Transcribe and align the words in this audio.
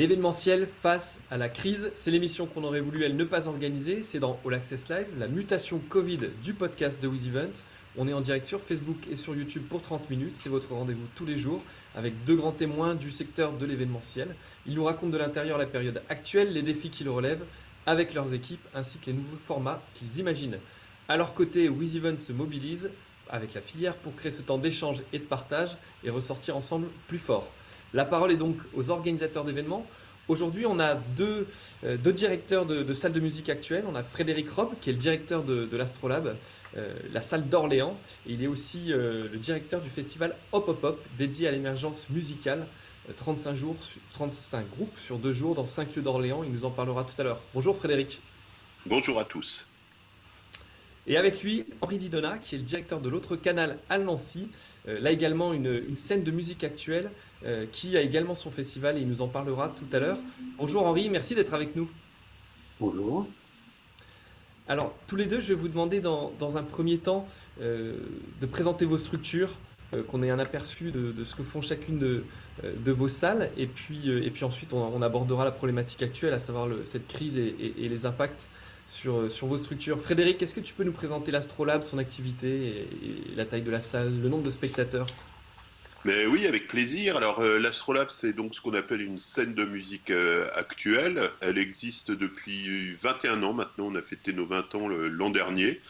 L'événementiel 0.00 0.66
face 0.66 1.20
à 1.30 1.36
la 1.36 1.50
crise, 1.50 1.90
c'est 1.92 2.10
l'émission 2.10 2.46
qu'on 2.46 2.64
aurait 2.64 2.80
voulu 2.80 3.04
elle 3.04 3.16
ne 3.16 3.24
pas 3.24 3.48
organiser. 3.48 4.00
C'est 4.00 4.18
dans 4.18 4.40
All 4.46 4.54
Access 4.54 4.88
Live, 4.88 5.08
la 5.18 5.28
mutation 5.28 5.78
Covid 5.90 6.20
du 6.42 6.54
podcast 6.54 7.02
de 7.02 7.06
WizEvent. 7.06 7.62
On 7.98 8.08
est 8.08 8.14
en 8.14 8.22
direct 8.22 8.46
sur 8.46 8.62
Facebook 8.62 8.96
et 9.12 9.16
sur 9.16 9.36
YouTube 9.36 9.64
pour 9.68 9.82
30 9.82 10.08
minutes. 10.08 10.36
C'est 10.36 10.48
votre 10.48 10.72
rendez-vous 10.72 11.06
tous 11.16 11.26
les 11.26 11.36
jours 11.36 11.62
avec 11.94 12.14
deux 12.24 12.34
grands 12.34 12.52
témoins 12.52 12.94
du 12.94 13.10
secteur 13.10 13.52
de 13.52 13.66
l'événementiel. 13.66 14.34
Ils 14.64 14.72
nous 14.72 14.84
racontent 14.84 15.12
de 15.12 15.18
l'intérieur 15.18 15.58
la 15.58 15.66
période 15.66 16.00
actuelle, 16.08 16.54
les 16.54 16.62
défis 16.62 16.88
qu'ils 16.88 17.10
relèvent 17.10 17.44
avec 17.84 18.14
leurs 18.14 18.32
équipes 18.32 18.66
ainsi 18.74 18.96
que 19.00 19.08
les 19.08 19.12
nouveaux 19.12 19.36
formats 19.36 19.82
qu'ils 19.92 20.18
imaginent. 20.18 20.60
À 21.10 21.18
leur 21.18 21.34
côté, 21.34 21.68
WizEvent 21.68 22.16
se 22.16 22.32
mobilise 22.32 22.90
avec 23.28 23.52
la 23.52 23.60
filière 23.60 23.96
pour 23.96 24.16
créer 24.16 24.32
ce 24.32 24.40
temps 24.40 24.56
d'échange 24.56 25.02
et 25.12 25.18
de 25.18 25.24
partage 25.24 25.76
et 26.04 26.08
ressortir 26.08 26.56
ensemble 26.56 26.86
plus 27.06 27.18
fort. 27.18 27.52
La 27.92 28.04
parole 28.04 28.32
est 28.32 28.36
donc 28.36 28.56
aux 28.74 28.90
organisateurs 28.90 29.44
d'événements. 29.44 29.86
Aujourd'hui, 30.28 30.64
on 30.64 30.78
a 30.78 30.94
deux, 30.94 31.48
euh, 31.82 31.96
directeurs 31.96 32.64
de, 32.64 32.92
salles 32.92 33.12
de 33.12 33.18
musique 33.20 33.48
actuelles. 33.48 33.84
On 33.88 33.96
a 33.96 34.04
Frédéric 34.04 34.48
Rob, 34.50 34.70
qui 34.80 34.90
est 34.90 34.92
le 34.92 34.98
directeur 34.98 35.42
de, 35.42 35.76
l'Astrolabe, 35.76 36.36
euh, 36.76 36.94
la 37.12 37.20
salle 37.20 37.48
d'Orléans. 37.48 37.98
Il 38.26 38.42
est 38.44 38.46
aussi 38.46 38.92
euh, 38.92 39.28
le 39.32 39.38
directeur 39.38 39.80
du 39.80 39.90
festival 39.90 40.36
Hop 40.52 40.68
Hop 40.68 40.84
Hop, 40.84 41.04
dédié 41.18 41.48
à 41.48 41.50
l'émergence 41.50 42.08
musicale. 42.10 42.66
35 43.16 43.54
jours, 43.54 43.76
35 44.12 44.70
groupes 44.70 44.96
sur 44.98 45.18
deux 45.18 45.32
jours 45.32 45.56
dans 45.56 45.66
cinq 45.66 45.96
lieux 45.96 46.02
d'Orléans. 46.02 46.44
Il 46.44 46.52
nous 46.52 46.64
en 46.64 46.70
parlera 46.70 47.02
tout 47.02 47.20
à 47.20 47.24
l'heure. 47.24 47.42
Bonjour 47.54 47.76
Frédéric. 47.76 48.20
Bonjour 48.86 49.18
à 49.18 49.24
tous. 49.24 49.69
Et 51.06 51.16
avec 51.16 51.42
lui, 51.42 51.64
Henri 51.80 51.98
Didona, 51.98 52.38
qui 52.38 52.54
est 52.54 52.58
le 52.58 52.64
directeur 52.64 53.00
de 53.00 53.08
l'autre 53.08 53.36
canal 53.36 53.78
à 53.88 53.98
Nancy. 53.98 54.48
Euh, 54.86 55.00
là 55.00 55.10
également, 55.10 55.52
une, 55.52 55.96
scène 55.96 56.22
de 56.22 56.30
musique 56.30 56.62
actuelle 56.62 57.10
euh, 57.44 57.66
qui 57.72 57.96
a 57.96 58.02
également 58.02 58.34
son 58.34 58.50
festival 58.50 58.98
et 58.98 59.00
il 59.00 59.08
nous 59.08 59.22
en 59.22 59.28
parlera 59.28 59.70
tout 59.70 59.96
à 59.96 59.98
l'heure. 59.98 60.18
Bonjour 60.58 60.86
Henri, 60.86 61.08
merci 61.08 61.34
d'être 61.34 61.54
avec 61.54 61.74
nous. 61.74 61.90
Bonjour. 62.80 63.26
Alors, 64.68 64.94
tous 65.06 65.16
les 65.16 65.26
deux, 65.26 65.40
je 65.40 65.48
vais 65.48 65.54
vous 65.54 65.68
demander 65.68 66.00
dans, 66.00 66.56
un 66.56 66.62
premier 66.62 66.98
temps 66.98 67.26
euh, 67.60 67.98
de 68.40 68.46
présenter 68.46 68.84
vos 68.84 68.98
structures, 68.98 69.56
qu'on 70.06 70.22
ait 70.22 70.30
un 70.30 70.38
aperçu 70.38 70.92
de, 70.92 71.24
ce 71.24 71.34
que 71.34 71.42
font 71.42 71.60
chacune 71.60 71.98
de, 71.98 72.92
vos 72.92 73.08
salles, 73.08 73.50
et 73.56 73.66
puis, 73.66 74.08
et 74.08 74.30
puis 74.30 74.44
ensuite 74.44 74.72
on, 74.72 75.02
abordera 75.02 75.44
la 75.44 75.50
problématique 75.50 76.04
actuelle, 76.04 76.32
à 76.32 76.38
savoir 76.38 76.68
cette 76.84 77.08
crise 77.08 77.36
et, 77.38 77.74
et 77.76 77.88
les 77.88 78.06
impacts 78.06 78.48
sur, 78.90 79.30
sur 79.30 79.46
vos 79.46 79.56
structures. 79.56 80.00
Frédéric, 80.00 80.42
est-ce 80.42 80.54
que 80.54 80.60
tu 80.60 80.74
peux 80.74 80.84
nous 80.84 80.92
présenter 80.92 81.30
l'Astrolab, 81.30 81.82
son 81.82 81.98
activité 81.98 82.88
et, 83.02 83.36
la 83.36 83.46
taille 83.46 83.62
de 83.62 83.70
la 83.70 83.80
salle, 83.80 84.20
le 84.20 84.28
nombre 84.28 84.42
de 84.42 84.50
spectateurs? 84.50 85.06
Mais 86.04 86.26
oui, 86.26 86.46
avec 86.46 86.66
plaisir. 86.66 87.16
Alors 87.16 87.40
euh, 87.40 87.58
l'Astrolab, 87.58 88.08
c'est 88.10 88.32
donc 88.32 88.54
ce 88.54 88.60
qu'on 88.60 88.74
appelle 88.74 89.02
une 89.02 89.20
scène 89.20 89.54
de 89.54 89.64
musique 89.64 90.10
euh, 90.10 90.48
actuelle. 90.54 91.30
Elle 91.40 91.58
existe 91.58 92.10
depuis 92.10 92.94
21 92.96 93.42
ans 93.42 93.52
maintenant. 93.52 93.86
On 93.86 93.94
a 93.94 94.02
fêté 94.02 94.32
nos 94.32 94.46
20 94.46 94.74
ans 94.74 94.88
l'an 94.88 95.30
dernier. 95.30 95.80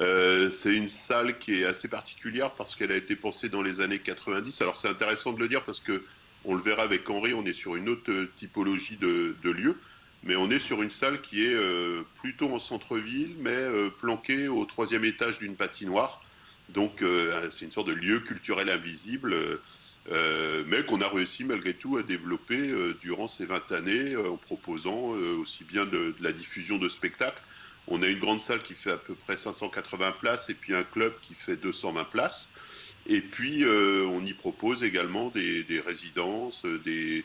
Euh, 0.00 0.50
c'est 0.50 0.74
une 0.74 0.88
salle 0.88 1.38
qui 1.38 1.62
est 1.62 1.64
assez 1.64 1.88
particulière 1.88 2.50
parce 2.52 2.76
qu'elle 2.76 2.92
a 2.92 2.96
été 2.96 3.16
pensée 3.16 3.48
dans 3.48 3.62
les 3.62 3.80
années 3.80 4.00
90. 4.00 4.60
Alors 4.60 4.76
c'est 4.76 4.88
intéressant 4.88 5.32
de 5.32 5.40
le 5.40 5.48
dire 5.48 5.64
parce 5.64 5.80
que 5.80 6.02
on 6.44 6.54
le 6.54 6.62
verra 6.62 6.82
avec 6.82 7.08
Henri, 7.08 7.32
on 7.32 7.44
est 7.46 7.54
sur 7.54 7.74
une 7.74 7.88
autre 7.88 8.12
typologie 8.36 8.98
de, 8.98 9.34
de 9.42 9.50
lieu 9.50 9.78
mais 10.24 10.36
on 10.36 10.50
est 10.50 10.58
sur 10.58 10.82
une 10.82 10.90
salle 10.90 11.20
qui 11.20 11.44
est 11.44 11.54
euh, 11.54 12.02
plutôt 12.16 12.50
en 12.52 12.58
centre-ville, 12.58 13.36
mais 13.38 13.50
euh, 13.50 13.90
planquée 13.90 14.48
au 14.48 14.64
troisième 14.64 15.04
étage 15.04 15.38
d'une 15.38 15.54
patinoire. 15.54 16.22
Donc 16.70 17.02
euh, 17.02 17.50
c'est 17.50 17.66
une 17.66 17.72
sorte 17.72 17.88
de 17.88 17.92
lieu 17.92 18.20
culturel 18.20 18.70
invisible, 18.70 19.36
mais 20.66 20.82
qu'on 20.84 21.00
a 21.00 21.08
réussi 21.08 21.44
malgré 21.44 21.74
tout 21.74 21.98
à 21.98 22.02
développer 22.02 22.72
durant 23.00 23.28
ces 23.28 23.46
20 23.46 23.72
années 23.72 24.16
en 24.16 24.36
proposant 24.36 25.10
aussi 25.40 25.64
bien 25.64 25.86
de, 25.86 26.14
la 26.20 26.32
diffusion 26.32 26.78
de 26.78 26.88
spectacles. 26.88 27.42
On 27.86 28.02
a 28.02 28.06
une 28.06 28.18
grande 28.18 28.40
salle 28.40 28.62
qui 28.62 28.74
fait 28.74 28.92
à 28.92 28.96
peu 28.96 29.14
près 29.14 29.36
580 29.36 30.12
places 30.12 30.50
et 30.50 30.54
puis 30.54 30.74
un 30.74 30.84
club 30.84 31.14
qui 31.22 31.34
fait 31.34 31.56
220 31.56 32.04
places. 32.04 32.48
Et 33.06 33.20
puis 33.20 33.64
on 33.66 34.24
y 34.24 34.32
propose 34.32 34.84
également 34.84 35.28
des, 35.30 35.64
des 35.64 35.80
résidences, 35.80 36.64
des 36.84 37.24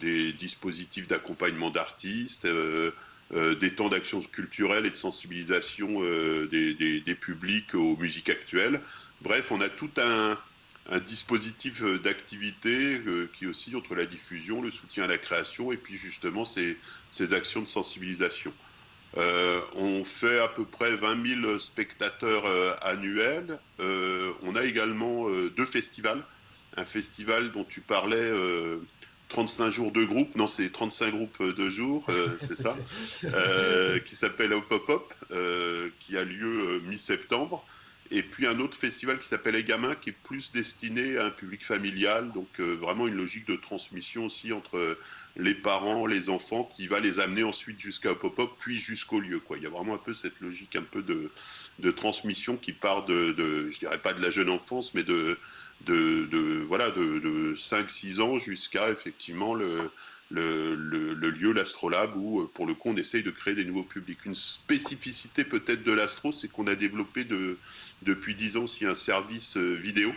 des 0.00 0.32
dispositifs 0.32 1.08
d'accompagnement 1.08 1.70
d'artistes, 1.70 2.44
euh, 2.44 2.90
euh, 3.34 3.54
des 3.54 3.74
temps 3.74 3.88
d'action 3.88 4.20
culturelle 4.20 4.86
et 4.86 4.90
de 4.90 4.96
sensibilisation 4.96 6.02
euh, 6.02 6.46
des, 6.46 7.14
publics 7.14 7.74
aux 7.74 7.96
musiques 7.96 8.30
actuelles. 8.30 8.80
Bref, 9.22 9.50
on 9.50 9.60
a 9.60 9.68
tout 9.68 9.90
un, 9.98 10.38
dispositif 11.00 11.82
d'activité 11.82 13.00
qui 13.36 13.48
aussi 13.48 13.74
entre 13.74 13.96
la 13.96 14.06
diffusion, 14.06 14.62
le 14.62 14.70
soutien 14.70 15.02
à 15.02 15.06
la 15.08 15.18
création 15.18 15.72
et 15.72 15.76
puis 15.76 15.96
justement 15.96 16.44
ces, 16.44 16.78
actions 17.32 17.60
de 17.60 17.66
sensibilisation. 17.66 18.52
on 19.74 20.04
fait 20.04 20.38
à 20.38 20.46
peu 20.46 20.64
près 20.64 20.94
20 20.94 21.40
000 21.42 21.58
spectateurs 21.58 22.46
annuels. 22.84 23.58
on 23.80 24.54
a 24.54 24.62
également 24.62 25.28
deux 25.56 25.66
festivals. 25.66 26.22
Un 26.76 26.84
festival 26.84 27.50
dont 27.50 27.64
tu 27.64 27.80
parlais 27.80 28.30
35 29.28 29.70
jours 29.70 29.92
de 29.92 30.04
groupe, 30.04 30.34
non 30.36 30.46
c'est 30.46 30.70
35 30.70 31.10
groupes 31.10 31.42
de 31.42 31.68
jours, 31.68 32.06
euh, 32.08 32.36
c'est 32.40 32.56
ça, 32.56 32.76
euh, 33.24 33.98
qui 34.00 34.14
s'appelle 34.14 34.52
Hop 34.52 34.70
Hop 34.70 34.88
Hop, 34.88 35.14
euh, 35.32 35.88
qui 36.00 36.16
a 36.16 36.24
lieu 36.24 36.80
mi-septembre, 36.86 37.64
et 38.12 38.22
puis 38.22 38.46
un 38.46 38.60
autre 38.60 38.76
festival 38.76 39.18
qui 39.18 39.26
s'appelle 39.26 39.54
Les 39.54 39.64
Gamins, 39.64 39.96
qui 39.96 40.10
est 40.10 40.16
plus 40.24 40.52
destiné 40.52 41.18
à 41.18 41.26
un 41.26 41.30
public 41.30 41.64
familial, 41.64 42.30
donc 42.32 42.60
vraiment 42.60 43.08
une 43.08 43.16
logique 43.16 43.48
de 43.48 43.56
transmission 43.56 44.26
aussi 44.26 44.52
entre 44.52 44.96
les 45.36 45.56
parents, 45.56 46.06
les 46.06 46.28
enfants, 46.28 46.70
qui 46.76 46.86
va 46.86 47.00
les 47.00 47.18
amener 47.18 47.42
ensuite 47.42 47.80
jusqu'à 47.80 48.12
Hop 48.12 48.22
Hop 48.22 48.38
Hop, 48.38 48.56
puis 48.60 48.78
jusqu'au 48.78 49.18
lieu. 49.18 49.40
Quoi. 49.40 49.56
Il 49.56 49.64
y 49.64 49.66
a 49.66 49.70
vraiment 49.70 49.94
un 49.94 49.98
peu 49.98 50.14
cette 50.14 50.38
logique 50.38 50.76
un 50.76 50.84
peu 50.84 51.02
de, 51.02 51.32
de 51.80 51.90
transmission 51.90 52.56
qui 52.56 52.72
part 52.72 53.06
de, 53.06 53.32
de, 53.32 53.72
je 53.72 53.80
dirais 53.80 53.98
pas 53.98 54.12
de 54.12 54.22
la 54.22 54.30
jeune 54.30 54.50
enfance, 54.50 54.94
mais 54.94 55.02
de 55.02 55.36
de, 55.84 56.64
voilà 56.68 56.90
de, 56.90 57.54
5-6 57.54 58.20
ans 58.20 58.38
jusqu'à 58.38 58.90
effectivement 58.90 59.54
le, 59.54 59.90
le, 60.30 61.30
lieu, 61.30 61.52
l'Astrolabe, 61.52 62.16
où 62.16 62.40
euh, 62.40 62.50
pour 62.52 62.66
le 62.66 62.74
coup 62.74 62.90
on 62.90 62.96
essaye 62.96 63.22
de 63.22 63.30
créer 63.30 63.54
des 63.54 63.64
nouveaux 63.64 63.84
publics. 63.84 64.24
Une 64.24 64.34
spécificité 64.34 65.44
peut-être 65.44 65.84
de 65.84 65.92
l'Astro, 65.92 66.32
c'est 66.32 66.48
qu'on 66.48 66.66
a 66.66 66.74
développé 66.74 67.24
de, 67.24 67.58
depuis 68.02 68.34
10 68.34 68.56
ans 68.56 68.64
aussi 68.64 68.84
un 68.86 68.94
service 68.94 69.56
euh, 69.56 69.74
vidéo. 69.74 70.12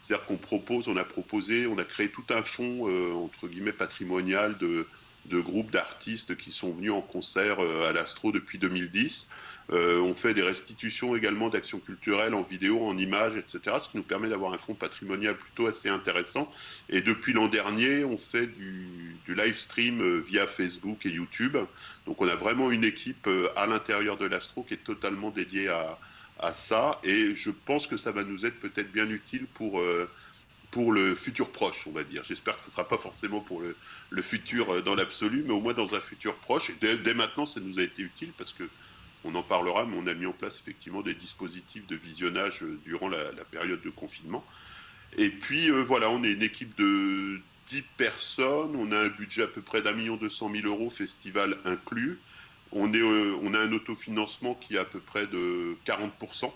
C'est-à-dire 0.00 0.26
qu'on 0.26 0.36
propose, 0.36 0.88
on 0.88 0.96
a 0.96 1.04
proposé, 1.04 1.66
on 1.68 1.78
a 1.78 1.84
créé 1.84 2.08
tout 2.08 2.24
un 2.30 2.42
fonds 2.42 2.88
euh, 2.88 3.12
entre 3.12 3.46
guillemets 3.46 3.72
patrimonial 3.72 4.58
de, 4.58 4.86
de 5.26 5.40
groupes 5.40 5.70
d'artistes 5.70 6.36
qui 6.36 6.50
sont 6.50 6.72
venus 6.72 6.92
en 6.92 7.00
concert 7.00 7.60
à 7.60 7.92
l'Astro 7.92 8.32
depuis 8.32 8.58
2010. 8.58 9.28
Euh, 9.70 10.00
on 10.00 10.14
fait 10.14 10.34
des 10.34 10.42
restitutions 10.42 11.16
également 11.16 11.48
d'actions 11.48 11.78
culturelles 11.78 12.34
en 12.34 12.42
vidéo, 12.42 12.84
en 12.84 12.98
images, 12.98 13.36
etc. 13.36 13.76
Ce 13.80 13.88
qui 13.88 13.96
nous 13.96 14.02
permet 14.02 14.28
d'avoir 14.28 14.52
un 14.52 14.58
fonds 14.58 14.74
patrimonial 14.74 15.36
plutôt 15.36 15.66
assez 15.66 15.88
intéressant. 15.88 16.50
Et 16.88 17.00
depuis 17.00 17.32
l'an 17.32 17.48
dernier, 17.48 18.04
on 18.04 18.18
fait 18.18 18.46
du, 18.48 19.16
live 19.28 19.56
stream 19.56 20.02
euh, 20.02 20.22
via 20.26 20.46
Facebook 20.46 21.06
et 21.06 21.10
YouTube. 21.10 21.56
Donc 22.06 22.20
on 22.20 22.28
a 22.28 22.34
vraiment 22.34 22.70
une 22.70 22.84
équipe 22.84 23.26
euh, 23.26 23.48
à 23.56 23.66
l'intérieur 23.66 24.18
de 24.18 24.26
l'Astro 24.26 24.62
qui 24.62 24.74
est 24.74 24.84
totalement 24.84 25.30
dédiée 25.30 25.68
à, 25.68 25.98
ça. 26.54 27.00
Et 27.04 27.36
je 27.36 27.50
pense 27.50 27.86
que 27.86 27.96
ça 27.96 28.10
va 28.10 28.24
nous 28.24 28.44
être 28.44 28.58
peut-être 28.58 28.90
bien 28.90 29.08
utile 29.08 29.46
pour 29.54 29.80
pour 30.72 30.90
le 30.90 31.14
futur 31.14 31.52
proche, 31.52 31.86
on 31.86 31.92
va 31.92 32.02
dire. 32.02 32.24
J'espère 32.24 32.56
que 32.56 32.62
ce 32.62 32.66
ne 32.66 32.72
sera 32.72 32.88
pas 32.88 32.96
forcément 32.96 33.40
pour 33.40 33.60
le, 33.60 34.22
futur 34.22 34.82
dans 34.82 34.94
l'absolu, 34.94 35.44
mais 35.46 35.52
au 35.52 35.60
moins 35.60 35.74
dans 35.74 35.94
un 35.94 36.00
futur 36.00 36.34
proche. 36.36 36.72
Dès, 36.80 37.14
maintenant, 37.14 37.46
ça 37.46 37.60
nous 37.60 37.78
a 37.78 37.82
été 37.82 38.02
utile 38.02 38.32
parce 38.36 38.52
que 38.52 38.68
on 39.24 39.34
en 39.36 39.42
parlera, 39.42 39.84
mais 39.84 39.96
on 39.96 40.06
a 40.08 40.14
mis 40.14 40.26
en 40.26 40.32
place 40.32 40.58
effectivement 40.58 41.02
des 41.02 41.14
dispositifs 41.14 41.86
de 41.86 41.94
visionnage 41.94 42.64
euh, 42.64 42.80
durant 42.84 43.08
la, 43.08 43.44
période 43.50 43.80
de 43.82 43.90
confinement. 43.90 44.44
Et 45.16 45.28
puis 45.28 45.70
euh, 45.70 45.84
voilà, 45.84 46.10
on 46.10 46.24
est 46.24 46.32
une 46.32 46.42
équipe 46.42 46.76
de 46.76 47.40
10 47.66 47.82
personnes, 47.96 48.74
on 48.74 48.90
a 48.90 48.98
un 48.98 49.08
budget 49.10 49.42
à 49.42 49.46
peu 49.46 49.60
près 49.60 49.82
d'un 49.82 49.92
million 49.92 50.16
deux 50.16 50.30
cent 50.30 50.48
mille 50.48 50.66
euros, 50.66 50.90
festival 50.90 51.58
inclus. 51.66 52.18
On, 52.72 52.92
est, 52.94 52.98
euh, 52.98 53.36
on 53.42 53.54
a 53.54 53.60
un 53.60 53.70
autofinancement 53.72 54.54
qui 54.54 54.74
est 54.74 54.78
à 54.78 54.86
peu 54.86 55.00
près 55.00 55.26
de 55.26 55.76
40%. 55.86 56.50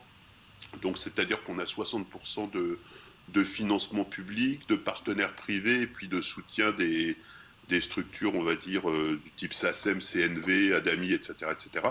Donc 0.83 0.99
c'est-à-dire 0.99 1.45
qu'on 1.45 1.59
a 1.59 1.65
60% 1.65 2.51
de, 2.51 2.79
de 3.29 3.45
financement 3.45 4.05
public, 4.05 4.69
de 4.69 4.77
partenaires 4.77 5.35
privés 5.35 5.83
et 5.83 5.87
puis 5.87 6.09
de 6.09 6.21
soutien 6.21 6.73
des, 6.73 7.17
des 7.69 7.81
structures, 7.81 8.35
on 8.35 8.43
va 8.43 8.57
dire, 8.57 8.83
du 8.91 9.31
type 9.37 9.53
SACEM, 9.53 10.01
CNV, 10.01 10.75
ADAMI, 10.75 11.13
etc. 11.13 11.35
etc. 11.51 11.89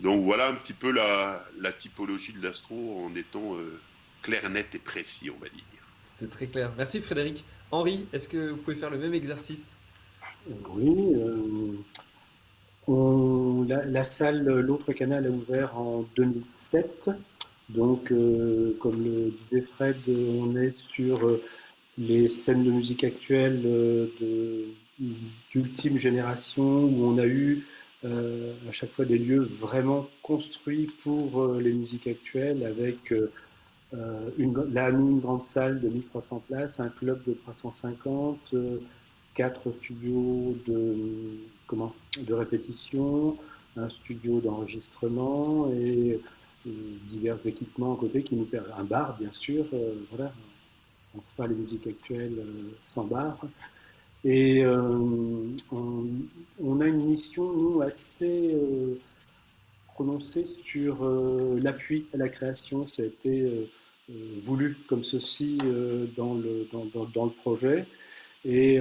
Donc 0.00 0.24
voilà 0.24 0.48
un 0.48 0.54
petit 0.54 0.72
peu 0.72 0.90
la, 0.90 1.44
typologie 1.78 2.32
de 2.32 2.42
l'astro 2.42 3.04
en 3.04 3.14
étant 3.14 3.54
euh, 3.56 3.80
clair, 4.22 4.48
net 4.50 4.74
et 4.74 4.78
précis, 4.78 5.30
on 5.30 5.38
va 5.38 5.48
dire. 5.48 5.62
C'est 6.14 6.30
très 6.30 6.46
clair. 6.46 6.72
Merci 6.76 7.00
Frédéric. 7.00 7.44
Henri, 7.70 8.06
est-ce 8.12 8.28
que 8.28 8.50
vous 8.50 8.56
pouvez 8.56 8.76
faire 8.76 8.90
le 8.90 8.98
même 8.98 9.14
exercice? 9.14 9.74
Oui. 10.46 11.14
Euh, 12.88 13.64
la, 13.66 14.04
salle, 14.04 14.44
l'autre 14.44 14.92
canal 14.92 15.26
a 15.26 15.30
ouvert 15.30 15.78
en 15.78 16.04
2007. 16.16 17.10
Donc, 17.70 18.12
euh, 18.12 18.76
comme 18.80 19.02
le 19.04 19.30
disait 19.30 19.62
Fred, 19.62 19.96
on 20.08 20.56
est 20.56 20.76
sur 20.94 21.38
les 21.96 22.28
scènes 22.28 22.64
de 22.64 22.70
musique 22.70 23.04
actuelle 23.04 23.62
d'ultime 25.50 25.98
génération 25.98 26.84
où 26.84 27.04
on 27.04 27.18
a 27.18 27.26
eu 27.26 27.64
à 28.04 28.72
chaque 28.72 28.90
fois 28.92 29.06
des 29.06 29.16
lieux 29.16 29.48
vraiment 29.60 30.06
construits 30.22 30.88
pour 31.02 31.54
les 31.54 31.72
musiques 31.72 32.06
actuelles 32.06 32.64
avec 32.66 33.14
là, 33.92 34.90
une 34.90 35.20
grande 35.20 35.42
salle 35.42 35.80
de 35.80 35.88
1300 35.88 36.42
places, 36.48 36.80
un 36.80 36.88
club 36.88 37.22
de 37.26 37.32
350, 37.32 38.54
quatre 39.34 39.72
studios 39.82 40.56
de, 40.66 40.96
comment, 41.66 41.92
de 42.16 42.32
répétition, 42.32 43.36
un 43.76 43.90
studio 43.90 44.40
d'enregistrement 44.40 45.70
et 45.72 46.12
euh, 46.12 46.22
divers 46.66 47.46
équipements 47.46 47.94
à 47.94 47.98
côté 47.98 48.22
qui 48.22 48.36
nous 48.36 48.44
permettent, 48.44 48.78
un 48.78 48.84
bar 48.84 49.16
bien 49.18 49.32
sûr, 49.32 49.66
euh, 49.72 49.94
voilà, 50.10 50.32
on 51.14 51.18
ne 51.18 51.22
sait 51.22 51.32
pas 51.36 51.46
les 51.46 51.54
musiques 51.54 51.86
actuelles 51.86 52.36
euh, 52.38 52.70
sans 52.86 53.04
bar. 53.04 53.38
Et 54.26 54.64
on, 54.64 55.50
a 56.80 56.86
une 56.86 57.04
mission, 57.04 57.52
nous, 57.52 57.82
assez 57.82 58.56
prononcée 59.92 60.46
sur 60.46 61.04
l'appui 61.62 62.06
à 62.14 62.16
la 62.16 62.30
création. 62.30 62.86
Ça 62.86 63.02
a 63.02 63.04
été 63.04 63.68
voulu 64.46 64.78
comme 64.88 65.04
ceci 65.04 65.58
dans, 66.16 66.32
le, 66.32 66.66
dans, 66.72 67.04
dans, 67.04 67.26
le 67.26 67.32
projet. 67.32 67.84
Et 68.46 68.80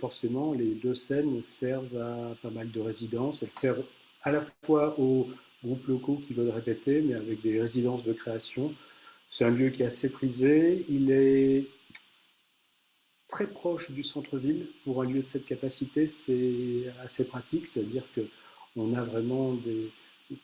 forcément, 0.00 0.54
les 0.54 0.74
deux 0.74 0.96
scènes 0.96 1.40
servent 1.44 1.96
à 1.96 2.34
pas 2.42 2.50
mal 2.50 2.68
de 2.72 2.80
résidences. 2.80 3.44
Elles 3.44 3.52
servent 3.52 3.84
à 4.24 4.32
la 4.32 4.44
fois 4.66 4.98
aux 4.98 5.28
groupes 5.64 5.86
locaux 5.86 6.22
qui 6.26 6.34
veulent 6.34 6.50
répéter, 6.50 7.00
mais 7.02 7.14
avec 7.14 7.42
des 7.42 7.60
résidences 7.60 8.04
de 8.04 8.12
création. 8.12 8.74
C'est 9.30 9.44
un 9.44 9.50
lieu 9.50 9.70
qui 9.70 9.82
est 9.82 9.86
assez 9.86 10.10
prisé. 10.10 10.86
Il 10.88 11.10
est 11.10 11.66
très 13.28 13.46
proche 13.46 13.90
du 13.90 14.04
centre-ville. 14.04 14.66
Pour 14.84 15.02
un 15.02 15.06
lieu 15.06 15.20
de 15.20 15.26
cette 15.26 15.46
capacité, 15.46 16.08
c'est 16.08 16.84
assez 17.02 17.26
pratique. 17.26 17.66
C'est-à-dire 17.66 18.04
qu'on 18.14 18.94
a 18.94 19.02
vraiment 19.02 19.56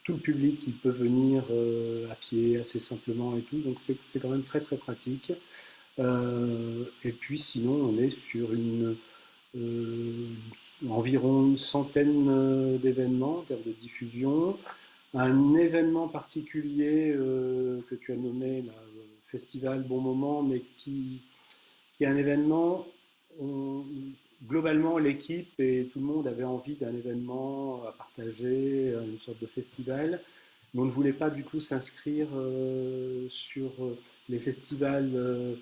tout 0.02 0.12
le 0.14 0.18
public 0.18 0.60
qui 0.60 0.70
peut 0.70 0.90
venir 0.90 1.44
euh, 1.50 2.10
à 2.10 2.14
pied 2.14 2.58
assez 2.58 2.80
simplement 2.80 3.36
et 3.36 3.42
tout. 3.42 3.58
Donc 3.58 3.78
c'est 3.80 4.20
quand 4.20 4.28
même 4.28 4.44
très 4.44 4.60
très 4.60 4.76
pratique. 4.76 5.32
Euh, 5.98 6.84
et 7.04 7.12
puis 7.12 7.38
sinon, 7.38 7.72
on 7.72 7.98
est 7.98 8.10
sur 8.10 8.52
une 8.52 8.96
euh, 9.56 10.26
environ 10.88 11.46
une 11.46 11.58
centaine 11.58 12.78
d'événements 12.78 13.38
en 13.38 13.42
termes 13.42 13.62
de 13.64 13.72
diffusion. 13.72 14.58
Un 15.14 15.54
événement 15.54 16.08
particulier 16.08 17.12
euh, 17.14 17.80
que 17.88 17.94
tu 17.94 18.12
as 18.12 18.16
nommé 18.16 18.62
le 18.62 18.72
Festival 19.26 19.82
Bon 19.82 20.00
Moment, 20.00 20.42
mais 20.42 20.62
qui, 20.76 21.22
est 22.00 22.06
un 22.06 22.16
événement, 22.16 22.86
globalement 24.46 24.98
l'équipe 24.98 25.58
et 25.58 25.88
tout 25.92 26.00
le 26.00 26.04
monde 26.04 26.26
avait 26.26 26.44
envie 26.44 26.74
d'un 26.74 26.94
événement 26.94 27.82
à 27.86 27.92
partager, 27.92 28.92
une 28.92 29.18
sorte 29.20 29.40
de 29.40 29.46
festival, 29.46 30.20
mais 30.72 30.80
on 30.80 30.84
ne 30.84 30.90
voulait 30.90 31.12
pas 31.12 31.30
du 31.30 31.44
tout 31.44 31.60
s'inscrire 31.60 32.28
sur 33.30 33.70
les 34.28 34.38
festivals 34.38 35.56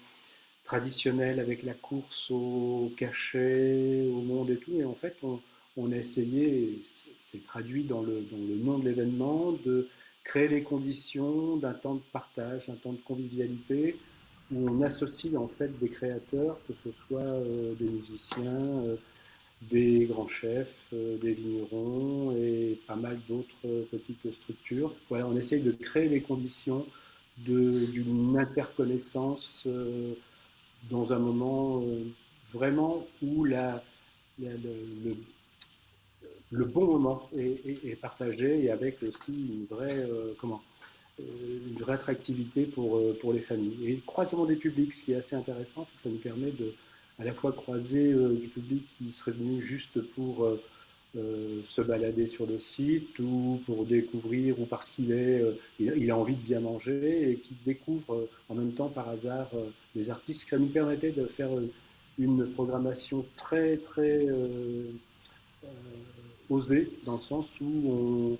traditionnel 0.64 1.40
avec 1.40 1.62
la 1.62 1.74
course 1.74 2.30
au 2.30 2.92
cachet, 2.96 4.06
au 4.08 4.20
monde 4.22 4.50
et 4.50 4.56
tout. 4.56 4.72
Et 4.78 4.84
en 4.84 4.94
fait, 4.94 5.16
on, 5.76 5.92
a 5.92 5.96
essayé, 5.96 6.82
c'est 7.32 7.44
traduit 7.44 7.84
dans 7.84 8.02
le, 8.02 8.24
nom 8.62 8.78
de 8.78 8.84
l'événement, 8.88 9.52
de 9.64 9.88
créer 10.24 10.48
les 10.48 10.62
conditions 10.62 11.56
d'un 11.56 11.72
temps 11.72 11.94
de 11.94 12.02
partage, 12.12 12.68
un 12.68 12.74
temps 12.74 12.92
de 12.92 13.00
convivialité, 13.04 13.96
où 14.52 14.68
on 14.68 14.82
associe 14.82 15.34
en 15.36 15.48
fait 15.48 15.78
des 15.78 15.88
créateurs, 15.88 16.58
que 16.68 16.74
ce 16.84 16.90
soit 17.06 17.20
euh, 17.20 17.74
des 17.74 17.86
musiciens, 17.86 18.84
euh, 18.84 18.96
des 19.62 20.04
grands 20.04 20.28
chefs, 20.28 20.84
euh, 20.92 21.16
des 21.18 21.32
vignerons 21.32 22.36
et 22.36 22.78
pas 22.86 22.96
mal 22.96 23.18
d'autres 23.28 23.86
petites 23.90 24.32
structures. 24.42 24.94
Voilà, 25.08 25.26
on 25.26 25.36
essaye 25.36 25.62
de 25.62 25.72
créer 25.72 26.08
les 26.08 26.20
conditions 26.20 26.86
d'une 27.38 28.36
interconnaissance 28.38 29.66
dans 30.90 31.14
un 31.14 31.18
moment 31.18 31.82
vraiment 32.52 33.06
où 33.22 33.44
la, 33.44 33.82
le, 34.38 35.16
bon 36.64 36.86
moment 36.86 37.28
est, 37.36 38.00
partagé 38.00 38.64
et 38.64 38.70
avec 38.70 39.02
aussi 39.02 39.32
une 39.32 39.66
vraie, 39.70 39.98
euh, 39.98 40.34
comment, 40.38 40.62
euh, 41.20 41.22
une 41.68 41.78
vraie 41.78 41.94
attractivité 41.94 42.64
pour, 42.64 43.00
pour 43.20 43.32
les 43.32 43.40
familles. 43.40 43.76
Et 43.84 43.94
le 43.94 44.02
croisement 44.04 44.44
des 44.44 44.56
publics, 44.56 44.94
ce 44.94 45.04
qui 45.04 45.12
est 45.12 45.16
assez 45.16 45.36
intéressant, 45.36 45.86
c'est 45.86 45.96
que 45.96 46.02
ça 46.02 46.08
nous 46.10 46.18
permet 46.18 46.50
de 46.50 46.72
à 47.18 47.24
la 47.24 47.32
fois 47.32 47.52
croiser 47.52 48.12
du 48.12 48.48
public 48.48 48.84
qui 48.96 49.12
serait 49.12 49.32
venu 49.32 49.62
juste 49.62 50.00
pour 50.00 50.48
se 51.14 51.82
balader 51.82 52.26
sur 52.26 52.46
le 52.46 52.58
site 52.58 53.16
ou 53.20 53.60
pour 53.66 53.84
découvrir 53.84 54.58
ou 54.58 54.64
parce 54.64 54.90
qu'il 54.90 55.12
est, 55.12 55.44
il, 55.78 56.10
a 56.10 56.16
envie 56.16 56.34
de 56.34 56.40
bien 56.40 56.60
manger 56.60 57.30
et 57.30 57.36
qui 57.36 57.54
découvre 57.66 58.28
en 58.48 58.54
même 58.54 58.72
temps 58.72 58.88
par 58.88 59.10
hasard 59.10 59.50
des 59.94 60.10
artistes. 60.10 60.48
Ça 60.48 60.58
nous 60.58 60.66
permettait 60.66 61.12
de 61.12 61.26
faire 61.26 61.50
une 62.18 62.50
programmation 62.54 63.24
très 63.36 63.76
très 63.76 64.26
osée 66.50 66.90
dans 67.04 67.14
le 67.14 67.20
sens 67.20 67.48
où 67.60 68.38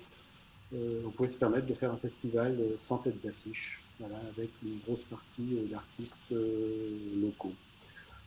on, 0.73 1.09
pouvait 1.11 1.29
se 1.29 1.35
permettre 1.35 1.67
de 1.67 1.73
faire 1.75 1.91
un 1.91 1.97
festival 1.97 2.57
sans 2.79 2.97
tête 2.97 3.23
d'affiche, 3.23 3.79
avec 4.01 4.49
une 4.63 4.79
grosse 4.85 5.03
partie 5.03 5.67
d'artistes 5.69 6.33
locaux. 7.21 7.53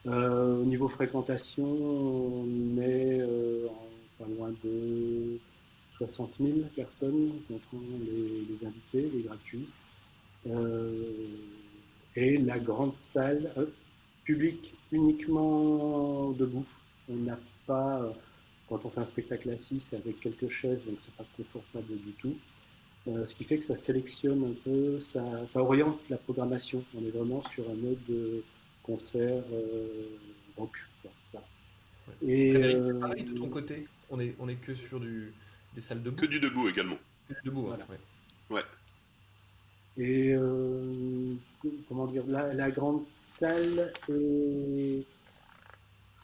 au 0.06 0.64
niveau 0.64 0.88
fréquentation, 0.88 1.66
on 1.66 2.78
est 2.80 3.20
pas 4.18 4.26
loin 4.26 4.52
de 4.64 5.38
60 5.98 6.30
000 6.40 6.58
personnes, 6.74 7.32
comptant 7.48 7.82
les, 8.00 8.46
les 8.48 8.66
invités, 8.66 9.10
les 9.12 9.22
gratuits. 9.22 9.66
Euh, 10.48 11.00
et 12.14 12.36
la 12.38 12.58
grande 12.58 12.96
salle, 12.96 13.52
euh, 13.58 13.66
publique 14.24 14.74
uniquement 14.90 16.30
debout. 16.32 16.64
On 17.08 17.16
n'a 17.16 17.38
pas, 17.66 18.00
euh, 18.02 18.10
quand 18.68 18.84
on 18.84 18.90
fait 18.90 19.00
un 19.00 19.06
spectacle 19.06 19.50
assis, 19.50 19.80
c'est 19.80 19.96
avec 19.96 20.20
quelques 20.20 20.48
chaises, 20.48 20.84
donc 20.84 20.96
c'est 20.98 21.14
pas 21.14 21.26
confortable 21.36 21.86
du 21.86 22.12
tout. 22.18 22.36
ce 23.06 23.34
qui 23.34 23.44
fait 23.44 23.58
que 23.58 23.64
ça 23.64 23.76
sélectionne 23.76 24.44
un 24.44 24.54
peu, 24.64 25.00
ça, 25.00 25.46
ça, 25.46 25.62
oriente 25.62 26.00
la 26.10 26.16
programmation. 26.16 26.84
On 26.94 27.04
est 27.04 27.10
vraiment 27.10 27.42
sur 27.54 27.68
un 27.70 27.74
mode 27.74 28.04
de 28.08 28.42
concert 28.82 29.42
rock. 30.56 30.72
Et 32.22 32.50
Frédéric, 32.50 33.00
pareil 33.00 33.24
de 33.24 33.38
ton 33.38 33.48
côté? 33.48 33.86
On 34.10 34.20
est, 34.20 34.34
on 34.38 34.48
est 34.48 34.56
que 34.56 34.74
sur 34.74 35.00
du, 35.00 35.32
des 35.74 35.80
salles 35.80 36.02
debout? 36.02 36.16
Que 36.16 36.26
du 36.26 36.40
debout 36.40 36.68
également. 36.68 36.96
Que 37.28 37.34
du 37.34 37.40
debout, 37.44 37.62
voilà. 37.62 37.86
ouais. 38.50 38.62
Et 39.98 40.34
euh, 40.34 41.34
comment 41.88 42.06
dire, 42.06 42.24
la, 42.26 42.70
grande 42.70 43.04
salle 43.10 43.92
est, 44.08 45.04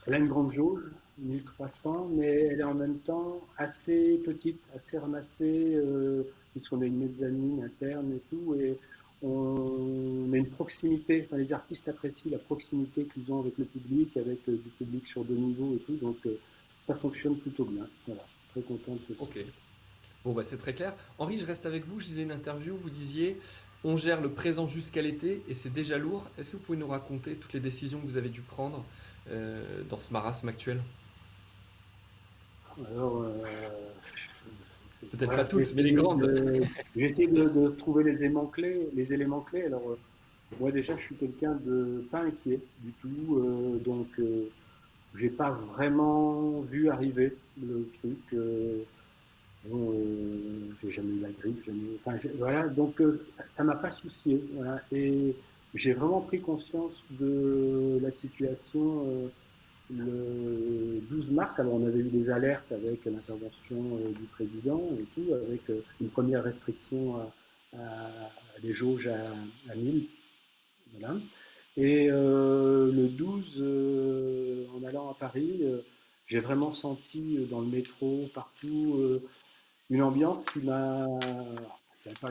elle 0.07 0.15
a 0.15 0.19
une 0.19 0.29
grande 0.29 0.53
jauge, 0.53 0.83
1300, 1.23 2.11
mais 2.13 2.49
elle 2.51 2.61
est 2.61 2.65
en 2.65 2.75
même 2.75 2.99
temps 2.99 3.41
assez 3.57 4.21
petite, 4.25 4.61
assez 4.75 4.99
ramassée, 4.99 5.75
euh, 5.75 6.25
puisqu'on 6.53 6.83
a 6.83 6.87
une 6.87 6.99
mezzanine 6.99 7.65
interne 7.65 8.13
et 8.13 8.21
tout, 8.31 8.55
et 8.55 8.79
on 9.23 10.31
a 10.33 10.37
une 10.37 10.49
proximité, 10.49 11.25
enfin, 11.27 11.37
les 11.37 11.53
artistes 11.53 11.89
apprécient 11.89 12.33
la 12.33 12.39
proximité 12.39 13.05
qu'ils 13.05 13.33
ont 13.33 13.41
avec 13.41 13.57
le 13.59 13.65
public, 13.65 14.17
avec 14.17 14.41
euh, 14.49 14.53
du 14.53 14.71
public 14.79 15.07
sur 15.07 15.25
deux 15.25 15.37
niveaux 15.37 15.75
et 15.75 15.79
tout, 15.81 15.97
donc 15.97 16.17
ça 16.81 16.97
fonctionne 16.97 17.37
plutôt 17.37 17.65
bien. 17.65 17.87
Voilà, 18.07 18.25
très 18.51 18.63
content 18.63 18.93
de 18.95 19.15
Ok. 19.19 19.39
Bon, 20.25 20.33
bah, 20.33 20.45
c'est 20.45 20.59
très 20.59 20.75
clair. 20.75 20.95
Henri, 21.19 21.39
je 21.39 21.47
reste 21.47 21.67
avec 21.67 21.85
vous. 21.85 21.99
Je 21.99 22.07
disais 22.07 22.23
une 22.23 22.31
interview, 22.31 22.77
vous 22.77 22.91
disiez 22.91 23.39
on 23.85 23.97
gère 23.97 24.21
le 24.21 24.31
présent 24.31 24.67
jusqu'à 24.67 25.03
l'été 25.03 25.43
et 25.49 25.55
c'est 25.55 25.73
déjà 25.73 25.99
lourd. 25.99 26.29
Est-ce 26.39 26.53
que 26.53 26.57
vous 26.57 26.63
pouvez 26.63 26.79
nous 26.79 26.87
raconter 26.87 27.35
toutes 27.35 27.53
les 27.53 27.61
décisions 27.61 28.01
que 28.01 28.07
vous 28.07 28.17
avez 28.17 28.29
dû 28.29 28.41
prendre 28.41 28.85
euh, 29.29 29.83
dans 29.89 29.99
ce 29.99 30.13
marasme 30.13 30.49
actuel? 30.49 30.81
Alors, 32.91 33.23
euh, 33.23 33.33
peut-être 35.13 35.33
pas 35.33 35.45
toutes, 35.45 35.75
mais 35.77 35.83
les 35.83 35.93
grandes. 35.93 36.65
J'ai 36.97 37.05
essayé 37.05 37.27
de, 37.27 37.69
trouver 37.69 38.05
les 38.05 38.25
éléments 38.25 38.47
clés. 38.47 38.89
Les 38.95 39.13
éléments 39.13 39.41
clés. 39.41 39.65
Alors, 39.65 39.91
euh, 39.91 39.99
moi 40.61 40.71
déjà, 40.71 40.97
je 40.97 41.03
suis 41.03 41.17
quelqu'un 41.17 41.59
de 41.65 42.05
pas 42.11 42.21
inquiet 42.21 42.61
du 42.81 42.93
tout, 43.01 43.81
donc 43.85 44.09
j'ai 45.15 45.31
pas 45.31 45.51
vraiment 45.51 46.61
vu 46.63 46.89
arriver 46.89 47.35
le 47.61 47.89
truc. 47.99 48.19
Euh, 48.35 48.83
bon, 49.67 49.93
euh, 49.93 50.71
j'ai 50.83 50.91
jamais 50.91 51.15
eu 51.15 51.21
la 51.21 51.31
grippe, 51.31 51.65
jamais, 51.65 51.99
enfin, 52.05 52.17
voilà, 52.39 52.69
donc 52.69 53.01
euh, 53.01 53.25
ça 53.49 53.65
m'a 53.65 53.77
pas 53.77 53.91
soucié. 53.91 54.43
Voilà, 54.55 54.81
et 54.93 55.35
j'ai 55.75 55.93
vraiment 55.93 56.21
pris 56.21 56.41
conscience 56.41 57.03
de 57.11 57.99
la 58.03 58.11
situation 58.11 59.05
euh, 59.07 59.29
le 59.97 61.01
12 61.11 61.31
mars. 61.31 61.59
Alors 61.59 61.75
on 61.75 61.87
avait 61.87 62.01
eu 62.01 62.09
des 62.09 62.31
alertes 62.31 62.71
avec 62.73 63.05
l'intervention 63.05 63.99
du 64.07 64.27
président 64.33 64.81
et 64.99 65.05
tout, 65.15 65.33
avec 65.35 65.63
une 66.01 66.09
première 66.09 66.45
restriction 66.45 67.17
à, 67.17 67.79
à, 67.79 68.11
des 68.63 68.73
jauges 68.73 69.09
à, 69.09 69.33
à 69.71 69.75
1000. 69.75 70.07
Voilà. 70.99 71.17
Et 71.77 72.09
le 72.09 73.09
12 73.09 73.63
Paris, 75.19 75.63
j'ai 76.27 76.41
vraiment 76.41 76.73
senti 76.73 77.47
dans 77.51 77.61
le 77.61 77.69
métro, 77.69 78.29
partout, 78.35 79.21
une 79.91 80.03
ambiance 80.03 80.45
qui 80.47 80.61
m'a, 80.61 81.07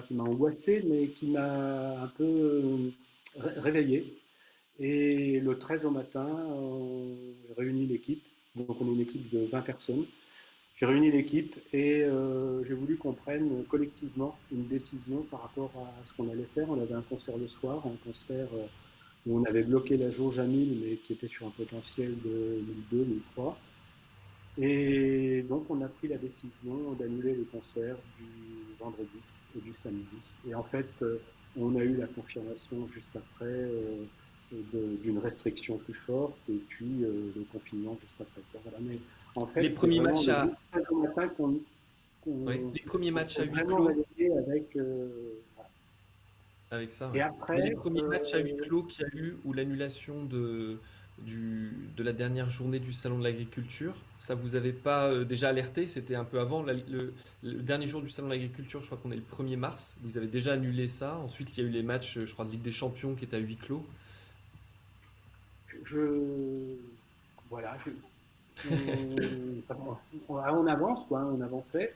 qui 0.07 0.13
m'a 0.13 0.23
angoissé, 0.23 0.83
mais 0.87 1.07
qui 1.07 1.27
m'a 1.27 2.03
un 2.03 2.07
peu 2.07 2.91
réveillé. 3.37 4.20
Et 4.81 5.39
le 5.39 5.59
13 5.59 5.85
au 5.85 5.91
matin, 5.91 6.27
j'ai 7.47 7.53
réuni 7.53 7.85
l'équipe. 7.85 8.23
Donc 8.55 8.81
on 8.81 8.87
est 8.87 8.95
une 8.95 9.01
équipe 9.01 9.29
de 9.29 9.45
20 9.45 9.61
personnes. 9.61 10.05
J'ai 10.75 10.87
réuni 10.87 11.11
l'équipe 11.11 11.55
et 11.71 12.01
euh, 12.01 12.63
j'ai 12.65 12.73
voulu 12.73 12.97
qu'on 12.97 13.13
prenne 13.13 13.63
collectivement 13.65 14.35
une 14.51 14.65
décision 14.67 15.21
par 15.29 15.43
rapport 15.43 15.71
à 15.75 16.05
ce 16.07 16.13
qu'on 16.13 16.27
allait 16.31 16.47
faire. 16.55 16.67
On 16.67 16.81
avait 16.81 16.95
un 16.95 17.03
concert 17.03 17.37
le 17.37 17.47
soir, 17.47 17.85
un 17.85 17.95
concert 18.03 18.47
euh, 18.55 18.65
où 19.27 19.37
on 19.37 19.43
avait 19.43 19.61
bloqué 19.61 19.97
la 19.97 20.09
jauge 20.09 20.39
à 20.39 20.45
1000, 20.45 20.79
mais 20.83 20.95
qui 20.95 21.13
était 21.13 21.27
sur 21.27 21.45
un 21.45 21.51
potentiel 21.51 22.15
de 22.25 22.63
1002, 22.91 22.97
1003. 22.97 23.59
Et 24.57 25.43
donc 25.43 25.69
on 25.69 25.79
a 25.83 25.87
pris 25.87 26.07
la 26.07 26.17
décision 26.17 26.93
d'annuler 26.99 27.35
les 27.35 27.45
concerts 27.45 27.97
du 28.17 28.75
vendredi 28.79 29.19
et 29.55 29.61
du 29.61 29.75
samedi. 29.83 30.17
Et 30.49 30.55
en 30.55 30.63
fait, 30.63 30.89
euh, 31.03 31.19
on 31.55 31.75
a 31.75 31.83
eu 31.83 31.97
la 31.97 32.07
confirmation 32.07 32.89
juste 32.91 33.15
après 33.15 33.69
d'une 34.51 35.19
restriction 35.19 35.77
plus 35.77 35.93
forte 35.93 36.37
et 36.49 36.59
puis 36.69 36.99
le 36.99 37.43
confinement 37.51 37.97
juste 38.01 38.19
après. 38.19 38.41
Voilà. 38.63 38.77
Mais 38.81 38.97
en 39.35 39.45
fait, 39.47 39.61
les 39.61 39.69
premiers 39.69 39.99
matchs 39.99 40.27
à 40.27 40.49
les 42.25 42.81
premiers 42.85 43.11
matchs 43.11 43.39
à 43.39 43.43
huis 43.43 43.63
clos 43.65 43.89
avec 43.89 44.75
euh, 44.75 45.09
avec 46.69 46.91
ça. 46.91 47.11
Et 47.13 47.21
après, 47.21 47.61
les 47.61 47.75
premiers 47.75 48.03
matchs 48.03 48.33
à 48.33 48.39
huis 48.39 48.53
euh, 48.53 48.63
clos 48.63 48.83
qu'il 48.83 49.05
y 49.05 49.05
a 49.05 49.21
eu 49.21 49.37
ou 49.43 49.53
l'annulation 49.53 50.23
de 50.25 50.77
du, 51.19 51.71
de 51.97 52.03
la 52.03 52.13
dernière 52.13 52.49
journée 52.49 52.79
du 52.79 52.93
salon 52.93 53.19
de 53.19 53.23
l'agriculture, 53.23 53.93
ça 54.17 54.33
vous 54.33 54.55
avait 54.55 54.73
pas 54.73 55.07
euh, 55.07 55.23
déjà 55.23 55.49
alerté? 55.49 55.85
C'était 55.85 56.15
un 56.15 56.23
peu 56.23 56.39
avant 56.39 56.63
le, 56.63 57.13
dernier 57.43 57.85
jour 57.85 58.01
du 58.01 58.09
salon 58.09 58.27
de 58.27 58.33
l'agriculture. 58.33 58.81
Je 58.81 58.87
crois 58.87 58.97
qu'on 58.97 59.11
est 59.11 59.17
le 59.17 59.21
1er 59.21 59.55
mars. 59.55 59.95
Vous 60.01 60.17
avez 60.17 60.25
déjà 60.25 60.53
annulé 60.53 60.87
ça. 60.87 61.17
Ensuite, 61.17 61.55
il 61.55 61.61
y 61.61 61.65
a 61.65 61.69
eu 61.69 61.71
les 61.71 61.83
matchs, 61.83 62.19
je 62.25 62.33
crois, 62.33 62.45
de 62.45 62.51
Ligue 62.51 62.63
des 62.63 62.71
Champions 62.71 63.13
qui 63.13 63.25
étaient 63.25 63.37
à 63.37 63.39
huis 63.39 63.57
clos. 63.57 63.85
Je 65.83 66.77
voilà, 67.49 67.77
je, 67.79 67.91
on, 70.29 70.67
avance, 70.67 71.05
quoi, 71.07 71.19
on 71.25 71.41
avançait. 71.41 71.93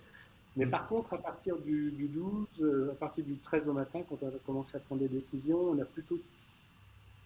Mais 0.58 0.65
par 0.65 0.88
contre, 0.88 1.13
à 1.13 1.18
partir 1.18 1.58
du, 1.58 1.92
12, 1.92 2.46
euh, 2.62 2.92
à 2.92 2.96
partir 2.96 3.24
du 3.24 3.36
13 3.38 3.68
au 3.68 3.74
matin, 3.74 4.01
quand 4.08 4.18
on 4.22 4.27
a 4.27 4.32
commencé 4.46 4.77
à 4.77 4.80
prendre 4.80 5.01
des 5.01 5.08
décisions, 5.08 5.60
on 5.72 5.80
a 5.80 5.86
plutôt 5.86 6.20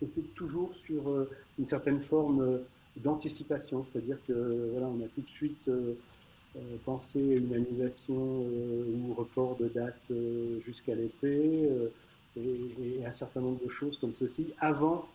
été 0.01 0.21
toujours 0.35 0.71
sur 0.85 1.09
euh, 1.09 1.29
une 1.59 1.67
certaine 1.67 2.01
forme 2.01 2.41
euh, 2.41 2.57
d'anticipation. 2.97 3.85
C'est-à-dire 3.91 4.17
que 4.27 4.69
voilà, 4.71 4.87
on 4.87 5.03
a 5.03 5.07
tout 5.07 5.21
de 5.21 5.29
suite 5.29 5.69
pensé 6.83 7.19
à 7.19 7.37
une 7.37 7.53
annulation 7.53 8.15
ou 8.15 9.13
report 9.15 9.55
de 9.57 9.67
date 9.67 10.11
jusqu'à 10.65 10.95
l'été 10.95 11.69
et, 12.35 12.99
et, 12.99 13.05
un 13.05 13.11
certain 13.11 13.41
nombre 13.41 13.63
de 13.63 13.69
choses 13.69 13.97
comme 13.97 14.15
ceci 14.15 14.51
avant 14.59 15.07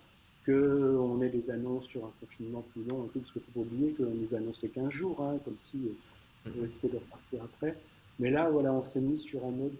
qu'on 0.44 1.22
ait 1.22 1.28
des 1.28 1.50
annonces 1.50 1.86
sur 1.86 2.04
un 2.04 2.12
confinement 2.20 2.64
plus 2.72 2.84
long, 2.84 3.08
parce 3.12 3.12
qu'il 3.12 3.22
ne 3.22 3.26
faut 3.26 3.52
pas 3.54 3.60
oublier 3.60 3.92
qu'on 3.92 4.04
nous 4.04 4.34
annonçait 4.34 4.68
15 4.68 4.90
jours, 4.90 5.22
hein, 5.22 5.38
comme 5.44 5.56
si 5.56 5.78
euh, 5.86 6.50
on 6.50 6.58
mhm. 6.58 6.64
risquait 6.64 6.88
de 6.88 6.96
repartir 6.96 7.42
après. 7.42 7.76
Mais 8.18 8.30
là, 8.30 8.50
voilà, 8.50 8.72
on 8.72 8.84
s'est 8.84 9.00
mis 9.00 9.18
sur 9.18 9.44
un 9.44 9.50
mode 9.50 9.76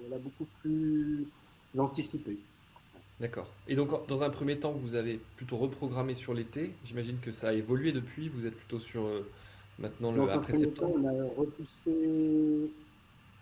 voilà, 0.00 0.18
beaucoup 0.18 0.46
plus 0.60 1.26
anticipé. 1.76 2.38
D'accord. 3.20 3.48
Et 3.66 3.74
donc, 3.74 4.06
dans 4.06 4.22
un 4.22 4.30
premier 4.30 4.58
temps, 4.58 4.72
vous 4.72 4.94
avez 4.94 5.18
plutôt 5.36 5.56
reprogrammé 5.56 6.14
sur 6.14 6.34
l'été. 6.34 6.72
J'imagine 6.84 7.18
que 7.20 7.32
ça 7.32 7.48
a 7.48 7.52
évolué 7.52 7.92
depuis. 7.92 8.28
Vous 8.28 8.46
êtes 8.46 8.54
plutôt 8.54 8.78
sur 8.78 9.06
euh, 9.06 9.28
maintenant 9.78 10.12
le 10.12 10.30
après 10.30 10.54
septembre. 10.54 10.94
on 11.02 11.04
a 11.04 11.24
repoussé 11.36 12.70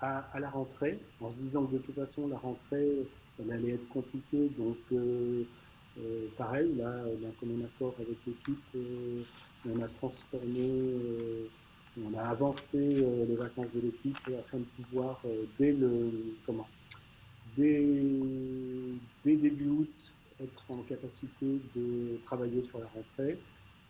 à, 0.00 0.40
la 0.40 0.48
rentrée, 0.48 0.98
en 1.20 1.30
se 1.30 1.36
disant 1.36 1.64
que 1.66 1.74
de 1.74 1.78
toute 1.78 1.94
façon, 1.94 2.26
la 2.28 2.38
rentrée, 2.38 3.06
elle 3.38 3.52
allait 3.52 3.74
être 3.74 3.88
compliquée. 3.88 4.48
Donc, 4.56 4.78
euh, 4.92 5.44
euh, 5.98 6.26
pareil, 6.36 6.74
là, 6.76 6.92
d'un 7.22 7.30
commun 7.40 7.64
accord 7.64 7.94
avec 7.98 8.18
l'équipe, 8.26 8.58
euh, 8.74 9.22
on 9.66 9.80
a 9.80 9.88
transformé, 9.88 10.70
euh, 10.70 11.46
on 12.04 12.14
a 12.18 12.22
avancé 12.22 12.78
les 12.78 13.36
vacances 13.36 13.72
de 13.74 13.80
l'équipe 13.80 14.18
afin 14.38 14.58
de 14.58 14.66
pouvoir, 14.76 15.22
dès 15.58 15.72
le, 15.72 16.12
comment, 16.44 16.68
dès, 17.56 17.80
début 19.24 19.68
août, 19.68 20.12
être 20.38 20.64
en 20.68 20.82
capacité 20.82 21.58
de 21.74 22.18
travailler 22.26 22.62
sur 22.64 22.78
la 22.78 22.86
rentrée. 22.86 23.38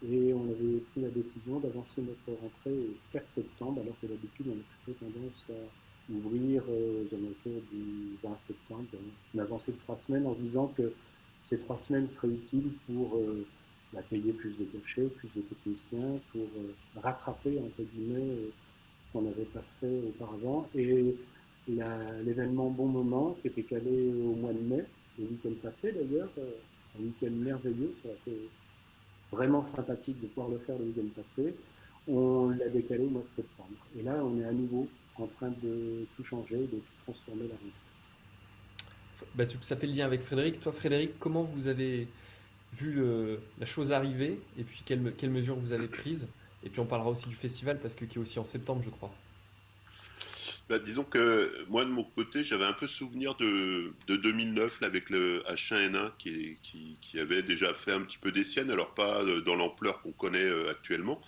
Et 0.09 0.33
on 0.33 0.45
avait 0.45 0.79
pris 0.93 1.01
la 1.01 1.09
décision 1.09 1.59
d'avancer 1.59 2.03
notre 2.03 2.41
rentrée 2.41 2.79
au 2.79 2.95
4 3.13 3.29
septembre, 3.29 3.81
alors 3.81 3.99
que 4.01 4.07
d'habitude, 4.07 4.47
on 4.49 4.53
a 4.53 4.85
plutôt 4.85 5.05
tendance 5.05 5.47
à 5.51 6.13
ouvrir 6.13 6.63
aux 6.69 7.13
alentours 7.13 7.63
du 7.73 8.17
20 8.23 8.37
septembre. 8.37 8.85
On 9.35 9.39
a 9.41 9.45
de 9.45 9.79
trois 9.83 9.97
semaines 9.97 10.27
en 10.27 10.35
disant 10.35 10.69
que 10.69 10.93
ces 11.39 11.59
trois 11.59 11.79
semaines 11.79 12.09
seraient 12.09 12.29
utiles 12.29 12.73
pour 12.87 13.17
euh, 13.17 13.47
bah, 13.93 14.03
payer 14.11 14.33
plus 14.33 14.57
de 14.59 14.65
cachets, 14.65 15.09
plus 15.09 15.29
de 15.35 15.43
techniciens, 15.43 16.21
pour 16.33 16.43
euh, 16.43 16.75
rattraper, 17.01 17.59
entre 17.59 17.83
guillemets, 17.83 18.21
euh, 18.21 18.51
ce 19.07 19.13
qu'on 19.13 19.23
n'avait 19.23 19.45
pas 19.45 19.63
fait 19.81 20.01
auparavant. 20.09 20.69
Et 20.75 21.15
l'événement 21.69 22.71
Bon 22.71 22.87
Moment, 22.87 23.37
qui 23.43 23.49
était 23.49 23.65
calé 23.65 24.13
au 24.13 24.35
mois 24.35 24.53
de 24.53 24.61
mai, 24.61 24.85
le 25.19 25.25
week-end 25.25 25.55
passé 25.63 25.93
d'ailleurs, 25.93 26.31
un 26.97 27.03
week-end 27.03 27.31
merveilleux, 27.31 27.93
ça 28.03 28.09
a 28.09 28.13
été 28.13 28.39
vraiment 29.33 29.67
sympathique 29.67 30.21
de 30.21 30.29
pouvoir 30.29 30.51
le 30.51 30.59
faire 30.61 30.79
le 30.79 30.85
week-end 30.85 31.09
passé, 31.17 31.55
on 32.07 32.51
l'a 32.51 32.69
décalé 32.69 33.05
au 33.05 33.11
mois 33.11 33.23
de 33.23 33.29
septembre. 33.29 33.87
Et 33.99 34.03
là, 34.03 34.23
on 34.25 34.39
est 34.39 34.45
à 34.45 34.53
nouveau 34.53 34.89
en 35.17 35.27
train 35.27 35.51
de 35.51 36.07
tout 36.15 36.25
changer, 36.25 36.59
de 36.59 36.79
tout 36.79 36.97
transformer 37.05 37.49
la 37.49 37.57
route. 37.57 37.86
Bah, 39.35 39.45
ça 39.61 39.77
fait 39.77 39.87
le 39.87 39.95
lien 39.95 40.05
avec 40.05 40.23
Frédéric. 40.23 40.61
Toi, 40.61 40.73
Frédéric, 40.73 41.19
comment 41.19 41.43
vous 41.43 41.69
avez 41.69 42.09
vu 42.73 43.03
la 43.59 43.67
chose 43.67 43.93
arriver 43.93 44.39
et 44.59 44.65
puis 44.65 44.83
quelles, 44.85 45.31
mesures 45.31 45.57
vous 45.57 45.73
avez 45.73 45.89
prises? 45.89 46.29
Et 46.65 46.69
puis 46.69 46.81
on 46.81 46.87
parlera 46.87 47.11
aussi 47.11 47.29
du 47.29 47.35
festival 47.35 47.79
parce 47.81 47.95
que 47.95 48.05
qui 48.05 48.19
est 48.19 48.21
aussi 48.21 48.39
en 48.39 48.45
septembre, 48.45 48.83
je 48.85 48.91
crois. 48.91 49.13
Bah, 50.69 50.81
disons 50.81 51.05
que 51.05 51.65
moi, 51.69 51.85
de 51.85 51.91
mon 51.91 52.03
côté, 52.03 52.43
j'avais 52.43 52.65
un 52.65 52.73
peu 52.73 52.89
souvenir 52.89 53.37
de, 53.37 53.93
de 54.09 54.17
2009 54.17 54.83
avec 54.83 55.11
le 55.11 55.43
H1N1 55.49 56.11
qui, 56.19 56.59
qui, 57.01 57.21
avait 57.21 57.43
déjà 57.43 57.73
fait 57.73 57.93
un 57.93 58.01
petit 58.01 58.19
peu 58.19 58.33
des 58.33 58.45
siennes, 58.45 58.71
alors 58.71 58.93
pas 58.95 59.25
dans 59.47 59.55
l'ampleur 59.55 60.03
qu'on 60.03 60.13
connaît 60.13 60.45
euh, 60.45 60.71
actuellement. 60.71 61.21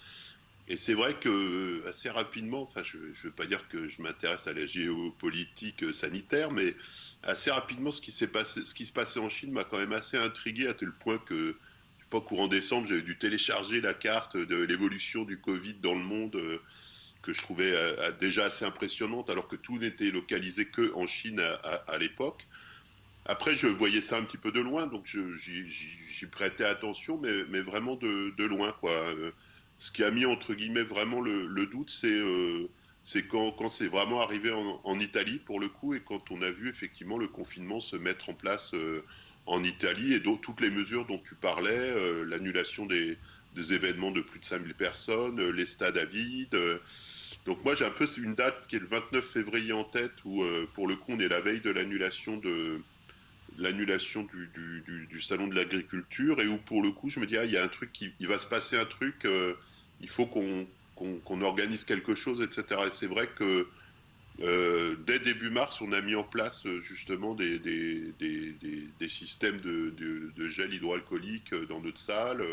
Et 0.70 0.76
c'est 0.76 0.92
vrai 0.92 1.14
que 1.14 1.82
assez 1.88 2.10
rapidement, 2.10 2.62
enfin, 2.62 2.82
je 2.84 2.98
ne 2.98 3.12
veux 3.24 3.30
pas 3.30 3.46
dire 3.46 3.66
que 3.68 3.88
je 3.88 4.02
m'intéresse 4.02 4.46
à 4.46 4.52
la 4.52 4.66
géopolitique 4.66 5.82
euh, 5.82 5.94
sanitaire, 5.94 6.50
mais 6.50 6.76
assez 7.22 7.50
rapidement, 7.50 7.90
ce 7.90 8.02
qui 8.02 8.12
se 8.12 8.92
passait 8.92 9.20
en 9.20 9.30
Chine 9.30 9.50
m'a 9.50 9.64
quand 9.64 9.78
même 9.78 9.94
assez 9.94 10.18
intrigué 10.18 10.68
à 10.68 10.74
tel 10.74 10.92
point 10.92 11.16
que, 11.18 11.56
je 11.98 12.02
sais 12.02 12.10
pas, 12.10 12.20
courant 12.20 12.48
décembre, 12.48 12.86
j'avais 12.86 13.02
dû 13.02 13.16
télécharger 13.16 13.80
la 13.80 13.94
carte 13.94 14.36
de 14.36 14.56
l'évolution 14.56 15.24
du 15.24 15.40
Covid 15.40 15.74
dans 15.74 15.94
le 15.94 16.04
monde, 16.04 16.36
euh, 16.36 16.58
que 17.22 17.32
je 17.32 17.40
trouvais 17.40 17.72
euh, 17.72 18.12
déjà 18.20 18.44
assez 18.44 18.66
impressionnante, 18.66 19.30
alors 19.30 19.48
que 19.48 19.56
tout 19.56 19.78
n'était 19.78 20.10
localisé 20.10 20.66
que 20.66 20.92
en 20.94 21.06
Chine 21.06 21.40
à, 21.40 21.96
l'époque. 21.98 22.46
Après, 23.24 23.56
je 23.56 23.68
voyais 23.68 24.02
ça 24.02 24.18
un 24.18 24.22
petit 24.22 24.36
peu 24.36 24.52
de 24.52 24.60
loin, 24.60 24.86
donc 24.86 25.06
j'y 25.06 26.26
prêtais 26.30 26.64
attention, 26.64 27.18
mais, 27.18 27.44
mais 27.48 27.62
vraiment 27.62 27.96
de, 27.96 28.34
de 28.36 28.44
loin, 28.44 28.72
quoi 28.80 29.02
ce 29.78 29.92
qui 29.92 30.02
a 30.02 30.10
mis 30.10 30.26
entre 30.26 30.54
guillemets 30.54 30.82
vraiment 30.82 31.20
le, 31.20 31.66
doute, 31.66 31.90
c'est 31.90 32.08
euh, 32.08 32.68
quand, 33.30 33.70
c'est 33.70 33.86
vraiment 33.86 34.20
arrivé 34.20 34.50
en, 34.52 34.98
Italie 34.98 35.38
pour 35.38 35.60
le 35.60 35.68
coup 35.68 35.94
et 35.94 36.00
quand 36.00 36.30
on 36.30 36.42
a 36.42 36.50
vu 36.50 36.68
effectivement 36.68 37.16
le 37.16 37.28
confinement 37.28 37.80
se 37.80 37.96
mettre 37.96 38.28
en 38.28 38.34
place 38.34 38.74
euh, 38.74 39.04
en 39.46 39.62
Italie 39.62 40.14
et 40.14 40.22
toutes 40.22 40.60
les 40.60 40.70
mesures 40.70 41.06
dont 41.06 41.18
tu 41.18 41.34
parlais, 41.36 41.70
euh, 41.70 42.24
l'annulation 42.24 42.86
des, 42.86 43.16
événements 43.72 44.12
de 44.12 44.20
plus 44.20 44.38
de 44.38 44.44
5000 44.44 44.72
personnes, 44.74 45.50
les 45.50 45.66
stades 45.66 45.98
à 45.98 46.04
vide. 46.04 46.56
donc 47.44 47.64
moi 47.64 47.74
j'ai 47.74 47.84
un 47.84 47.90
peu 47.90 48.06
une 48.16 48.36
date 48.36 48.68
qui 48.68 48.76
est 48.76 48.78
le 48.78 48.86
29 48.86 49.24
février 49.24 49.72
en 49.72 49.82
tête 49.82 50.12
où 50.24 50.44
pour 50.74 50.86
le 50.86 50.94
coup 50.94 51.10
on 51.10 51.18
est 51.18 51.26
la 51.26 51.40
veille 51.40 51.60
de 51.60 51.70
l'annulation 51.70 52.36
de 52.36 52.80
l'annulation 53.58 54.28
du, 54.32 55.20
salon 55.20 55.48
de 55.48 55.56
l'agriculture 55.56 56.40
et 56.40 56.46
où 56.46 56.56
pour 56.58 56.84
le 56.84 56.92
coup 56.92 57.10
je 57.10 57.18
me 57.18 57.26
dis 57.26 57.36
ah 57.36 57.44
il 57.44 57.50
y 57.50 57.56
a 57.56 57.64
un 57.64 57.68
truc 57.68 57.92
qui 57.92 58.12
il 58.20 58.28
va 58.28 58.38
se 58.38 58.46
passer 58.46 58.76
un 58.76 58.84
truc 58.84 59.26
il 60.00 60.08
faut 60.08 60.26
qu'on 60.26 61.42
organise 61.42 61.84
quelque 61.84 62.14
chose, 62.14 62.40
etc. 62.42 62.82
Et 62.86 62.92
c'est 62.92 63.06
vrai 63.06 63.28
que 63.36 63.66
euh, 64.40 64.94
dès 65.06 65.18
début 65.18 65.50
mars, 65.50 65.80
on 65.80 65.92
a 65.92 66.00
mis 66.00 66.14
en 66.14 66.22
place 66.22 66.64
euh, 66.66 66.80
justement 66.80 67.34
des, 67.34 67.60
systèmes 69.08 69.60
de, 69.60 69.92
de, 70.36 70.48
gel 70.48 70.72
hydroalcoolique 70.72 71.52
euh, 71.52 71.66
dans 71.66 71.80
notre 71.80 71.98
salle. 71.98 72.44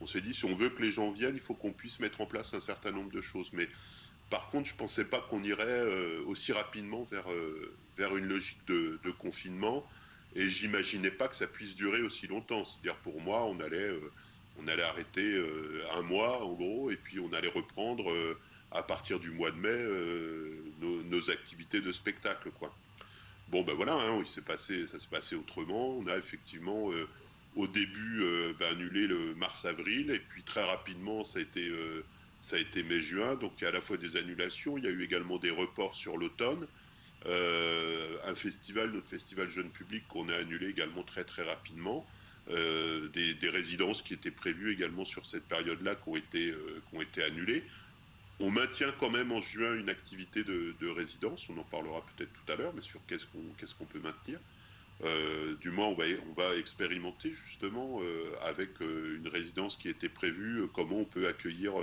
On 0.00 0.06
s'est 0.06 0.22
dit, 0.22 0.32
si 0.32 0.46
on 0.46 0.54
veut 0.54 0.70
que 0.70 0.80
les 0.80 0.90
gens 0.90 1.10
viennent, 1.10 1.34
il 1.34 1.42
faut 1.42 1.54
qu'on 1.54 1.72
puisse 1.72 2.00
mettre 2.00 2.22
en 2.22 2.26
place 2.26 2.54
un 2.54 2.60
certain 2.60 2.90
nombre 2.90 3.12
de 3.12 3.20
choses. 3.20 3.50
Mais 3.52 3.68
par 4.30 4.48
contre, 4.48 4.68
je 4.68 4.72
ne 4.72 4.78
pensais 4.78 5.04
pas 5.04 5.20
qu'on 5.20 5.42
irait 5.42 5.86
aussi 6.26 6.52
rapidement 6.52 7.06
vers, 7.10 7.26
vers 7.98 8.16
une 8.16 8.24
logique 8.24 8.60
de, 8.66 8.98
de 9.04 9.10
confinement. 9.10 9.86
Et 10.34 10.48
j'imaginais 10.48 11.10
pas 11.10 11.28
que 11.28 11.36
ça 11.36 11.46
puisse 11.46 11.76
durer 11.76 12.00
aussi 12.00 12.28
longtemps. 12.28 12.64
C'est-à-dire, 12.64 12.96
pour 13.02 13.20
moi, 13.20 13.44
on 13.44 13.60
allait 13.60 13.90
on 14.62 14.68
allait 14.68 14.82
arrêter 14.82 15.42
un 15.96 16.02
mois 16.02 16.44
en 16.44 16.52
gros, 16.52 16.90
et 16.90 16.96
puis 16.96 17.18
on 17.20 17.32
allait 17.32 17.48
reprendre 17.48 18.12
à 18.70 18.82
partir 18.82 19.18
du 19.18 19.30
mois 19.30 19.50
de 19.50 19.56
mai 19.56 19.76
nos, 20.80 21.30
activités 21.30 21.80
de 21.80 21.92
spectacle, 21.92 22.50
quoi. 22.58 22.74
Bon 23.48 23.62
ben 23.62 23.74
voilà, 23.74 23.94
hein, 23.94 24.18
il 24.20 24.26
s'est 24.28 24.42
passé, 24.42 24.86
ça 24.86 24.98
s'est 24.98 25.08
passé 25.10 25.34
autrement. 25.34 25.96
On 25.98 26.06
a 26.06 26.16
effectivement 26.16 26.90
au 27.56 27.66
début 27.66 28.22
ben, 28.58 28.72
annulé 28.72 29.06
le 29.06 29.34
mars-avril, 29.34 30.10
et 30.10 30.20
puis 30.20 30.42
très 30.42 30.64
rapidement 30.64 31.24
ça 31.24 31.38
a 31.38 31.42
été 31.42 31.70
ça 32.42 32.56
a 32.56 32.58
été 32.58 32.82
mai-juin, 32.82 33.34
donc 33.34 33.52
il 33.58 33.64
y 33.64 33.66
a 33.66 33.68
à 33.68 33.72
la 33.72 33.80
fois 33.80 33.96
des 33.96 34.16
annulations, 34.16 34.78
il 34.78 34.84
y 34.84 34.86
a 34.86 34.90
eu 34.90 35.02
également 35.02 35.38
des 35.38 35.50
reports 35.50 35.94
sur 35.94 36.16
l'automne. 36.16 36.66
Euh, 37.26 38.16
un 38.24 38.34
festival, 38.34 38.92
notre 38.92 39.08
festival 39.08 39.50
jeune 39.50 39.68
public, 39.68 40.06
qu'on 40.08 40.28
a 40.30 40.36
annulé 40.36 40.68
également 40.68 41.02
très 41.02 41.24
très 41.24 41.42
rapidement. 41.42 42.06
Euh, 42.50 43.08
des, 43.08 43.48
résidences 43.48 44.02
qui 44.02 44.14
étaient 44.14 44.30
prévues 44.30 44.72
également 44.72 45.04
sur 45.04 45.26
cette 45.26 45.44
période-là 45.44 45.94
qui 45.94 46.08
ont, 46.08 46.16
été, 46.16 46.50
euh, 46.50 46.82
qui 46.88 46.96
ont 46.96 47.00
été 47.00 47.22
annulées. 47.22 47.64
On 48.38 48.50
maintient 48.50 48.92
quand 48.98 49.10
même 49.10 49.32
en 49.32 49.40
juin 49.40 49.74
une 49.74 49.88
activité 49.88 50.42
de, 50.44 50.88
résidence, 50.88 51.48
on 51.50 51.58
en 51.58 51.64
parlera 51.64 52.04
peut-être 52.16 52.32
tout 52.32 52.52
à 52.52 52.56
l'heure, 52.56 52.72
mais 52.74 52.80
sur 52.80 53.00
qu'est-ce 53.06 53.26
qu'on 53.74 53.84
peut 53.84 54.00
maintenir. 54.00 54.38
du 55.60 55.70
moins, 55.70 55.88
on 55.88 56.32
va, 56.34 56.56
expérimenter 56.56 57.32
justement 57.34 58.00
avec 58.42 58.80
une 58.80 59.28
résidence 59.28 59.76
qui 59.76 59.90
était 59.90 60.08
prévue, 60.08 60.62
comment 60.72 61.00
on 61.00 61.04
peut 61.04 61.28
accueillir 61.28 61.74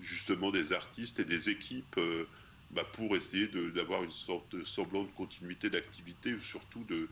justement 0.00 0.50
des 0.50 0.72
artistes 0.72 1.18
et 1.20 1.24
des 1.24 1.48
équipes 1.48 1.96
euh, 1.98 2.24
bah, 2.70 2.84
pour 2.92 3.16
essayer 3.16 3.48
d'avoir 3.74 4.04
une 4.04 4.12
sorte 4.12 4.54
de 4.54 4.64
semblant 4.64 5.02
de 5.02 5.10
continuité 5.10 5.70
d'activité, 5.70 6.34
surtout 6.40 6.84
de, 6.84 7.08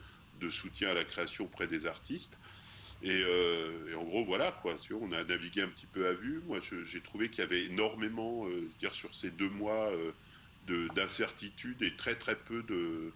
soutien 0.50 0.90
à 0.90 0.94
la 0.94 1.04
création 1.04 1.44
auprès 1.44 1.66
des 1.66 1.86
artistes. 1.86 2.38
Et, 3.02 3.22
euh, 3.24 3.94
en 3.96 4.04
gros, 4.04 4.24
voilà, 4.24 4.52
quoi. 4.62 4.76
On 5.00 5.12
a 5.12 5.24
navigué 5.24 5.62
un 5.62 5.68
petit 5.68 5.86
peu 5.86 6.06
à 6.06 6.12
vue. 6.12 6.42
Moi, 6.46 6.60
j'ai 6.84 7.00
trouvé 7.00 7.28
qu'il 7.28 7.40
y 7.40 7.42
avait 7.42 7.64
énormément, 7.64 8.46
euh, 8.46 8.68
dire, 8.78 8.94
sur 8.94 9.14
ces 9.14 9.30
deux 9.30 9.50
mois 9.50 9.90
d'incertitude 10.94 11.82
et 11.82 11.94
très, 11.96 12.16
très 12.16 12.36
peu 12.36 12.62
de. 12.62 13.12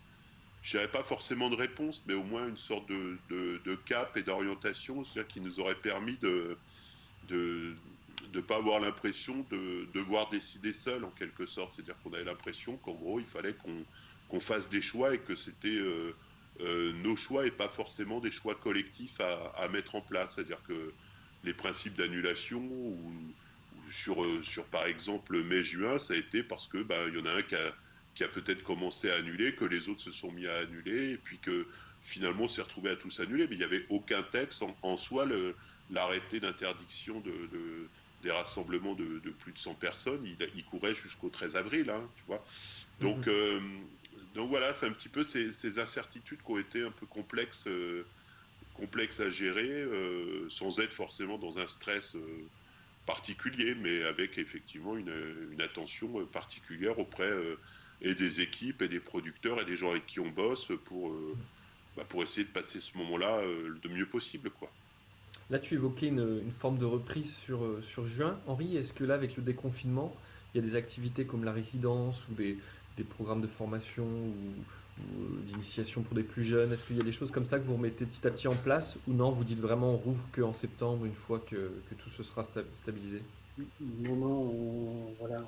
Je 0.62 0.72
dirais 0.72 0.88
pas 0.88 1.02
forcément 1.02 1.49
de 1.49 1.56
réponse, 1.56 2.02
mais 2.06 2.14
au 2.14 2.22
moins 2.22 2.46
une 2.46 2.56
sorte 2.56 2.87
de, 2.88 3.18
de 3.30 3.75
cap 3.87 4.16
et 4.16 4.22
d'orientation, 4.22 5.04
c'est-à-dire 5.04 5.26
qui 5.26 5.40
nous 5.40 5.58
aurait 5.58 5.75
permis 5.75 6.16
de, 6.18 6.58
de, 7.28 7.75
ne 8.34 8.40
pas 8.40 8.56
avoir 8.56 8.80
l'impression 8.80 9.47
de 9.50 9.88
devoir 9.95 10.28
décider 10.28 10.73
seul 10.73 11.04
en 11.04 11.10
quelque 11.10 11.47
sorte. 11.47 11.73
C'est-à-dire 11.75 11.97
qu'on 12.02 12.12
avait 12.12 12.25
l'impression 12.25 12.76
qu'en 12.76 12.93
gros, 12.93 13.19
il 13.19 13.26
fallait 13.26 13.54
qu'on 14.28 14.40
fasse 14.40 14.69
des 14.69 14.82
choix 14.82 15.14
et 15.14 15.19
que 15.19 15.34
c'était 15.34 15.78
euh, 16.62 16.92
nos 17.04 17.16
choix 17.16 17.46
et 17.46 17.50
pas 17.50 17.68
forcément 17.68 18.20
des 18.20 18.30
choix 18.30 18.54
collectifs 18.54 19.20
à, 19.20 19.68
mettre 19.68 19.94
en 19.94 20.00
place. 20.00 20.34
C'est-à-dire 20.34 20.62
que 20.66 20.92
les 21.44 21.54
principes 21.54 21.94
d'annulation 21.94 22.60
ou, 22.60 22.99
sur, 23.90 24.23
euh, 24.23 24.42
sur 24.42 24.64
par 24.66 24.86
exemple 24.86 25.42
mai-juin, 25.42 25.99
ça 25.99 26.14
a 26.14 26.16
été 26.16 26.42
parce 26.42 26.66
que 26.66 26.78
ben, 26.82 27.08
il 27.08 27.18
y 27.18 27.23
en 27.23 27.26
a 27.26 27.32
un 27.32 27.42
qui 27.42 27.54
a, 27.54 27.75
qui 28.14 28.25
a 28.25 28.28
peut-être 28.28 28.62
commencé 28.62 29.10
à 29.10 29.16
annuler, 29.16 29.54
que 29.54 29.64
les 29.64 29.88
autres 29.88 30.02
se 30.02 30.12
sont 30.12 30.30
mis 30.32 30.46
à 30.46 30.56
annuler 30.58 31.12
et 31.12 31.16
puis 31.16 31.38
que 31.38 31.66
finalement 32.02 32.44
on 32.44 32.49
s'est 32.49 32.62
retrouvé 32.62 32.90
à 32.90 32.96
tous 32.96 33.20
annuler. 33.20 33.46
Mais 33.49 33.54
il 33.54 33.58
n'y 33.58 33.64
avait 33.64 33.86
aucun 33.88 34.23
texte 34.23 34.62
en, 34.82 34.96
soi. 34.96 35.26
l'arrêté 35.90 36.40
d'interdiction 36.40 37.20
de, 37.20 37.32
des 38.23 38.30
rassemblements 38.30 38.94
de, 38.94 39.30
plus 39.38 39.52
de 39.52 39.58
100 39.58 39.75
personnes, 39.75 40.25
il, 40.25 40.36
il 40.54 40.64
courait 40.64 40.94
jusqu'au 40.94 41.30
13 41.30 41.56
avril, 41.56 41.90
hein, 41.90 42.02
tu 42.16 42.23
vois. 42.26 42.44
Donc, 43.00 43.26
mhm. 43.26 43.32
euh, 43.32 43.60
donc 44.34 44.49
voilà, 44.50 44.73
c'est 44.75 44.86
un 44.86 44.93
petit 44.93 45.08
peu 45.08 45.25
ces, 45.25 45.78
incertitudes 45.78 46.40
qui 46.45 46.50
ont 46.50 46.58
été 46.58 46.82
un 46.82 46.90
peu 46.90 47.06
complexes, 47.06 47.66
euh, 47.66 48.06
complexes 48.75 49.21
à 49.21 49.30
gérer, 49.30 49.69
euh, 49.69 50.49
sans 50.49 50.78
être 50.80 50.93
forcément 50.93 51.38
dans 51.38 51.58
un 51.58 51.66
stress 51.66 52.16
particulier, 53.06 53.75
mais 53.75 54.04
avec 54.04 54.38
effectivement 54.38 54.97
une, 54.97 55.60
attention 55.60 56.25
particulière 56.26 56.99
auprès 56.99 57.32
et 58.02 58.14
des 58.14 58.40
équipes 58.40 58.82
et 58.82 58.88
des 58.88 59.00
producteurs 59.00 59.60
et 59.60 59.64
des 59.64 59.76
gens 59.76 59.90
avec 59.90 60.06
qui 60.06 60.21
on 60.21 60.30
bosse 60.30 60.73
pour, 60.84 61.12
bah, 61.97 62.04
pour 62.08 62.23
essayer 62.23 62.45
de 62.45 62.52
passer 62.52 62.80
ce 62.80 62.97
moment-là 62.99 63.43
le 63.43 63.88
mieux 63.90 64.06
possible. 64.06 64.50
Là, 65.50 65.58
tu 65.58 65.75
évoquais 65.75 66.06
une, 66.06 66.50
forme 66.52 66.78
de 66.78 66.84
reprise 66.84 67.34
sur, 67.34 67.64
euh, 67.64 67.82
sur 67.82 68.06
juin. 68.06 68.38
Henri, 68.47 68.76
est-ce 68.76 68.93
que 68.93 69.02
là, 69.02 69.14
avec 69.14 69.36
le 69.36 69.43
déconfinement, 69.43 70.14
il 70.54 70.58
y 70.58 70.60
a 70.60 70.66
des 70.66 70.76
activités 70.76 71.25
comme 71.25 71.43
la 71.43 71.52
résidence 71.52 72.23
ou 72.30 72.34
des, 72.34 72.56
programmes 73.05 73.41
de 73.41 73.47
formation 73.47 74.05
ou, 74.05 74.35
euh, 74.99 75.41
d'initiation 75.47 76.03
pour 76.03 76.15
des 76.15 76.23
plus 76.23 76.45
jeunes? 76.45 76.73
Est-ce 76.73 76.85
qu'il 76.85 76.97
y 76.97 77.00
a 77.00 77.05
des 77.05 77.13
choses 77.13 77.31
comme 77.31 77.47
ça 77.47 77.59
que 77.59 77.65
vous 77.65 77.76
remettez 77.76 78.07
petit 78.07 78.26
à 78.26 78.31
petit 78.31 78.49
en 78.49 78.55
place 78.55 78.99
ou 79.09 79.13
non, 79.13 79.31
vous 79.31 79.45
dites 79.45 79.61
vraiment 79.61 79.95
on 79.95 79.97
rouvre 79.97 80.25
qu'en 80.33 80.53
septembre, 80.53 81.05
une 81.05 81.15
fois 81.15 81.39
que, 81.39 81.73
tout 81.99 82.11
se 82.11 82.23
sera 82.23 82.45
stabilisé? 82.45 83.23
Non, 83.81 84.17
non, 84.17 85.15
voilà. 85.19 85.47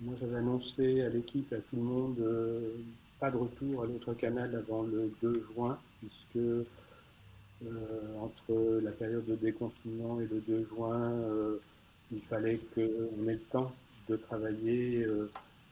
moi, 0.00 0.14
j'avais 0.20 0.36
annoncé 0.36 1.02
à 1.02 1.08
l'équipe, 1.08 1.52
à 1.52 1.56
tout 1.56 1.76
le 1.76 1.82
monde, 1.82 2.18
euh, 2.20 2.74
pas 3.18 3.30
de 3.30 3.36
retour 3.36 3.82
à 3.82 3.86
l'autre 3.86 4.14
canal 4.14 4.54
avant 4.54 4.82
le 4.82 5.10
2 5.22 5.46
juin, 5.54 5.78
puisque 6.00 6.36
euh, 6.36 6.66
entre 8.20 8.80
la 8.82 8.92
période 8.92 9.26
de 9.26 9.34
déconfinement 9.34 10.20
et 10.20 10.26
le 10.26 10.40
2 10.46 10.68
juin, 10.68 11.12
il 12.12 12.20
fallait 12.22 12.60
qu'on 12.74 13.28
ait 13.28 13.34
le 13.34 13.40
temps 13.50 13.72
de 14.08 14.16
travailler 14.16 15.04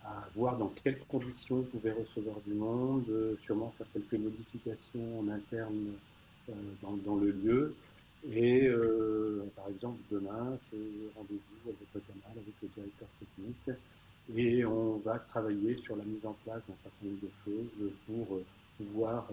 à 0.05 0.29
voir 0.35 0.57
dans 0.59 0.69
quelles 0.83 0.99
conditions 1.09 1.59
on 1.59 1.63
pouvait 1.63 1.93
recevoir 1.93 2.37
du 2.47 2.55
monde, 2.55 3.05
sûrement 3.43 3.73
faire 3.79 3.87
quelques 3.93 4.21
modifications 4.23 5.21
en 5.21 5.29
interne 5.29 5.93
dans, 6.83 7.17
le 7.17 7.31
lieu. 7.31 7.75
Et 8.31 8.69
par 9.57 9.69
exemple, 9.69 9.99
demain, 10.11 10.59
c'est 10.71 10.77
rendez-vous 11.17 11.71
avec 11.71 12.55
le 12.63 12.69
directeur 12.69 13.09
technique, 13.19 13.81
et 14.35 14.65
on 14.65 14.99
va 14.99 15.19
travailler 15.19 15.77
sur 15.79 15.97
la 15.97 16.05
mise 16.05 16.25
en 16.27 16.35
place 16.45 16.63
d'un 16.69 16.77
certain 16.77 17.07
nombre 17.07 17.21
de 17.23 17.31
choses 17.45 17.93
pour 18.07 18.41
pouvoir 18.77 19.27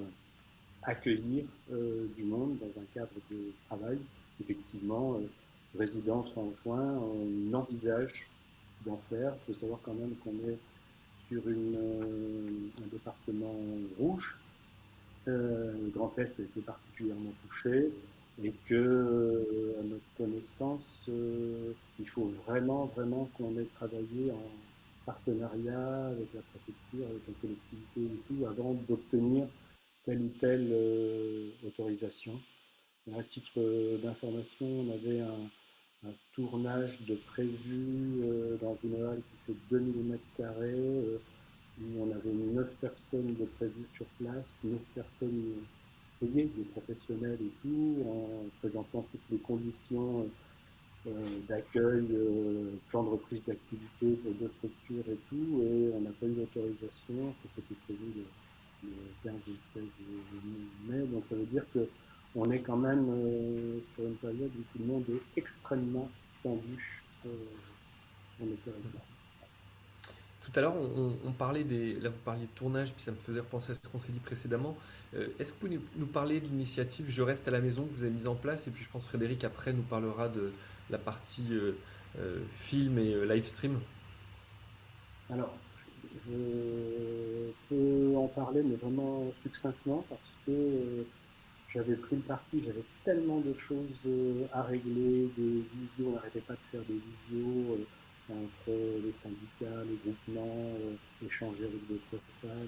accueillir 0.83 1.45
euh, 1.71 2.07
du 2.15 2.23
monde 2.23 2.57
dans 2.59 2.81
un 2.81 2.85
cadre 2.93 3.11
de 3.29 3.51
travail. 3.67 3.99
Effectivement, 4.41 5.15
euh, 5.15 5.27
résidence 5.77 6.29
en 6.35 6.51
juin, 6.63 6.97
on 6.97 7.53
envisage 7.53 8.27
d'en 8.85 9.01
faire. 9.09 9.35
Il 9.35 9.53
faut 9.53 9.59
savoir 9.59 9.79
quand 9.83 9.93
même 9.93 10.15
qu'on 10.17 10.37
est 10.49 10.59
sur 11.27 11.47
une, 11.47 11.75
euh, 11.75 12.83
un 12.83 12.87
département 12.87 13.55
rouge. 13.97 14.35
le 15.25 15.89
Grand 15.89 16.17
Est 16.17 16.39
a 16.39 16.43
été 16.43 16.61
particulièrement 16.61 17.33
touché 17.43 17.91
et 18.43 18.51
que, 18.65 19.75
à 19.79 19.83
notre 19.83 20.13
connaissance, 20.17 21.09
il 21.99 22.09
faut 22.09 22.29
vraiment, 22.45 22.85
vraiment 22.87 23.25
qu'on 23.37 23.57
ait 23.57 23.65
travaillé 23.65 24.31
en 24.31 24.51
partenariat 25.05 26.07
avec 26.07 26.33
la 26.33 26.41
préfecture, 26.41 27.07
avec 27.07 27.27
la 27.27 27.33
collectivité 27.41 28.01
et 28.01 28.23
tout, 28.27 28.45
avant 28.47 28.73
d'obtenir 28.73 29.47
telle 30.03 30.21
ou 30.21 30.29
telle 30.39 30.69
euh, 30.71 31.49
autorisation. 31.65 32.39
À 33.15 33.23
titre 33.23 33.51
euh, 33.57 33.97
d'information, 33.97 34.65
on 34.65 34.91
avait 34.91 35.19
un, 35.19 35.49
tournage 36.33 37.01
de 37.05 37.15
prévu 37.15 38.21
euh, 38.23 38.57
dans 38.57 38.77
une 38.83 39.03
halle 39.03 39.21
qui 39.21 39.37
fait 39.45 39.57
2000 39.69 40.19
m2, 40.39 41.19
où 41.81 42.03
on 42.03 42.11
avait 42.11 42.33
9 42.33 42.75
personnes 42.77 43.35
de 43.35 43.45
prévues 43.45 43.87
sur 43.95 44.05
place, 44.19 44.59
9 44.63 44.79
personnes 44.95 45.65
payées, 46.19 46.45
des 46.45 46.63
professionnels 46.65 47.39
et 47.41 47.51
tout, 47.61 48.03
en 48.07 48.49
présentant 48.59 49.07
toutes 49.11 49.29
les 49.29 49.39
conditions 49.39 50.29
d'accueil, 51.49 52.07
plan 52.89 53.03
de 53.03 53.09
reprise 53.09 53.43
d'activité 53.45 54.15
pour 54.17 54.33
deux 54.33 54.51
structures 54.57 55.09
et 55.09 55.17
tout, 55.29 55.63
et 55.63 55.91
on 55.95 56.01
n'a 56.01 56.11
pas 56.11 56.27
eu 56.27 56.33
d'autorisation, 56.33 57.33
ça 57.41 57.49
s'était 57.55 57.75
prévu 57.87 58.23
le 58.83 58.89
15 59.23 59.33
et 59.47 59.51
le 59.51 59.81
16 59.81 59.83
mai. 60.87 61.07
Donc 61.07 61.25
ça 61.25 61.35
veut 61.35 61.45
dire 61.45 61.65
qu'on 62.33 62.49
est 62.51 62.59
quand 62.59 62.77
même 62.77 63.07
euh, 63.09 63.79
sur 63.93 64.05
une 64.05 64.15
période 64.15 64.51
où 64.57 64.61
tout 64.71 64.79
le 64.79 64.85
monde 64.85 65.05
est 65.09 65.39
extrêmement 65.39 66.09
tendu 66.43 67.03
euh, 67.25 67.29
Tout 70.41 70.51
à 70.55 70.61
l'heure, 70.61 70.75
on, 70.75 71.31
parlait 71.31 71.63
des. 71.63 71.93
Là, 71.99 72.09
vous 72.09 72.19
parliez 72.23 72.45
de 72.45 72.51
tournage, 72.51 72.93
puis 72.93 73.03
ça 73.03 73.11
me 73.11 73.17
faisait 73.17 73.41
repenser 73.41 73.71
à 73.71 73.75
ce 73.75 73.89
qu'on 73.89 73.99
s'est 73.99 74.11
dit 74.11 74.19
précédemment. 74.19 74.77
Euh, 75.13 75.27
est-ce 75.39 75.51
que 75.51 75.59
vous 75.59 75.67
pouvez 75.67 75.79
nous 75.97 76.07
parler 76.07 76.39
de 76.39 76.47
l'initiative 76.47 77.05
Je 77.09 77.21
reste 77.21 77.47
à 77.47 77.51
la 77.51 77.61
maison 77.61 77.85
que 77.85 77.93
vous 77.93 78.03
avez 78.03 78.13
mise 78.13 78.27
en 78.27 78.35
place 78.35 78.67
Et 78.67 78.71
puis, 78.71 78.83
je 78.83 78.89
pense 78.89 79.05
Frédéric, 79.05 79.43
après, 79.43 79.73
nous 79.73 79.83
parlera 79.83 80.29
de 80.29 80.51
la 80.89 80.97
partie 80.97 81.49
film 82.49 82.97
et 82.97 83.25
live 83.25 83.45
stream. 83.45 83.79
Alors, 85.29 85.55
je 86.27 87.51
peux 87.69 88.17
en 88.17 88.27
parler, 88.27 88.61
mais 88.63 88.75
vraiment 88.75 89.31
succinctement, 89.43 90.03
parce 90.09 90.31
que 90.45 90.51
euh, 90.51 91.03
j'avais 91.73 91.95
pris 91.95 92.17
le 92.17 92.21
parti, 92.21 92.61
j'avais 92.61 92.83
tellement 93.05 93.39
de 93.39 93.53
choses 93.53 94.01
euh, 94.05 94.45
à 94.51 94.63
régler, 94.63 95.29
des 95.37 95.63
visios, 95.75 96.09
on 96.09 96.11
n'arrêtait 96.13 96.41
pas 96.41 96.53
de 96.53 96.59
faire 96.69 96.81
des 96.83 96.97
visios 96.97 97.77
euh, 97.79 98.33
entre 98.33 98.71
les 99.03 99.11
syndicats, 99.11 99.83
les 99.89 99.97
groupements, 100.03 100.77
échanger 101.25 101.65
avec 101.65 101.87
d'autres 101.87 102.23
salles, 102.41 102.67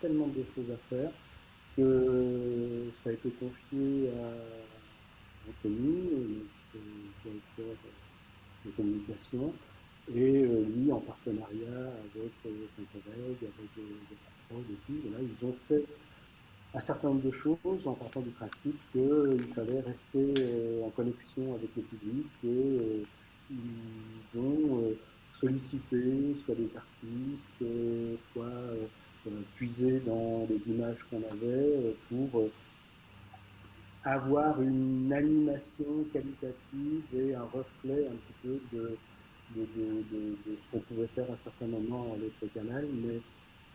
tellement 0.00 0.28
de 0.28 0.44
choses 0.54 0.70
à 0.70 0.76
faire 0.90 1.10
que 1.76 2.88
ça 2.92 3.10
a 3.10 3.12
été 3.12 3.30
confié 3.32 4.08
à 4.08 5.50
Anthony, 5.50 6.08
directeur 7.22 7.76
de 8.64 8.70
communication. 8.70 9.52
Et 10.14 10.42
lui, 10.42 10.92
en 10.92 11.00
partenariat 11.00 11.92
avec 12.14 12.32
son 12.42 13.00
collègue, 13.00 13.36
avec 13.42 13.68
des 13.76 14.72
et 14.72 14.76
tout, 14.86 15.02
ils 15.20 15.44
ont 15.44 15.56
fait 15.68 15.84
un 16.76 16.80
certain 16.80 17.08
nombre 17.08 17.22
de 17.22 17.30
choses 17.30 17.86
en 17.86 17.94
partant 17.94 18.20
du 18.20 18.30
principe 18.30 18.78
qu'il 18.92 19.54
fallait 19.54 19.80
rester 19.80 20.34
en 20.84 20.90
connexion 20.90 21.54
avec 21.54 21.70
le 21.74 21.82
public 21.82 22.26
et 22.44 23.02
ils 23.50 24.38
ont 24.38 24.94
sollicité 25.40 26.36
soit 26.44 26.54
des 26.54 26.76
artistes, 26.76 27.64
soit 28.32 28.50
puiser 29.54 30.00
dans 30.00 30.46
les 30.50 30.68
images 30.68 31.02
qu'on 31.10 31.22
avait 31.32 31.96
pour 32.10 32.44
avoir 34.04 34.60
une 34.60 35.12
animation 35.12 36.04
qualitative 36.12 37.02
et 37.16 37.34
un 37.34 37.42
reflet 37.42 38.06
un 38.06 38.16
petit 38.16 38.34
peu 38.42 38.60
de, 38.76 38.96
ce 39.54 40.70
qu'on 40.70 40.80
pouvait 40.80 41.08
faire 41.08 41.28
à 41.30 41.32
un 41.32 41.36
certain 41.36 41.66
moment 41.66 42.12
à 42.12 42.16
l'autre 42.16 42.52
canal, 42.54 42.86
mais 43.02 43.20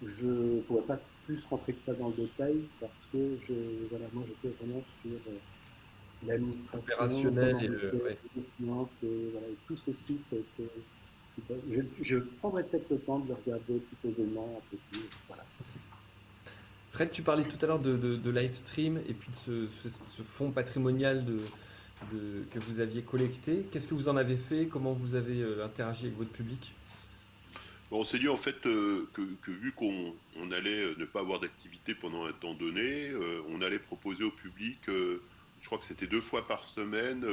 je 0.06 0.28
ne 0.28 0.62
pourrais 0.62 0.84
pas 0.84 1.00
plus 1.32 1.44
rentrer 1.50 1.74
que 1.74 1.80
ça 1.80 1.94
dans 1.94 2.10
le 2.10 2.16
détail 2.16 2.62
parce 2.80 3.08
que 3.12 3.38
je, 3.48 3.54
voilà, 3.90 4.06
moi 4.14 4.24
j'étais 4.28 4.56
vraiment 4.60 4.84
sur 5.02 5.12
euh, 5.12 6.28
l'administration, 6.28 6.94
opérationnel 6.94 7.58
et 7.62 7.68
le, 7.68 8.18
finances 8.58 8.90
et, 9.04 9.30
voilà, 9.32 9.48
et 9.48 9.58
tout 9.68 9.78
ceci, 9.78 10.20
je, 10.60 11.82
je 12.02 12.18
prendrai 12.18 12.64
peut-être 12.64 12.90
le 12.90 13.00
temps 13.00 13.20
de 13.20 13.30
le 13.30 13.36
regarder 13.36 13.80
plus 13.80 13.96
posément 14.02 14.58
un 14.58 14.62
peu 14.70 14.78
plus. 14.92 15.08
Voilà. 15.28 15.46
Fred, 16.92 17.12
tu 17.12 17.22
parlais 17.22 17.46
tout 17.46 17.58
à 17.62 17.68
l'heure 17.68 17.80
de, 17.80 18.30
live 18.30 18.56
stream 18.56 18.98
et 19.08 19.14
puis 19.14 19.30
de 19.32 19.70
ce, 19.78 20.22
fonds 20.22 20.52
patrimonial 20.52 21.24
de, 21.24 21.40
que 22.52 22.60
vous 22.60 22.82
aviez 22.82 23.02
collecté. 23.02 23.66
Qu'est-ce 23.72 23.88
que 23.88 23.94
vous 23.94 24.10
en 24.10 24.18
avez 24.18 24.36
fait? 24.36 24.68
Comment 24.68 24.92
vous 24.92 25.16
avez 25.16 25.42
euh, 25.42 25.66
interagi 25.66 26.08
avec 26.08 26.18
votre 26.18 26.32
public? 26.32 26.74
On 27.94 28.06
s'est 28.06 28.20
dit 28.20 28.30
en 28.30 28.38
fait 28.38 28.66
euh, 28.66 29.08
que, 29.14 29.52
vu 29.52 29.74
qu'on 29.74 30.16
allait 30.52 30.84
euh, 30.84 30.96
ne 30.98 31.06
pas 31.06 31.20
avoir 31.20 31.40
d'activité 31.42 31.94
pendant 31.94 32.26
un 32.26 32.32
temps 32.32 32.54
donné, 32.54 33.12
on 33.50 33.62
allait 33.62 33.80
proposer 33.80 34.24
au 34.24 34.32
public, 34.32 34.80
je 34.88 35.66
crois 35.66 35.78
que 35.78 35.86
c'était 35.86 36.08
deux 36.08 36.22
fois 36.22 36.48
par 36.48 36.64
semaine, 36.64 37.26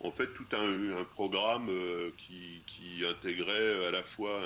en 0.00 0.10
fait 0.10 0.28
tout 0.34 0.46
un, 0.52 1.04
programme 1.04 1.68
qui, 2.16 3.04
intégrait 3.04 3.86
à 3.86 3.90
la 3.90 4.02
fois 4.02 4.40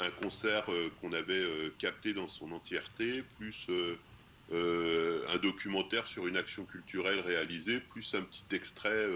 un 0.00 0.10
concert 0.10 0.64
euh, 0.68 0.88
qu'on 1.00 1.12
avait 1.12 1.32
euh, 1.34 1.70
capté 1.78 2.14
dans 2.14 2.28
son 2.28 2.52
entièreté, 2.52 3.22
plus 3.38 3.68
euh, 4.52 5.24
un 5.32 5.36
documentaire 5.38 6.06
sur 6.06 6.26
une 6.26 6.36
action 6.36 6.64
culturelle 6.64 7.20
réalisée, 7.20 7.78
plus 7.80 8.14
un 8.14 8.22
petit 8.22 8.44
extrait 8.52 9.06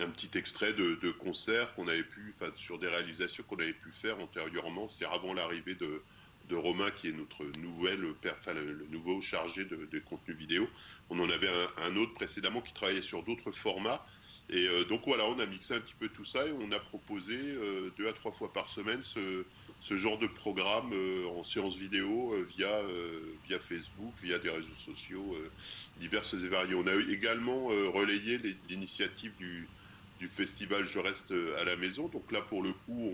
un 0.00 0.08
petit 0.08 0.36
extrait 0.36 0.72
de, 0.72 1.10
concert 1.12 1.74
qu'on 1.74 1.88
avait 1.88 2.02
pu, 2.02 2.34
enfin, 2.36 2.50
sur 2.54 2.78
des 2.78 2.88
réalisations 2.88 3.44
qu'on 3.46 3.58
avait 3.58 3.72
pu 3.72 3.90
faire 3.92 4.18
antérieurement, 4.20 4.88
c'est 4.88 5.04
avant 5.04 5.34
l'arrivée 5.34 5.74
de, 5.74 6.02
de, 6.48 6.56
Romain, 6.56 6.90
qui 6.90 7.08
est 7.08 7.12
notre 7.12 7.44
nouvelle, 7.60 8.04
enfin, 8.26 8.54
le, 8.54 8.86
nouveau 8.90 9.20
chargé 9.20 9.64
de, 9.64 9.88
de, 9.90 9.98
contenu 10.00 10.34
vidéo. 10.34 10.68
On 11.10 11.18
en 11.20 11.30
avait 11.30 11.50
un, 11.78 11.96
autre 11.96 12.14
précédemment 12.14 12.60
qui 12.60 12.72
travaillait 12.72 13.02
sur 13.02 13.22
d'autres 13.22 13.50
formats. 13.50 14.04
Et 14.50 14.66
donc 14.88 15.02
voilà, 15.04 15.26
on 15.26 15.38
a 15.40 15.46
mixé 15.46 15.74
un 15.74 15.80
petit 15.80 15.94
peu 15.98 16.08
tout 16.08 16.24
ça 16.24 16.46
et 16.46 16.52
on 16.52 16.72
a 16.72 16.80
proposé 16.80 17.36
deux 17.98 18.08
à 18.08 18.14
trois 18.14 18.32
fois 18.32 18.50
par 18.50 18.70
semaine 18.70 19.02
ce, 19.02 19.44
ce 19.80 19.96
genre 19.96 20.18
de 20.18 20.26
programme 20.26 20.90
euh, 20.92 21.26
en 21.28 21.44
séance 21.44 21.76
vidéo 21.76 22.34
euh, 22.34 22.44
via, 22.56 22.68
euh, 22.68 23.20
via 23.46 23.58
Facebook, 23.58 24.12
via 24.22 24.38
des 24.38 24.50
réseaux 24.50 24.68
sociaux 24.78 25.36
diverses 26.00 26.34
et 26.34 26.48
variés. 26.48 26.74
On 26.74 26.86
a 26.86 26.94
également 26.94 27.66
relayé 27.66 28.40
l'initiative 28.68 29.32
du, 29.38 29.68
du, 30.18 30.28
festival 30.28 30.86
Je 30.86 30.98
reste 30.98 31.32
à 31.58 31.64
la 31.64 31.76
maison. 31.76 32.08
Donc 32.08 32.30
là, 32.32 32.40
pour 32.40 32.62
le 32.62 32.72
coup, 32.72 33.12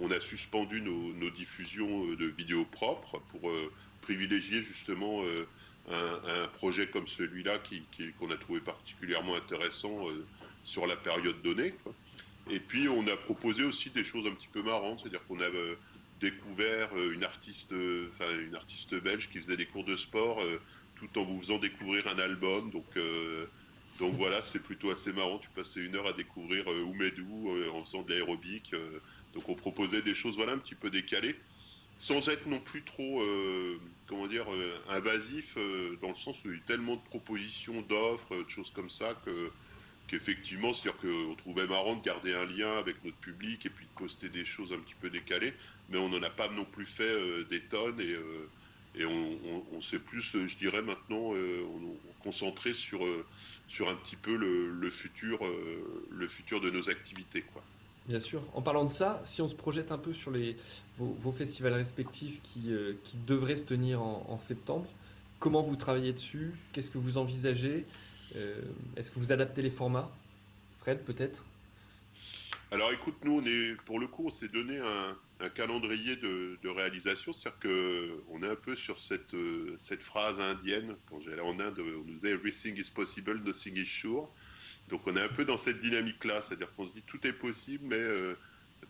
on, 0.00 0.10
a 0.10 0.20
suspendu 0.20 0.80
nos, 0.80 1.30
diffusions 1.30 2.06
de 2.14 2.26
vidéos 2.26 2.64
propres 2.64 3.20
pour 3.30 3.50
privilégier 4.00 4.62
justement 4.62 5.22
un, 5.90 6.48
projet 6.54 6.88
comme 6.88 7.06
celui-là 7.06 7.58
qu'on 8.18 8.30
a 8.30 8.36
trouvé 8.36 8.60
particulièrement 8.60 9.36
intéressant 9.36 10.06
sur 10.64 10.86
la 10.86 10.96
période 10.96 11.40
donnée. 11.42 11.74
Et 12.50 12.60
puis 12.60 12.88
on 12.88 13.06
a 13.06 13.16
proposé 13.16 13.62
aussi 13.64 13.90
des 13.90 14.04
choses 14.04 14.26
un 14.26 14.34
petit 14.34 14.48
peu 14.48 14.62
marrantes, 14.62 15.00
c'est-à-dire 15.00 15.24
qu'on 15.26 15.40
a 15.40 15.44
euh, 15.44 15.76
découvert 16.20 16.90
euh, 16.96 17.12
une 17.12 17.24
artiste, 17.24 17.72
euh, 17.72 18.08
enfin 18.10 18.30
une 18.40 18.56
artiste 18.56 18.94
belge 19.00 19.30
qui 19.30 19.38
faisait 19.38 19.56
des 19.56 19.66
cours 19.66 19.84
de 19.84 19.96
sport 19.96 20.42
tout 20.96 21.18
en 21.18 21.24
vous 21.24 21.40
faisant 21.40 21.58
découvrir 21.58 22.06
un 22.06 22.18
album. 22.18 22.70
Donc 22.70 22.86
donc 23.98 24.14
voilà, 24.16 24.42
c'était 24.42 24.58
plutôt 24.58 24.90
assez 24.90 25.12
marrant. 25.12 25.38
Tu 25.38 25.48
passais 25.50 25.80
une 25.80 25.94
heure 25.96 26.06
à 26.06 26.12
découvrir 26.12 26.66
Oumedou 26.66 27.50
en 27.74 27.84
faisant 27.84 28.02
de 28.02 28.10
l'aérobic. 28.10 28.74
donc 29.34 29.48
on 29.48 29.54
proposait 29.54 30.02
des 30.02 30.14
choses 30.14 30.36
voilà 30.36 30.52
un 30.52 30.58
petit 30.58 30.74
peu 30.74 30.90
décalées, 30.90 31.36
sans 31.96 32.28
être 32.28 32.46
non 32.46 32.58
plus 32.58 32.82
trop 32.82 33.22
comment 34.06 34.26
dire 34.26 34.46
invasif 34.90 35.56
dans 36.00 36.08
le 36.08 36.14
sens 36.14 36.36
où 36.44 36.48
il 36.48 36.50
y 36.50 36.54
a 36.54 36.56
eu 36.56 36.62
tellement 36.62 36.96
de 36.96 37.02
propositions, 37.02 37.82
d'offres, 37.82 38.34
de 38.34 38.48
choses 38.48 38.70
comme 38.70 38.90
ça 38.90 39.14
que 39.24 39.50
qu'effectivement, 40.12 40.74
c'est-à-dire 40.74 41.00
qu'on 41.00 41.34
trouvait 41.34 41.66
marrant 41.66 41.96
de 41.96 42.02
garder 42.02 42.34
un 42.34 42.44
lien 42.44 42.78
avec 42.78 43.02
notre 43.02 43.16
public 43.16 43.64
et 43.64 43.70
puis 43.70 43.86
de 43.86 43.98
poster 43.98 44.28
des 44.28 44.44
choses 44.44 44.72
un 44.72 44.78
petit 44.78 44.94
peu 45.00 45.08
décalées, 45.08 45.54
mais 45.88 45.96
on 45.96 46.10
n'en 46.10 46.22
a 46.22 46.28
pas 46.28 46.48
non 46.48 46.66
plus 46.66 46.84
fait 46.84 47.02
euh, 47.04 47.44
des 47.44 47.60
tonnes 47.62 47.98
et, 47.98 48.12
euh, 48.12 48.48
et 48.94 49.04
on, 49.06 49.80
s'est 49.80 49.98
plus, 49.98 50.22
je 50.46 50.58
dirais 50.58 50.82
maintenant, 50.82 51.34
euh, 51.34 51.62
on, 51.74 52.22
concentré 52.22 52.72
sur, 52.72 53.00
sur 53.66 53.88
un 53.88 53.96
petit 53.96 54.16
peu 54.16 54.36
le, 54.36 54.90
futur, 54.90 55.40
le 56.10 56.26
futur 56.28 56.60
de 56.60 56.70
nos 56.70 56.88
activités. 56.88 57.42
Quoi. 57.42 57.62
Bien 58.06 58.20
sûr. 58.20 58.42
En 58.54 58.62
parlant 58.62 58.84
de 58.84 58.90
ça, 58.90 59.20
si 59.24 59.42
on 59.42 59.48
se 59.48 59.54
projette 59.54 59.90
un 59.90 59.98
peu 59.98 60.12
sur 60.12 60.30
les, 60.30 60.56
vos, 60.96 61.32
festivals 61.32 61.72
respectifs 61.72 62.40
qui, 62.42 62.70
qui 63.02 63.16
devraient 63.26 63.56
se 63.56 63.66
tenir 63.66 64.00
en, 64.02 64.36
septembre, 64.36 64.86
comment 65.40 65.62
vous 65.62 65.74
travaillez 65.74 66.12
dessus? 66.12 66.52
Qu'est-ce 66.72 66.90
que 66.90 66.98
vous 66.98 67.18
envisagez? 67.18 67.84
Euh, 68.36 68.60
est-ce 68.96 69.10
que 69.10 69.18
vous 69.18 69.32
adaptez 69.32 69.62
les 69.62 69.70
formats? 69.70 70.10
Fred, 70.80 71.00
peut-être? 71.04 71.44
Alors 72.72 72.90
écoute, 72.90 73.16
nous, 73.24 73.42
pour 73.84 74.00
le 74.00 74.06
coup, 74.06 74.24
on 74.26 74.30
s'est 74.30 74.48
donné 74.48 74.78
un, 74.78 75.48
calendrier 75.50 76.16
de, 76.16 76.68
réalisation, 76.68 77.34
c'est-à-dire 77.34 77.58
qu'on 77.60 78.42
est 78.42 78.48
un 78.48 78.56
peu 78.56 78.74
sur 78.74 78.98
cette, 78.98 79.34
euh, 79.34 79.74
cette 79.76 80.02
phrase 80.02 80.40
indienne, 80.40 80.96
quand 81.10 81.20
j'allais 81.20 81.42
en 81.42 81.60
Inde, 81.60 81.78
on 81.80 82.04
nous 82.04 82.14
disait 82.14 82.30
Everything 82.30 82.78
is 82.78 82.90
possible, 82.90 83.42
nothing 83.44 83.76
is 83.76 83.84
sure. 83.84 84.30
Donc 84.88 85.06
on 85.06 85.14
est 85.16 85.20
un 85.20 85.28
peu 85.28 85.44
dans 85.44 85.58
cette 85.58 85.80
dynamique-là, 85.80 86.40
c'est-à-dire 86.40 86.72
qu'on 86.74 86.86
se 86.86 86.92
dit 86.92 87.02
tout 87.06 87.26
est 87.26 87.34
possible, 87.34 87.84
mais, 87.88 87.96
euh, 87.96 88.34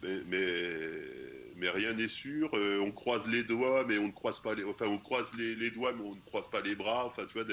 mais, 0.02 0.20
mais, 1.56 1.70
rien 1.70 1.92
n'est 1.94 2.06
sûr. 2.06 2.50
on 2.52 2.92
croise 2.92 3.26
les 3.26 3.42
doigts, 3.42 3.84
mais 3.88 3.98
on 3.98 4.06
ne 4.06 4.12
croise 4.12 4.38
pas 4.38 4.54
les, 4.54 4.62
enfin 4.62 4.86
on 4.86 4.98
croise 4.98 5.32
les, 5.36 5.70
doigts, 5.72 5.92
mais 5.92 6.04
on 6.04 6.14
ne 6.14 6.20
croise 6.26 6.48
pas 6.48 6.60
les 6.60 6.76
bras. 6.76 7.06
Enfin, 7.06 7.24
tu 7.26 7.32
vois, 7.32 7.44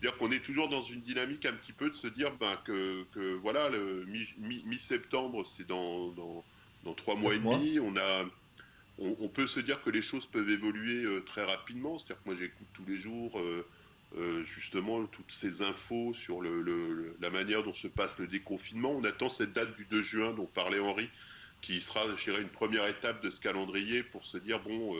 dire 0.00 0.16
qu'on 0.16 0.30
est 0.30 0.40
toujours 0.44 0.68
dans 0.68 0.82
une 0.82 1.00
dynamique 1.00 1.44
un 1.46 1.52
petit 1.52 1.72
peu 1.72 1.90
de 1.90 1.94
se 1.94 2.06
dire 2.06 2.32
ben, 2.38 2.56
que, 2.64 3.04
que 3.12 3.34
voilà, 3.36 3.68
le 3.68 4.06
mi-septembre, 4.38 5.44
c'est 5.46 5.66
dans, 5.66 6.08
dans, 6.10 6.44
dans, 6.84 6.94
trois 6.94 7.16
mois 7.16 7.34
et 7.34 7.38
demi. 7.38 7.80
On, 7.80 7.96
a, 7.96 8.24
on, 8.98 9.28
peut 9.28 9.46
se 9.46 9.60
dire 9.60 9.82
que 9.82 9.90
les 9.90 10.02
choses 10.02 10.26
peuvent 10.26 10.48
évoluer 10.48 11.04
euh, 11.04 11.20
très 11.20 11.44
rapidement. 11.44 11.98
C'est-à-dire 11.98 12.22
que 12.22 12.28
moi, 12.28 12.36
j'écoute 12.38 12.66
tous 12.74 12.84
les 12.86 12.96
jours 12.96 13.38
euh, 13.38 13.66
euh, 14.16 14.44
justement 14.44 15.04
toutes 15.06 15.32
ces 15.32 15.62
infos 15.62 16.14
sur 16.14 16.40
le, 16.40 17.16
la 17.20 17.30
manière 17.30 17.64
dont 17.64 17.74
se 17.74 17.88
passe 17.88 18.18
le 18.18 18.28
déconfinement. 18.28 18.92
On 18.92 19.04
attend 19.04 19.28
cette 19.28 19.52
date 19.52 19.76
du 19.76 19.84
2 19.84 20.02
juin 20.02 20.32
dont 20.32 20.46
parlait 20.46 20.80
Henri, 20.80 21.08
qui 21.60 21.80
sera, 21.80 22.02
je 22.14 22.24
dirais, 22.24 22.40
une 22.40 22.48
première 22.48 22.86
étape 22.86 23.22
de 23.22 23.30
ce 23.30 23.40
calendrier 23.40 24.04
pour 24.04 24.24
se 24.24 24.38
dire, 24.38 24.60
bon, 24.60 24.96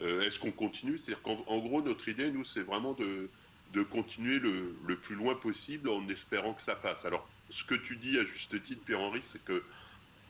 est-ce 0.00 0.38
qu'on 0.38 0.52
continue? 0.52 0.98
C'est-à-dire 0.98 1.22
qu'en 1.22 1.58
gros, 1.58 1.80
notre 1.80 2.06
idée, 2.08 2.30
nous, 2.30 2.44
c'est 2.44 2.60
vraiment 2.60 2.92
de 2.92 3.30
de 3.72 3.82
continuer 3.82 4.38
le, 4.38 4.74
le, 4.86 4.96
plus 4.96 5.14
loin 5.14 5.34
possible 5.34 5.88
en 5.88 6.08
espérant 6.08 6.54
que 6.54 6.62
ça 6.62 6.74
passe. 6.74 7.04
Alors, 7.04 7.28
ce 7.50 7.64
que 7.64 7.74
tu 7.74 7.96
dis 7.96 8.18
à 8.18 8.24
juste 8.24 8.62
titre, 8.62 8.82
Pierre-Henri, 8.84 9.20
c'est 9.22 9.44
que 9.44 9.62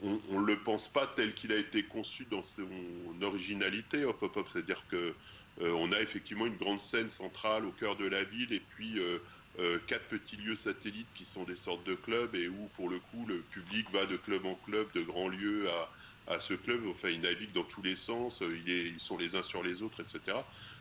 on 0.03 0.41
ne 0.41 0.47
le 0.47 0.59
pense 0.59 0.89
pas 0.89 1.07
tel 1.07 1.35
qu'il 1.35 1.53
a 1.53 1.57
été 1.57 1.83
conçu 1.83 2.25
dans 2.31 2.43
son 2.43 2.69
originalité, 3.21 4.05
hop, 4.05 4.23
hop. 4.23 4.49
C'est-à-dire 4.53 4.85
que 4.89 5.15
euh, 5.61 5.73
on 5.73 5.93
a 5.93 6.01
effectivement 6.01 6.47
une 6.47 6.57
grande 6.57 6.81
scène 6.81 7.09
centrale 7.09 7.65
au 7.65 7.73
cœur 7.73 7.97
de 7.97 8.07
la 8.07 8.23
ville 8.23 8.53
et 8.53 8.61
puis 8.61 8.99
euh, 9.01 9.19
euh, 9.59 9.79
quatre 9.89 10.05
petits 10.05 10.37
lieux 10.37 10.55
satellites 10.55 11.09
qui 11.15 11.25
sont 11.25 11.43
des 11.43 11.57
sortes 11.57 11.85
de 11.85 11.95
clubs 11.95 12.35
et 12.37 12.49
où, 12.49 12.71
pour 12.77 12.89
le 12.89 13.01
coup, 13.01 13.27
le 13.27 13.41
public 13.41 13.91
va 13.93 14.07
de 14.07 14.17
club 14.17 14.47
en 14.47 14.55
club, 14.55 14.87
de 14.95 15.01
grands 15.01 15.29
lieux 15.29 15.69
à, 16.29 16.35
à 16.35 16.39
ce 16.39 16.55
club. 16.55 16.87
Enfin, 16.89 17.09
ils 17.09 17.21
naviguent 17.21 17.53
dans 17.53 17.65
tous 17.65 17.83
les 17.83 17.97
sens, 17.97 18.41
il 18.41 18.69
ils 18.69 19.01
sont 19.01 19.19
les 19.19 19.35
uns 19.35 19.43
sur 19.43 19.65
les 19.65 19.83
autres, 19.83 20.01
etc. 20.01 20.39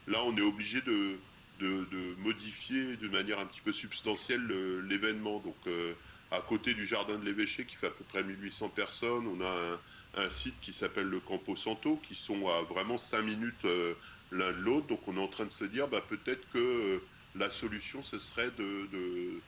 Là, 0.07 0.23
on 0.23 0.37
est 0.37 0.41
obligé 0.41 0.81
de, 0.81 1.17
de, 1.59 2.15
modifier 2.19 2.97
de 2.97 3.07
manière 3.07 3.39
un 3.39 3.45
petit 3.45 3.61
peu 3.61 3.73
substantielle 3.73 4.45
l'événement. 4.87 5.39
Donc, 5.39 5.55
euh, 5.67 5.93
à 6.31 6.41
côté 6.41 6.73
du 6.73 6.85
jardin 6.85 7.17
de 7.17 7.25
l'évêché 7.25 7.65
qui 7.65 7.75
fait 7.75 7.87
à 7.87 7.91
peu 7.91 8.03
près 8.03 8.23
1800 8.23 8.69
personnes, 8.69 9.27
on 9.27 9.41
a 9.41 9.79
un, 10.21 10.29
site 10.29 10.55
qui 10.61 10.73
s'appelle 10.73 11.07
le 11.07 11.19
Campo 11.19 11.55
Santo, 11.55 11.99
qui 12.07 12.15
sont 12.15 12.47
à 12.47 12.63
vraiment 12.63 12.97
5 12.97 13.21
minutes 13.21 13.65
euh, 13.65 13.93
l'un 14.31 14.51
de 14.51 14.57
l'autre. 14.57 14.87
Donc, 14.87 15.07
on 15.07 15.15
est 15.15 15.21
en 15.21 15.27
train 15.27 15.45
de 15.45 15.51
se 15.51 15.65
dire, 15.65 15.87
bah, 15.87 16.01
peut-être 16.07 16.47
que 16.51 16.57
euh, 16.57 16.99
la 17.35 17.51
solution, 17.51 18.03
ce 18.03 18.19
serait 18.19 18.51
de, 18.57 19.41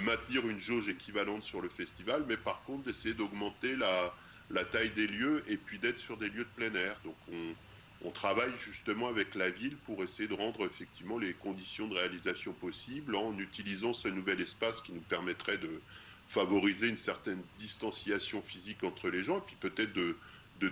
maintenir 0.00 0.48
une 0.48 0.58
jauge 0.58 0.88
équivalente 0.88 1.44
sur 1.44 1.60
le 1.60 1.68
festival, 1.68 2.24
mais 2.26 2.36
par 2.36 2.64
contre 2.64 2.82
d'essayer 2.82 3.14
d'augmenter 3.14 3.76
la, 3.76 4.12
la 4.50 4.64
taille 4.64 4.90
des 4.90 5.06
lieux 5.06 5.44
et 5.46 5.56
puis 5.56 5.78
d'être 5.78 6.00
sur 6.00 6.16
des 6.16 6.28
lieux 6.28 6.44
de 6.44 6.50
plein 6.56 6.74
air. 6.74 6.96
Donc 7.04 7.14
on, 7.30 7.54
on, 8.04 8.10
travaille 8.10 8.52
justement 8.58 9.08
avec 9.08 9.34
la 9.34 9.50
ville 9.50 9.76
pour 9.84 10.02
essayer 10.02 10.28
de 10.28 10.34
rendre 10.34 10.64
effectivement 10.64 11.18
les 11.18 11.34
conditions 11.34 11.88
de 11.88 11.94
réalisation 11.94 12.52
possibles 12.52 13.16
en 13.16 13.36
utilisant 13.38 13.92
ce 13.92 14.08
nouvel 14.08 14.40
espace 14.40 14.80
qui 14.82 14.92
nous 14.92 15.00
permettrait 15.00 15.58
de 15.58 15.80
favoriser 16.28 16.88
une 16.88 16.96
certaine 16.96 17.42
distanciation 17.58 18.42
physique 18.42 18.82
entre 18.84 19.08
les 19.08 19.22
gens 19.22 19.38
et 19.38 19.42
puis 19.46 19.56
peut-être 19.60 19.92
de, 19.92 20.16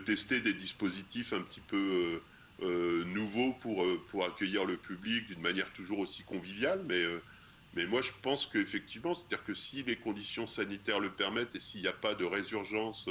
tester 0.07 0.41
des 0.41 0.55
dispositifs 0.55 1.35
un 1.35 1.43
petit 1.43 1.61
peu 1.61 1.77
euh, 1.77 2.23
euh, 2.63 3.05
nouveaux 3.05 3.53
pour, 3.61 3.85
euh, 3.85 4.01
pour 4.11 4.25
accueillir 4.25 4.65
le 4.65 4.79
public 4.79 5.27
d'une 5.27 5.43
manière 5.43 5.71
toujours 5.73 5.99
aussi 5.99 6.23
conviviale, 6.23 6.83
mais 6.89 7.03
mais 7.75 7.87
moi, 7.87 8.03
je 8.03 8.11
pense 8.21 8.47
qu'effectivement, 8.47 9.15
c'est-à-dire 9.15 9.43
que 9.45 9.55
si 9.55 9.83
les 9.83 9.97
conditions 9.97 10.47
sanitaires 10.47 11.01
le 11.01 11.11
permettent 11.11 11.55
et 11.57 11.61
s'il 11.61 11.81
n'y 11.81 11.89
a 11.89 11.95
pas 11.95 12.15
de 12.15 12.27
résurgence 12.27 13.09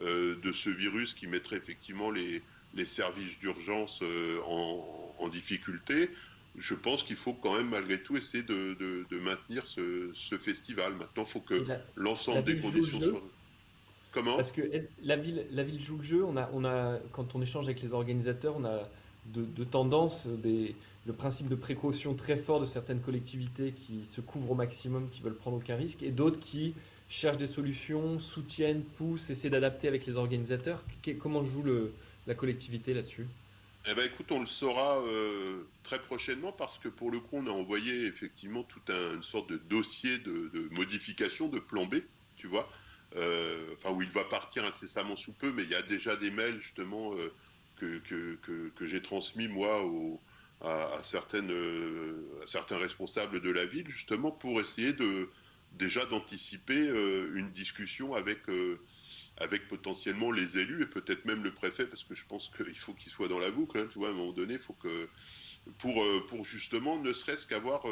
de 0.00 0.52
ce 0.52 0.68
virus 0.68 1.14
qui 1.14 1.28
mettrait 1.28 1.58
effectivement 1.58 2.10
les, 2.10 2.42
les 2.74 2.86
services 2.86 3.38
d'urgence 3.38 4.00
euh, 4.02 4.38
en, 4.46 5.14
en, 5.18 5.28
difficulté, 5.28 6.10
je 6.56 6.74
pense 6.74 7.02
qu'il 7.02 7.16
faut 7.16 7.34
quand 7.34 7.56
même 7.56 7.70
malgré 7.70 8.00
tout 8.00 8.16
essayer 8.16 8.42
de, 8.42 8.74
de, 8.74 9.06
de 9.10 9.18
maintenir 9.18 9.66
ce, 9.66 10.10
ce, 10.14 10.36
festival. 10.36 10.94
Maintenant, 10.94 11.24
il 11.24 11.30
faut 11.30 11.40
que 11.40 11.64
l'ensemble 11.96 12.44
des 12.44 12.60
conditions 12.60 13.00
soient... 13.00 13.22
Comment? 14.12 14.36
Parce 14.36 14.52
que 14.52 14.62
la 15.02 15.16
ville, 15.16 15.44
la 15.50 15.64
ville 15.64 15.80
joue 15.80 15.96
le 15.96 16.04
jeu. 16.04 16.24
On 16.24 16.36
a, 16.36 16.48
on 16.52 16.64
a, 16.64 16.98
quand 17.10 17.34
on 17.34 17.42
échange 17.42 17.64
avec 17.64 17.82
les 17.82 17.92
organisateurs, 17.92 18.54
on 18.56 18.64
a 18.64 18.88
de, 19.26 19.44
de 19.44 19.64
tendance, 19.64 20.28
des, 20.28 20.76
le 21.06 21.12
principe 21.12 21.48
de 21.48 21.56
précaution 21.56 22.14
très 22.14 22.36
fort 22.36 22.60
de 22.60 22.64
certaines 22.64 23.00
collectivités 23.00 23.72
qui 23.72 24.04
se 24.06 24.20
couvrent 24.20 24.52
au 24.52 24.54
maximum, 24.54 25.08
qui 25.10 25.20
veulent 25.20 25.34
prendre 25.34 25.56
aucun 25.56 25.76
risque, 25.76 26.02
et 26.02 26.10
d'autres 26.10 26.38
qui 26.38 26.74
cherchent 27.08 27.38
des 27.38 27.46
solutions, 27.46 28.18
soutiennent, 28.18 28.82
poussent, 28.82 29.30
essaient 29.30 29.50
d'adapter 29.50 29.88
avec 29.88 30.06
les 30.06 30.16
organisateurs. 30.16 30.84
Comment 31.18 31.44
joue 31.44 31.62
le, 31.62 31.92
la 32.26 32.34
collectivité 32.34 32.94
là-dessus. 32.94 33.26
Eh 33.86 33.94
ben, 33.94 34.06
écoute, 34.06 34.32
on 34.32 34.40
le 34.40 34.46
saura 34.46 34.98
euh, 35.00 35.64
très 35.82 35.98
prochainement 36.00 36.52
parce 36.52 36.78
que 36.78 36.88
pour 36.88 37.10
le 37.10 37.20
coup, 37.20 37.36
on 37.36 37.46
a 37.46 37.50
envoyé 37.50 38.06
effectivement 38.06 38.62
toute 38.62 38.88
un, 38.88 39.16
une 39.16 39.22
sorte 39.22 39.50
de 39.50 39.58
dossier 39.58 40.18
de, 40.18 40.68
modification 40.70 41.48
de 41.48 41.58
plan 41.58 41.84
B, 41.84 41.96
tu 42.36 42.46
vois, 42.46 42.70
euh, 43.16 43.74
où 43.90 44.00
il 44.00 44.08
va 44.08 44.24
partir 44.24 44.64
incessamment 44.64 45.16
sous 45.16 45.32
peu, 45.32 45.52
mais 45.52 45.64
il 45.64 45.70
y 45.70 45.74
a 45.74 45.82
déjà 45.82 46.16
des 46.16 46.30
mails 46.30 46.60
justement 46.62 47.14
euh, 47.14 47.30
que, 47.76 47.98
que, 47.98 48.70
que, 48.74 48.86
j'ai 48.86 49.02
transmis 49.02 49.48
moi 49.48 49.84
à, 50.62 50.94
à, 50.94 51.02
certaines, 51.02 51.52
à 52.42 52.46
certains 52.46 52.78
responsables 52.78 53.42
de 53.42 53.50
la 53.50 53.66
ville, 53.66 53.88
justement 53.88 54.30
pour 54.30 54.62
essayer 54.62 54.94
de 54.94 55.28
déjà 55.72 56.06
d'anticiper 56.06 56.78
une 57.34 57.50
discussion 57.50 58.14
avec, 58.14 58.38
avec 59.38 59.68
potentiellement 59.68 60.30
les 60.30 60.58
élus 60.58 60.82
et 60.82 60.86
peut-être 60.86 61.24
même 61.24 61.42
le 61.42 61.52
préfet, 61.52 61.86
parce 61.86 62.04
que 62.04 62.14
je 62.14 62.24
pense 62.26 62.50
qu'il 62.56 62.78
faut 62.78 62.94
qu'il 62.94 63.10
soit 63.10 63.28
dans 63.28 63.38
la 63.38 63.50
boucle. 63.50 63.78
Hein, 63.78 63.86
tu 63.90 63.98
vois, 63.98 64.08
à 64.08 64.10
un 64.12 64.14
moment 64.14 64.32
donné, 64.32 64.58
faut 64.58 64.74
que 64.74 65.08
pour, 65.78 66.04
pour 66.28 66.44
justement 66.44 66.98
ne 66.98 67.12
serait-ce 67.12 67.46
qu'avoir 67.46 67.82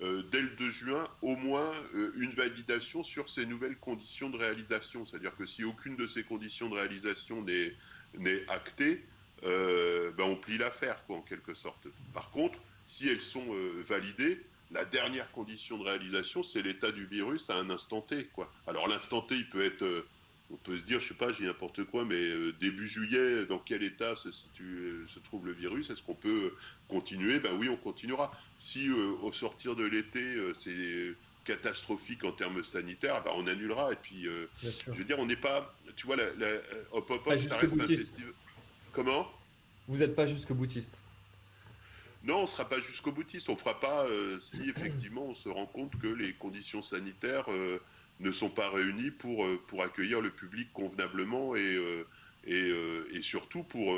dès 0.00 0.40
le 0.40 0.50
2 0.58 0.70
juin 0.70 1.04
au 1.22 1.36
moins 1.36 1.72
une 2.16 2.32
validation 2.32 3.02
sur 3.02 3.30
ces 3.30 3.46
nouvelles 3.46 3.78
conditions 3.78 4.30
de 4.30 4.36
réalisation. 4.36 5.06
C'est-à-dire 5.06 5.34
que 5.36 5.46
si 5.46 5.64
aucune 5.64 5.96
de 5.96 6.06
ces 6.06 6.22
conditions 6.22 6.68
de 6.68 6.74
réalisation 6.74 7.42
n'est 7.42 8.44
actée, 8.48 9.02
euh, 9.44 10.12
ben 10.12 10.24
on 10.24 10.36
plie 10.36 10.58
l'affaire, 10.58 11.02
en 11.08 11.20
quelque 11.20 11.54
sorte. 11.54 11.88
Par 12.14 12.30
contre, 12.30 12.58
si 12.86 13.08
elles 13.08 13.20
sont 13.20 13.44
euh, 13.50 13.82
validées, 13.86 14.40
la 14.70 14.84
dernière 14.84 15.30
condition 15.32 15.78
de 15.78 15.84
réalisation, 15.84 16.42
c'est 16.42 16.62
l'état 16.62 16.92
du 16.92 17.06
virus 17.06 17.50
à 17.50 17.56
un 17.56 17.68
instant 17.68 18.00
T, 18.00 18.26
quoi. 18.26 18.50
Alors 18.66 18.88
l'instant 18.88 19.20
T, 19.20 19.34
il 19.36 19.48
peut 19.48 19.64
être, 19.64 19.82
euh, 19.82 20.06
on 20.52 20.56
peut 20.56 20.76
se 20.76 20.84
dire, 20.84 21.00
je 21.00 21.08
sais 21.08 21.14
pas, 21.14 21.32
j'ai 21.32 21.46
n'importe 21.46 21.84
quoi, 21.84 22.04
mais 22.04 22.14
euh, 22.14 22.52
début 22.60 22.86
juillet, 22.86 23.46
dans 23.46 23.58
quel 23.58 23.82
état 23.82 24.14
se, 24.16 24.30
situe, 24.30 24.64
euh, 24.64 25.06
se 25.06 25.18
trouve 25.18 25.46
le 25.46 25.52
virus? 25.52 25.90
Est-ce 25.90 26.02
qu'on 26.02 26.14
peut 26.14 26.54
continuer? 26.88 27.40
Ben 27.40 27.54
oui, 27.58 27.68
on 27.68 27.76
continuera. 27.76 28.30
Si 28.58 28.90
au 28.90 29.32
sortir 29.32 29.76
de 29.76 29.84
l'été, 29.84 30.36
c'est 30.54 31.14
catastrophique 31.44 32.22
en 32.24 32.32
termes 32.32 32.62
sanitaires, 32.62 33.22
ben 33.24 33.32
on 33.34 33.46
annulera. 33.46 33.92
Et 33.92 33.96
puis, 33.96 34.26
je 34.62 34.92
veux 34.92 35.04
dire, 35.04 35.18
on 35.18 35.26
n'est 35.26 35.36
pas, 35.36 35.74
tu 35.96 36.06
vois, 36.06 36.16
la, 36.16 36.32
la 36.34 36.48
hop 36.92 37.10
hop 37.10 37.26
hop, 37.26 37.38
ça 37.38 37.56
reste 37.56 37.80
un 37.80 37.86
festival. 37.86 38.32
Comment? 38.92 39.32
Vous 39.88 39.98
n'êtes 39.98 40.14
pas 40.14 40.26
jusqu'au 40.26 40.54
boutiste 40.54 41.00
non, 42.24 42.38
on 42.38 42.42
ne 42.42 42.46
sera 42.46 42.68
pas 42.68 42.80
jusqu'au 42.80 43.10
boutiste. 43.10 43.48
On 43.48 43.54
ne 43.54 43.58
fera 43.58 43.80
pas 43.80 44.04
euh, 44.04 44.38
si 44.38 44.68
effectivement 44.68 45.24
on 45.24 45.34
se 45.34 45.48
rend 45.48 45.66
compte 45.66 45.98
que 45.98 46.06
les 46.06 46.32
conditions 46.34 46.82
sanitaires 46.82 47.46
euh, 47.48 47.80
ne 48.22 48.32
sont 48.32 48.50
pas 48.50 48.70
réunies 48.70 49.10
pour, 49.10 49.44
euh, 49.44 49.60
pour 49.66 49.82
accueillir 49.82 50.20
le 50.20 50.30
public 50.30 50.72
convenablement 50.72 51.54
et, 51.56 51.60
euh, 51.60 52.06
et, 52.46 52.70
euh, 52.70 53.08
et, 53.12 53.22
surtout 53.22 53.64
pour, 53.64 53.96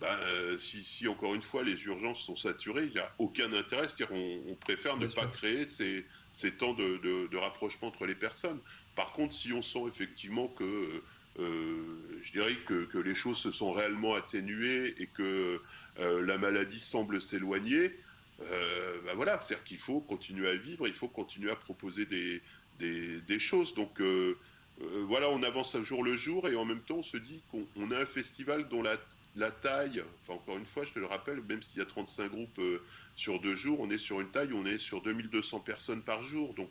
bah, 0.00 0.16
si, 0.58 0.84
si, 0.84 1.08
encore 1.08 1.34
une 1.34 1.42
fois 1.42 1.62
les 1.62 1.84
urgences 1.84 2.20
sont 2.20 2.36
saturées, 2.36 2.86
il 2.86 2.92
n'y 2.92 3.00
a 3.00 3.12
aucun 3.18 3.52
intérêt. 3.52 3.88
C'est-à-dire 3.88 4.12
on, 4.12 4.52
on, 4.52 4.54
préfère 4.54 4.96
ne 4.96 5.06
pas 5.06 5.26
créer 5.26 5.66
ces, 5.68 6.06
ces 6.32 6.52
temps 6.52 6.74
de, 6.74 6.98
de, 6.98 7.26
de, 7.28 7.36
rapprochement 7.36 7.88
entre 7.88 8.06
les 8.06 8.14
personnes. 8.14 8.60
Par 8.96 9.12
contre, 9.12 9.34
si 9.34 9.52
on 9.52 9.62
sent 9.62 9.84
effectivement 9.88 10.48
que 10.48 11.02
euh, 11.38 12.18
je 12.22 12.32
dirais 12.32 12.54
que, 12.66 12.84
que, 12.86 12.98
les 12.98 13.14
choses 13.14 13.38
se 13.38 13.52
sont 13.52 13.70
réellement 13.70 14.14
atténuées 14.14 14.94
et 14.98 15.06
que 15.06 15.60
euh, 16.00 16.26
la 16.26 16.36
maladie 16.36 16.80
semble 16.80 17.22
s'éloigner, 17.22 17.96
euh, 18.40 19.00
ben 19.04 19.14
voilà, 19.14 19.40
c'est-à-dire 19.42 19.64
qu'il 19.64 19.78
faut 19.78 20.00
continuer 20.00 20.48
à 20.48 20.56
vivre, 20.56 20.86
il 20.88 20.94
faut 20.94 21.08
continuer 21.08 21.50
à 21.50 21.56
proposer 21.56 22.06
des, 22.06 22.42
des, 22.78 23.38
choses. 23.38 23.74
Donc 23.74 24.00
euh, 24.00 24.36
euh, 24.80 25.04
voilà, 25.06 25.28
on 25.30 25.42
avance 25.42 25.74
un 25.74 25.84
jour 25.84 26.04
le 26.04 26.16
jour 26.16 26.48
et 26.48 26.56
en 26.56 26.64
même 26.64 26.80
temps 26.80 26.96
on 26.96 27.02
se 27.02 27.16
dit 27.16 27.42
qu'on 27.50 27.90
a 27.90 27.98
un 27.98 28.06
festival 28.06 28.68
dont 28.68 28.82
la, 28.82 29.50
taille, 29.50 30.02
encore 30.26 30.56
une 30.56 30.66
fois, 30.66 30.82
je 30.84 30.92
te 30.92 30.98
le 30.98 31.06
rappelle, 31.06 31.40
même 31.48 31.62
s'il 31.62 31.78
y 31.78 31.82
a 31.82 31.86
35 31.86 32.30
groupes 32.30 32.58
euh, 32.58 32.82
sur 33.14 33.40
deux 33.40 33.54
jours, 33.54 33.78
on 33.80 33.88
est 33.90 33.98
sur 33.98 34.20
une 34.20 34.28
taille, 34.30 34.52
on 34.52 34.66
est 34.66 34.78
sur 34.78 35.00
2200 35.00 35.60
personnes 35.60 36.02
par 36.02 36.22
jour. 36.24 36.54
Donc 36.54 36.70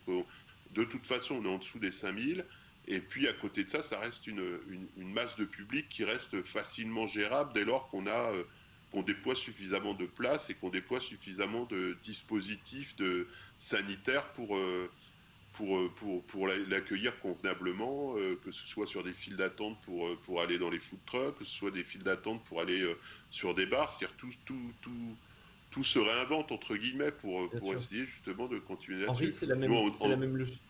de 0.74 0.84
toute 0.84 1.06
façon, 1.06 1.36
on 1.36 1.44
est 1.44 1.54
en 1.54 1.58
dessous 1.58 1.78
des 1.78 1.92
5000. 1.92 2.44
Et 2.90 3.00
puis 3.00 3.28
à 3.28 3.32
côté 3.34 3.64
de 3.64 3.68
ça, 3.68 3.82
ça 3.82 3.98
reste 3.98 4.26
une, 4.26 4.58
une, 4.96 5.12
masse 5.12 5.36
de 5.36 5.44
public 5.44 5.88
qui 5.90 6.04
reste 6.04 6.42
facilement 6.42 7.06
gérable 7.06 7.52
dès 7.54 7.64
lors 7.64 7.88
qu'on 7.88 8.06
a 8.06 8.32
qu'on 8.92 9.02
déploie 9.02 9.34
suffisamment 9.34 9.94
de 9.94 10.06
places 10.06 10.50
et 10.50 10.54
qu'on 10.54 10.70
déploie 10.70 11.00
suffisamment 11.00 11.64
de 11.64 11.96
dispositifs 12.02 12.96
de 12.96 13.28
sanitaires 13.58 14.28
pour 14.32 14.56
pour, 15.58 15.76
euh, 15.76 15.90
pour, 15.96 16.22
pour 16.22 16.46
l'accueillir 16.46 17.18
convenablement, 17.18 18.14
euh, 18.16 18.38
que 18.44 18.52
ce 18.52 18.64
soit 18.64 18.86
sur 18.86 19.02
des 19.02 19.12
files 19.12 19.36
d'attente 19.36 19.76
pour, 19.84 20.16
pour 20.18 20.40
aller 20.40 20.56
dans 20.56 20.70
les 20.70 20.78
food 20.78 21.00
trucks, 21.04 21.36
que 21.36 21.44
ce 21.44 21.50
soit 21.50 21.72
des 21.72 21.82
files 21.82 22.04
d'attente 22.04 22.44
pour 22.44 22.60
aller 22.60 22.80
euh, 22.80 22.94
sur 23.32 23.56
des 23.56 23.66
bars, 23.66 23.90
c'est-à-dire 23.90 24.16
tout, 24.16 24.30
tout, 24.46 24.72
tout, 24.80 25.16
tout 25.72 25.82
se 25.82 25.98
réinvente 25.98 26.52
entre 26.52 26.76
guillemets 26.76 27.10
pour, 27.10 27.50
pour 27.50 27.74
essayer 27.74 28.06
justement 28.06 28.46
de 28.46 28.60
continuer 28.60 29.04
là-dessus. 29.04 29.32
c'est 29.32 29.46
la 29.46 29.56
même, 29.56 29.72
Nous, 29.72 29.92
on, 30.00 30.08
la 30.08 30.16
même 30.16 30.36
logique. 30.36 30.62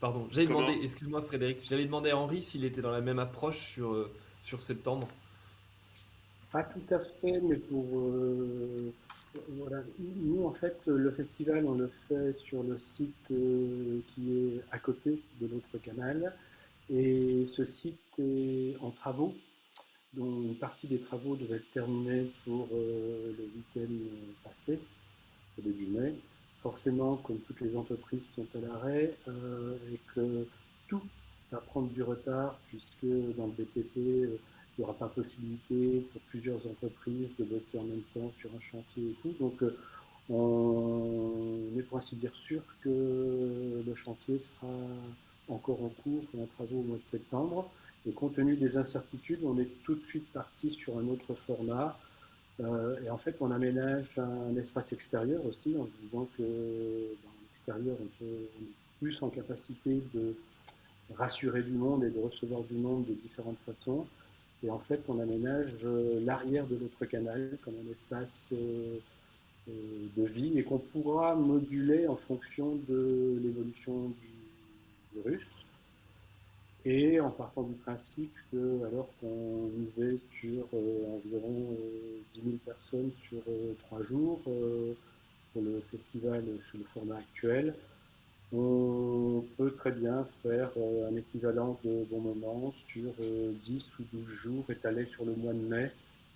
Pardon, 0.00 0.26
j'allais 0.32 0.46
demander, 0.46 0.78
excuse-moi 0.82 1.20
Frédéric, 1.20 1.58
j'allais 1.62 1.84
demander 1.84 2.10
à 2.10 2.16
Henri 2.16 2.40
s'il 2.40 2.64
était 2.64 2.80
dans 2.80 2.92
la 2.92 3.02
même 3.02 3.18
approche 3.18 3.72
sur, 3.72 3.92
euh, 3.92 4.10
sur 4.40 4.62
septembre. 4.62 5.06
Pas 6.50 6.62
tout 6.62 6.94
à 6.94 6.98
fait, 6.98 7.40
mais 7.42 7.56
pour. 7.56 7.84
Euh, 10.44 10.48
en 10.48 10.52
fait, 10.52 10.86
le 10.86 11.10
festival, 11.10 11.64
on 11.66 11.74
le 11.74 11.90
fait 12.08 12.32
sur 12.34 12.62
le 12.62 12.78
site 12.78 13.30
euh, 13.30 14.00
qui 14.08 14.30
est 14.30 14.60
à 14.70 14.78
côté 14.78 15.22
de 15.40 15.48
notre 15.48 15.78
canal. 15.78 16.32
Et 16.90 17.46
ce 17.46 17.64
site 17.64 18.00
est 18.18 18.76
en 18.80 18.90
travaux, 18.90 19.34
dont 20.12 20.42
une 20.42 20.56
partie 20.56 20.86
des 20.86 21.00
travaux 21.00 21.36
devait 21.36 21.56
être 21.56 21.70
terminée 21.72 22.30
pour 22.44 22.68
euh, 22.72 23.34
le 23.38 23.44
week-end 23.44 23.94
passé, 24.44 24.78
au 25.58 25.62
début 25.62 25.86
mai 25.86 26.14
forcément, 26.64 27.16
comme 27.18 27.38
toutes 27.40 27.60
les 27.60 27.76
entreprises 27.76 28.30
sont 28.30 28.46
à 28.54 28.58
l'arrêt, 28.58 29.14
euh, 29.28 29.76
et 29.92 29.98
que 30.14 30.46
tout 30.88 31.02
va 31.52 31.58
prendre 31.58 31.88
du 31.90 32.02
retard, 32.02 32.58
puisque 32.68 33.04
dans 33.36 33.46
le 33.46 33.52
BTP, 33.52 33.96
euh, 33.98 34.38
il 34.76 34.80
n'y 34.80 34.84
aura 34.84 34.94
pas 34.94 35.08
possibilité 35.08 36.00
pour 36.10 36.22
plusieurs 36.22 36.66
entreprises 36.66 37.36
de 37.38 37.44
bosser 37.44 37.78
en 37.78 37.84
même 37.84 38.02
temps 38.14 38.32
sur 38.40 38.50
un 38.56 38.60
chantier 38.60 39.10
et 39.10 39.14
tout. 39.22 39.34
Donc, 39.38 39.62
euh, 39.62 39.76
on 40.30 41.78
est 41.78 41.82
pour 41.82 41.98
ainsi 41.98 42.16
dire 42.16 42.34
sûr 42.34 42.62
que 42.82 43.82
le 43.86 43.94
chantier 43.94 44.38
sera 44.38 44.68
encore 45.48 45.82
en 45.82 45.90
cours 46.02 46.24
en 46.38 46.46
travaux 46.56 46.80
au 46.80 46.82
mois 46.82 46.96
de 46.96 47.10
septembre. 47.10 47.70
Et 48.06 48.12
compte 48.12 48.34
tenu 48.34 48.56
des 48.56 48.76
incertitudes, 48.76 49.40
on 49.44 49.58
est 49.58 49.68
tout 49.84 49.94
de 49.94 50.02
suite 50.04 50.30
parti 50.32 50.70
sur 50.70 50.98
un 50.98 51.08
autre 51.08 51.34
format 51.46 51.98
euh, 52.60 52.96
et 53.04 53.10
en 53.10 53.18
fait, 53.18 53.36
on 53.40 53.50
aménage 53.50 54.18
un 54.18 54.56
espace 54.56 54.92
extérieur 54.92 55.44
aussi 55.44 55.76
en 55.76 55.86
se 55.86 56.02
disant 56.02 56.28
que 56.36 56.42
dans 56.42 57.32
l'extérieur, 57.42 57.96
on, 58.00 58.06
peut, 58.18 58.48
on 58.58 58.62
est 58.62 59.00
plus 59.00 59.22
en 59.22 59.28
capacité 59.28 60.02
de 60.14 60.36
rassurer 61.14 61.62
du 61.62 61.72
monde 61.72 62.04
et 62.04 62.10
de 62.10 62.18
recevoir 62.18 62.62
du 62.62 62.74
monde 62.74 63.06
de 63.06 63.14
différentes 63.14 63.58
façons. 63.66 64.06
Et 64.62 64.70
en 64.70 64.78
fait, 64.78 65.00
on 65.08 65.20
aménage 65.20 65.84
euh, 65.84 66.20
l'arrière 66.24 66.66
de 66.66 66.76
notre 66.76 67.04
canal 67.06 67.58
comme 67.64 67.74
un 67.86 67.92
espace 67.92 68.50
euh, 68.52 68.98
de 69.66 70.24
vie, 70.24 70.58
et 70.58 70.62
qu'on 70.62 70.78
pourra 70.78 71.34
moduler 71.34 72.06
en 72.06 72.16
fonction 72.16 72.76
de 72.88 73.40
l'évolution 73.42 74.08
du 74.08 75.20
virus. 75.20 75.46
Et 76.86 77.18
en 77.18 77.30
partant 77.30 77.62
du 77.62 77.74
principe 77.76 78.34
que, 78.52 78.84
alors 78.84 79.08
qu'on 79.18 79.70
misait 79.78 80.18
sur 80.38 80.66
euh, 80.74 81.16
environ 81.16 81.76
euh, 81.80 82.18
10 82.34 82.42
000 82.42 82.56
personnes 82.66 83.10
sur 83.26 83.38
euh, 83.48 83.72
trois 83.86 84.02
jours 84.02 84.40
pour 84.42 85.62
le 85.62 85.80
festival 85.90 86.44
sous 86.70 86.78
le 86.78 86.84
format 86.92 87.16
actuel, 87.16 87.74
on 88.52 89.42
peut 89.56 89.72
très 89.72 89.92
bien 89.92 90.26
faire 90.42 90.70
un 91.10 91.16
équivalent 91.16 91.78
de 91.84 92.04
bon 92.10 92.20
moment 92.20 92.74
sur 92.88 93.12
10 93.64 93.92
ou 93.98 94.02
12 94.12 94.28
jours 94.28 94.64
étalés 94.68 95.06
sur 95.06 95.24
le 95.24 95.34
mois 95.34 95.54
de 95.54 95.58
mai 95.58 95.90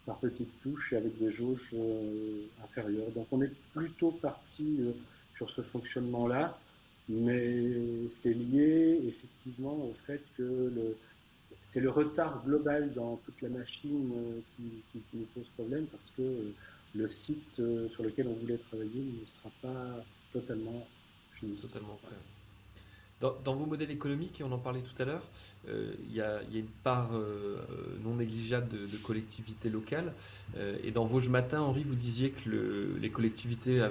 par 0.09 0.16
petites 0.16 0.61
touches 0.62 0.92
et 0.92 0.97
avec 0.97 1.16
des 1.18 1.31
jauges 1.31 1.71
inférieures. 2.64 3.11
Donc 3.14 3.29
on 3.31 3.42
est 3.42 3.53
plutôt 3.75 4.11
parti 4.11 4.81
sur 5.37 5.49
ce 5.51 5.62
fonctionnement-là 5.62 6.59
mais 7.09 8.09
c'est 8.09 8.35
lié 8.35 9.01
effectivement 9.07 9.75
au 9.75 9.94
fait 10.07 10.23
que 10.37 10.94
c'est 11.62 11.81
le 11.81 11.90
retard 11.90 12.42
global 12.44 12.92
dans 12.94 13.16
toute 13.25 13.40
la 13.42 13.49
machine 13.49 14.12
euh, 14.14 14.40
qui, 14.57 15.03
nous 15.14 15.27
pose 15.35 15.49
problème 15.57 15.87
parce 15.87 16.11
que 16.16 16.23
euh, 16.23 16.55
le 16.94 17.09
site 17.09 17.61
euh, 17.61 17.88
sur 17.90 18.05
lequel 18.05 18.29
on 18.29 18.35
voulait 18.35 18.59
travailler 18.59 19.03
ne 19.03 19.27
sera 19.27 19.51
pas 19.61 20.05
totalement 20.33 20.87
fini. 21.35 21.57
Totalement 21.57 21.99
prêt. 22.03 22.16
Dans, 23.20 23.54
vos 23.54 23.66
modèles 23.66 23.90
économiques, 23.90 24.40
et 24.40 24.44
on 24.44 24.52
en 24.52 24.59
parlait 24.59 24.81
tout 24.81 25.02
à 25.02 25.04
l'heure, 25.04 25.24
euh, 25.68 25.92
il 26.09 26.14
y, 26.14 26.20
a 26.20 26.40
une 26.54 26.68
part 26.85 27.11
euh, 27.14 27.57
non 28.04 28.14
négligeable 28.14 28.68
de, 28.68 28.96
collectivités 28.98 29.70
locales. 29.70 30.12
Euh, 30.57 30.78
et 30.85 30.92
dans 30.92 31.04
Vosges 31.04 31.28
Matin, 31.28 31.61
Henri, 31.61 31.83
vous 31.83 31.96
disiez 31.96 32.31
que 32.31 32.96
les 33.00 33.11
collectivités 33.11 33.83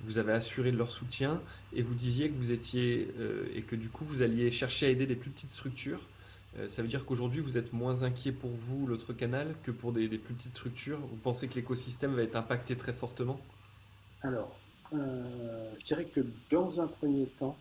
vous 0.00 0.18
avez 0.18 0.32
assuré 0.32 0.72
de 0.72 0.76
leur 0.76 0.90
soutien, 0.90 1.40
et 1.72 1.82
vous 1.82 1.94
disiez 1.94 2.28
que 2.30 2.34
vous 2.34 2.50
étiez, 2.50 3.08
et 3.54 3.62
que 3.62 3.76
du 3.76 3.88
coup, 3.90 4.04
vous 4.04 4.22
alliez 4.22 4.50
chercher 4.50 4.86
à 4.86 4.88
aider 4.90 5.06
des 5.06 5.14
plus 5.14 5.30
petites 5.30 5.52
structures. 5.52 6.00
ça 6.66 6.82
veut 6.82 6.88
dire 6.88 7.04
qu'aujourd'hui, 7.04 7.40
vous 7.40 7.58
êtes 7.58 7.72
moins 7.72 8.02
inquiet 8.02 8.32
pour 8.32 8.50
vous, 8.50 8.88
l'autre 8.88 9.12
canal, 9.12 9.54
que 9.62 9.70
pour 9.70 9.92
des, 9.92 10.08
plus 10.08 10.34
petites 10.34 10.56
structures? 10.56 10.98
Vous 10.98 11.16
pensez 11.16 11.46
que 11.46 11.54
l'écosystème 11.54 12.16
va 12.16 12.22
être 12.22 12.36
impacté 12.36 12.76
très 12.76 12.92
fortement? 12.92 13.38
Alors, 14.22 14.58
je 14.92 15.84
dirais 15.84 16.06
que 16.06 16.26
dans 16.50 16.80
un 16.80 16.88
premier 16.88 17.26
temps, 17.38 17.56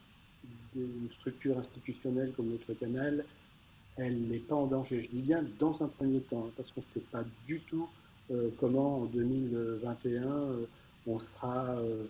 une 0.77 1.09
structure 1.19 1.57
institutionnelle 1.57 2.33
comme 2.35 2.49
notre 2.49 2.73
canal, 2.73 3.25
elle 3.97 4.21
n'est 4.27 4.39
pas 4.39 4.55
en 4.55 4.67
danger. 4.67 5.03
Je 5.03 5.17
dis 5.17 5.23
bien 5.23 5.43
dans 5.59 5.81
un 5.81 5.87
premier 5.87 6.19
temps, 6.21 6.45
hein, 6.47 6.51
parce 6.55 6.71
qu'on 6.71 6.81
ne 6.81 6.85
sait 6.85 7.05
pas 7.11 7.23
du 7.45 7.59
tout 7.61 7.89
euh, 8.31 8.49
comment 8.59 9.01
en 9.01 9.05
2021 9.05 10.23
euh, 10.23 10.65
on 11.07 11.19
sera 11.19 11.77
euh, 11.79 12.05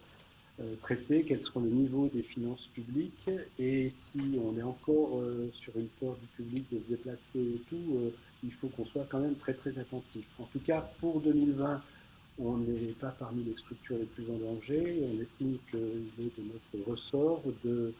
traité, 0.81 1.23
quel 1.23 1.39
sera 1.39 1.59
le 1.59 1.69
niveau 1.69 2.09
des 2.11 2.23
finances 2.23 2.67
publiques, 2.73 3.29
et 3.59 3.91
si 3.91 4.39
on 4.43 4.57
est 4.57 4.63
encore 4.63 5.21
sur 5.53 5.77
une 5.77 5.87
peur 5.99 6.15
du 6.15 6.25
public 6.35 6.65
de 6.71 6.79
se 6.79 6.85
déplacer 6.85 7.39
et 7.39 7.61
tout, 7.69 8.11
il 8.43 8.51
faut 8.53 8.67
qu'on 8.69 8.85
soit 8.85 9.05
quand 9.07 9.19
même 9.19 9.35
très 9.35 9.53
très 9.53 9.77
attentif. 9.77 10.25
En 10.39 10.45
tout 10.45 10.59
cas, 10.59 10.81
pour 10.99 11.21
2020, 11.21 11.79
on 12.39 12.57
n'est 12.57 12.93
pas 12.99 13.11
parmi 13.19 13.43
les 13.43 13.55
structures 13.55 13.97
les 13.99 14.05
plus 14.05 14.25
en 14.31 14.37
danger. 14.37 15.07
On 15.13 15.21
estime 15.21 15.57
qu'il 15.69 16.25
est 16.25 16.39
de 16.39 16.43
notre 16.51 16.89
ressort 16.89 17.43
de 17.63 17.93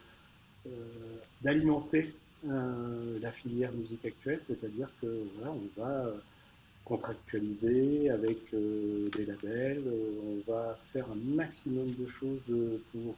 d'alimenter 1.42 2.12
euh, 2.46 3.18
la 3.20 3.32
filière 3.32 3.72
musique 3.72 4.04
actuelle, 4.04 4.40
c'est-à-dire 4.46 4.88
que 5.00 5.24
voilà, 5.36 5.52
on 5.52 5.80
va 5.80 6.12
contractualiser 6.84 8.10
avec 8.10 8.38
euh, 8.54 9.08
des 9.16 9.26
labels, 9.26 9.82
on 10.24 10.50
va 10.50 10.78
faire 10.92 11.06
un 11.10 11.34
maximum 11.34 11.90
de 11.94 12.06
choses 12.06 12.40
pour 12.92 13.16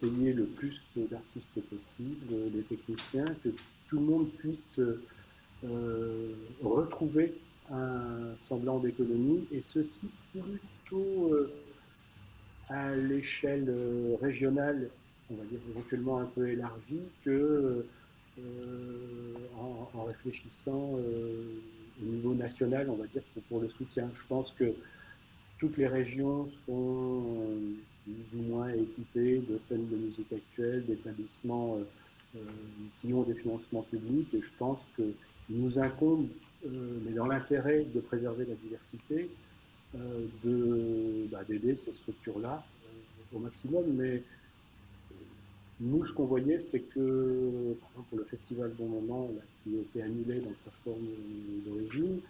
payer 0.00 0.32
le 0.32 0.46
plus 0.46 0.80
d'artistes 0.96 1.60
possible, 1.60 2.34
les 2.54 2.62
techniciens, 2.62 3.26
que 3.44 3.50
tout 3.88 3.98
le 3.98 4.06
monde 4.06 4.30
puisse 4.38 4.80
retrouver 6.62 7.34
un 7.70 8.34
semblant 8.38 8.78
d'économie, 8.78 9.46
et 9.52 9.60
ceci 9.60 10.08
plutôt 10.32 11.36
à 12.68 12.94
l'échelle 12.94 13.70
régionale 14.22 14.88
on 15.30 15.34
va 15.34 15.44
dire, 15.44 15.60
éventuellement 15.70 16.18
un 16.18 16.26
peu 16.26 16.48
élargi 16.48 17.00
que 17.24 17.84
euh, 18.38 19.34
en, 19.94 20.04
réfléchissant 20.04 20.96
euh, 20.96 21.60
au 22.00 22.04
niveau 22.04 22.34
national, 22.34 22.88
on 22.88 22.94
va 22.94 23.06
dire, 23.06 23.22
pour, 23.48 23.60
le 23.60 23.68
soutien. 23.68 24.08
Je 24.14 24.22
pense 24.28 24.52
que 24.52 24.72
toutes 25.58 25.76
les 25.76 25.88
régions 25.88 26.48
sont 26.66 27.24
euh, 27.26 27.72
plus 28.04 28.38
ou 28.38 28.42
moins 28.42 28.68
équipées 28.68 29.38
de 29.38 29.58
scènes 29.58 29.88
de 29.88 29.96
musique 29.96 30.32
actuelle, 30.32 30.84
d'établissements 30.86 31.78
qui 32.98 33.12
ont 33.12 33.22
des 33.22 33.34
financements 33.34 33.82
publics, 33.82 34.32
et 34.34 34.42
je 34.42 34.50
pense 34.58 34.86
qu'il 34.94 35.14
nous 35.50 35.78
incombe, 35.78 36.28
mais 36.64 37.12
dans 37.12 37.26
l'intérêt 37.26 37.86
de 37.92 38.00
préserver 38.00 38.44
la 38.44 38.54
diversité, 38.54 39.30
bah, 39.94 41.42
d'aider 41.48 41.74
ces 41.76 41.92
structures-là 41.92 42.64
au 43.32 43.38
maximum. 43.38 43.84
Mais 43.94 44.22
nous, 45.80 46.06
ce 46.06 46.12
qu'on 46.12 46.26
voyait, 46.26 46.58
c'est 46.58 46.80
que, 46.80 47.76
par 47.80 47.90
exemple, 47.90 48.08
pour 48.10 48.18
le 48.18 48.24
festival 48.24 48.72
Bon 48.78 48.86
Moment, 48.86 49.30
qui 49.62 49.76
a 49.76 49.80
été 49.80 50.02
annulé 50.02 50.40
dans 50.40 50.56
sa 50.56 50.70
forme 50.84 51.06
d'origine, 51.64 52.20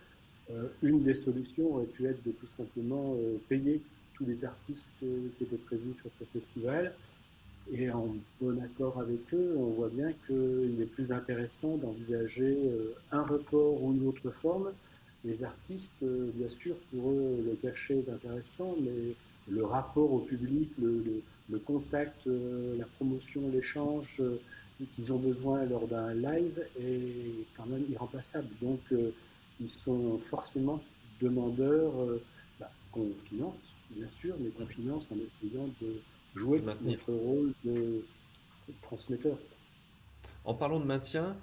euh, 0.51 0.69
une 0.83 1.03
des 1.03 1.15
solutions 1.15 1.75
aurait 1.75 1.87
pu 1.87 2.07
être 2.07 2.23
de 2.25 2.33
tout 2.33 2.47
simplement 2.57 3.15
euh, 3.19 3.37
payer 3.49 3.83
tous 4.15 4.25
les 4.25 4.45
artistes 4.45 4.91
qui 5.01 5.45
étaient 5.45 5.57
prévus 5.57 5.95
sur 6.01 6.11
ce 6.19 6.25
festival. 6.39 6.93
Et 7.71 7.91
en 7.91 8.17
bon 8.41 8.61
accord 8.63 8.99
avec 8.99 9.21
eux, 9.35 9.55
on 9.59 9.71
voit 9.73 9.91
bien 9.91 10.13
qu'il 10.27 10.81
est 10.81 10.91
plus 10.91 11.13
intéressant 11.13 11.77
d'envisager 11.77 12.57
euh, 12.67 12.95
un 13.13 13.23
report 13.23 13.83
ou 13.83 13.93
une 13.95 14.09
autre 14.09 14.31
forme. 14.43 14.73
Les 15.25 15.43
artistes, 15.43 16.03
bien 16.03 16.49
sûr, 16.49 16.77
pour 16.91 17.11
eux, 17.11 17.45
le 17.45 17.57
cachet 17.57 17.99
est 18.07 18.11
intéressant, 18.11 18.77
mais 18.81 19.15
le 19.49 19.65
rapport 19.65 20.13
au 20.13 20.21
public, 20.21 20.71
le 20.79 21.23
le 21.51 21.59
contact, 21.59 22.27
euh, 22.27 22.77
la 22.79 22.85
promotion, 22.85 23.49
l'échange 23.53 24.17
euh, 24.21 24.39
qu'ils 24.95 25.13
ont 25.13 25.19
besoin 25.19 25.65
lors 25.65 25.87
d'un 25.89 26.15
live 26.15 26.63
est 26.81 27.47
quand 27.57 27.67
même 27.67 27.85
irremplaçable. 27.91 28.49
Donc, 28.61 28.81
euh, 28.93 29.13
ils 29.61 29.71
sont 29.71 30.21
forcément 30.31 30.81
demandeurs 31.21 31.93
bah, 32.61 32.71
qu'on 32.93 33.11
finance, 33.25 33.61
bien 33.91 34.07
sûr, 34.21 34.37
mais 34.39 34.51
qu'on 34.51 34.67
finance 34.67 35.11
en 35.11 35.17
essayant 35.17 35.69
de 35.81 35.97
jouer 36.37 36.63
notre 36.83 37.13
rôle 37.13 37.53
de 37.65 38.05
transmetteur. 38.83 39.37
En 40.49 40.55
parlant 40.55 40.81
de 40.81 40.87
maintien, 40.87 41.37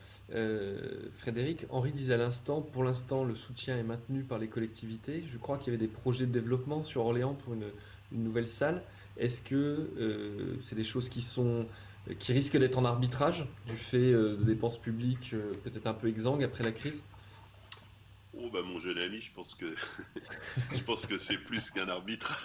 Frédéric, 1.11 1.67
Henri 1.69 1.91
disait 1.91 2.15
à 2.15 2.17
l'instant, 2.17 2.61
pour 2.61 2.83
l'instant, 2.83 3.23
le 3.23 3.35
soutien 3.35 3.77
est 3.77 3.83
maintenu 3.83 4.23
par 4.23 4.39
les 4.39 4.47
collectivités. 4.47 5.23
Je 5.27 5.37
crois 5.37 5.59
qu'il 5.59 5.71
y 5.71 5.75
avait 5.75 5.85
des 5.85 5.91
projets 5.91 6.25
de 6.25 6.31
développement 6.31 6.81
sur 6.81 7.05
Orléans 7.05 7.35
pour 7.35 7.53
une, 7.53 7.65
nouvelle 8.11 8.47
salle. 8.47 8.81
Est-ce 9.17 9.43
que 9.43 9.55
euh, 9.55 10.57
c'est 10.63 10.75
des 10.75 10.83
choses 10.83 11.09
qui 11.09 11.21
sont 11.21 11.67
qui 12.19 12.33
risquent 12.33 12.57
d'être 12.57 12.79
en 12.79 12.85
arbitrage 12.85 13.45
du 13.67 13.77
fait 13.77 13.97
euh, 13.97 14.37
de 14.37 14.43
dépenses 14.43 14.77
publiques 14.77 15.31
euh, 15.33 15.53
peut-être 15.63 15.87
un 15.87 15.93
peu 15.93 16.07
exsangues 16.07 16.43
après 16.43 16.63
la 16.63 16.71
crise? 16.71 17.03
Oh 18.37 18.49
bah 18.49 18.61
mon 18.63 18.79
jeune 18.79 18.97
ami, 18.97 19.21
je 19.21 19.31
pense 19.31 19.55
que 19.55 19.65
je 20.73 20.83
pense 20.83 21.05
que 21.05 21.17
c'est 21.17 21.37
plus 21.37 21.71
qu'un 21.71 21.89
arbitrage. 21.89 22.37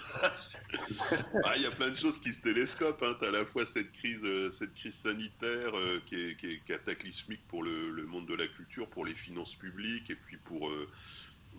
Ah, 1.43 1.53
il 1.57 1.63
y 1.63 1.65
a 1.65 1.71
plein 1.71 1.89
de 1.89 1.95
choses 1.95 2.19
qui 2.19 2.33
se 2.33 2.41
télescopent. 2.41 3.03
Hein. 3.03 3.15
Tu 3.19 3.25
as 3.25 3.29
à 3.29 3.31
la 3.31 3.45
fois 3.45 3.65
cette 3.65 3.91
crise, 3.91 4.25
cette 4.51 4.73
crise 4.73 4.95
sanitaire 4.95 5.73
qui, 6.05 6.15
est, 6.15 6.65
cataclysmique 6.65 7.45
pour 7.47 7.63
le, 7.63 8.05
monde 8.05 8.25
de 8.25 8.35
la 8.35 8.47
culture, 8.47 8.87
pour 8.89 9.05
les 9.05 9.13
finances 9.13 9.55
publiques 9.55 10.09
et 10.09 10.15
puis 10.15 10.37
pour 10.37 10.71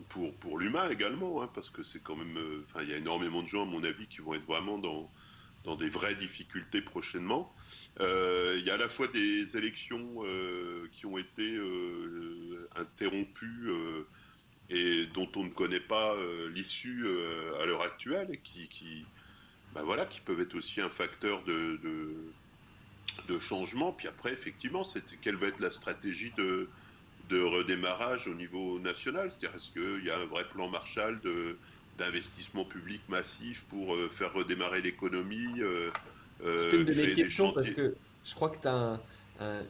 pour, 0.09 0.35
pour 0.37 0.59
l'humain 0.59 0.89
également, 0.91 1.43
hein, 1.43 1.51
parce 1.55 1.71
que 1.71 1.83
c'est 1.83 2.01
quand 2.01 2.17
même, 2.17 2.37
euh, 2.37 2.65
il 2.83 2.89
y 2.89 2.93
a 2.93 2.97
énormément 2.97 3.43
de 3.43 3.49
gens, 3.49 3.63
à 3.63 3.67
mon 3.67 3.85
avis, 3.85 4.07
qui 4.07 4.21
vont 4.21 4.35
être 4.35 4.47
vraiment 4.47 4.79
dans, 4.79 5.11
dans 5.65 5.77
des 5.77 5.89
vraies 5.89 6.15
difficultés 6.15 6.81
prochainement. 6.81 7.55
Euh, 8.01 8.57
il 8.59 8.65
y 8.65 8.71
a 8.71 8.75
à 8.75 8.79
la 8.79 8.89
fois 8.89 9.09
des 9.09 9.57
élections 9.57 10.25
euh, 10.25 10.89
qui 10.93 11.07
ont 11.07 11.19
été 11.19 11.59
interrompues 12.77 13.69
et 14.73 15.07
dont 15.15 15.29
on 15.37 15.45
ne 15.45 15.51
connaît 15.51 15.81
pas 15.81 16.17
l'issue 16.55 17.07
à 17.61 17.67
l'heure 17.67 17.83
actuelle, 17.83 18.29
et 18.33 18.39
qui, 18.39 18.69
qui, 18.69 19.05
bah 19.75 19.83
voilà, 19.85 20.07
qui 20.07 20.21
peuvent 20.21 20.41
être 20.41 20.55
aussi 20.55 20.81
un 20.81 20.91
facteur 20.91 21.45
de, 21.45 21.79
de, 21.83 22.15
de 23.29 23.39
changement. 23.39 23.93
Puis 23.93 24.09
après, 24.09 24.33
effectivement, 24.33 24.83
quelle 25.21 25.37
va 25.37 25.49
être 25.49 25.61
la 25.61 25.71
stratégie 25.71 26.33
de, 26.37 26.69
de 27.29 27.43
redémarrage 27.43 28.27
au 28.27 28.35
niveau 28.35 28.79
national? 28.79 29.31
C'est-à-dire, 29.31 29.57
est-ce 29.57 29.71
qu'il 29.71 30.07
y 30.07 30.11
a 30.11 30.19
un 30.19 30.27
vrai 30.27 30.45
plan 30.49 30.69
Marshall 30.69 31.21
d'investissement 31.99 32.65
public 32.65 33.01
massif 33.09 33.65
pour 33.69 33.95
euh, 33.95 34.09
faire 34.09 34.33
redémarrer 34.33 34.83
l'économie 34.83 35.61
euh, 35.61 35.91
euh, 36.45 36.73
une 36.73 36.85
de 36.85 36.95
mes 36.95 37.15
questions 37.15 37.53
parce 37.53 37.71
que 37.71 37.95
je 38.25 38.35
crois 38.35 38.49
que 38.49 38.61
tu 38.61 38.69
as 38.69 38.99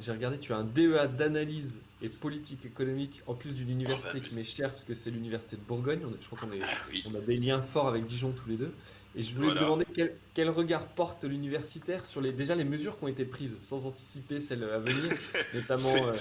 j'ai 0.00 0.12
regardé, 0.12 0.38
tu 0.38 0.52
as 0.52 0.56
un 0.56 0.64
DEA 0.64 1.08
d'analyse 1.08 1.78
et 2.02 2.08
politique 2.08 2.66
économique, 2.66 3.22
en 3.28 3.34
plus 3.34 3.52
d'une 3.52 3.70
université 3.70 4.20
qui 4.20 4.34
m'est 4.34 4.42
chère, 4.44 4.72
parce 4.72 4.84
que 4.84 4.94
c'est 4.94 5.10
l'université 5.10 5.56
de 5.56 5.62
Bourgogne. 5.62 6.00
je 6.20 6.26
crois 6.26 6.38
qu'on 6.38 6.50
ah 6.60 7.16
a 7.16 7.20
des 7.20 7.36
liens 7.36 7.62
forts 7.62 7.86
avec 7.86 8.04
Dijon 8.04 8.32
tous 8.32 8.48
les 8.48 8.56
deux. 8.56 8.74
Et 9.14 9.22
je 9.22 9.34
voulais 9.34 9.54
te 9.54 9.60
demander 9.60 9.86
quel, 10.34 10.50
regard 10.50 10.86
porte 10.88 11.24
l'universitaire 11.24 12.04
sur 12.04 12.20
les, 12.20 12.32
déjà 12.32 12.54
les 12.54 12.64
mesures 12.64 12.98
qui 12.98 13.04
ont 13.04 13.08
été 13.08 13.24
prises, 13.24 13.56
sans 13.62 13.86
anticiper 13.86 14.40
celles 14.40 14.64
à 14.64 14.78
venir, 14.78 15.16
notamment. 15.54 16.08
Euh, 16.08 16.12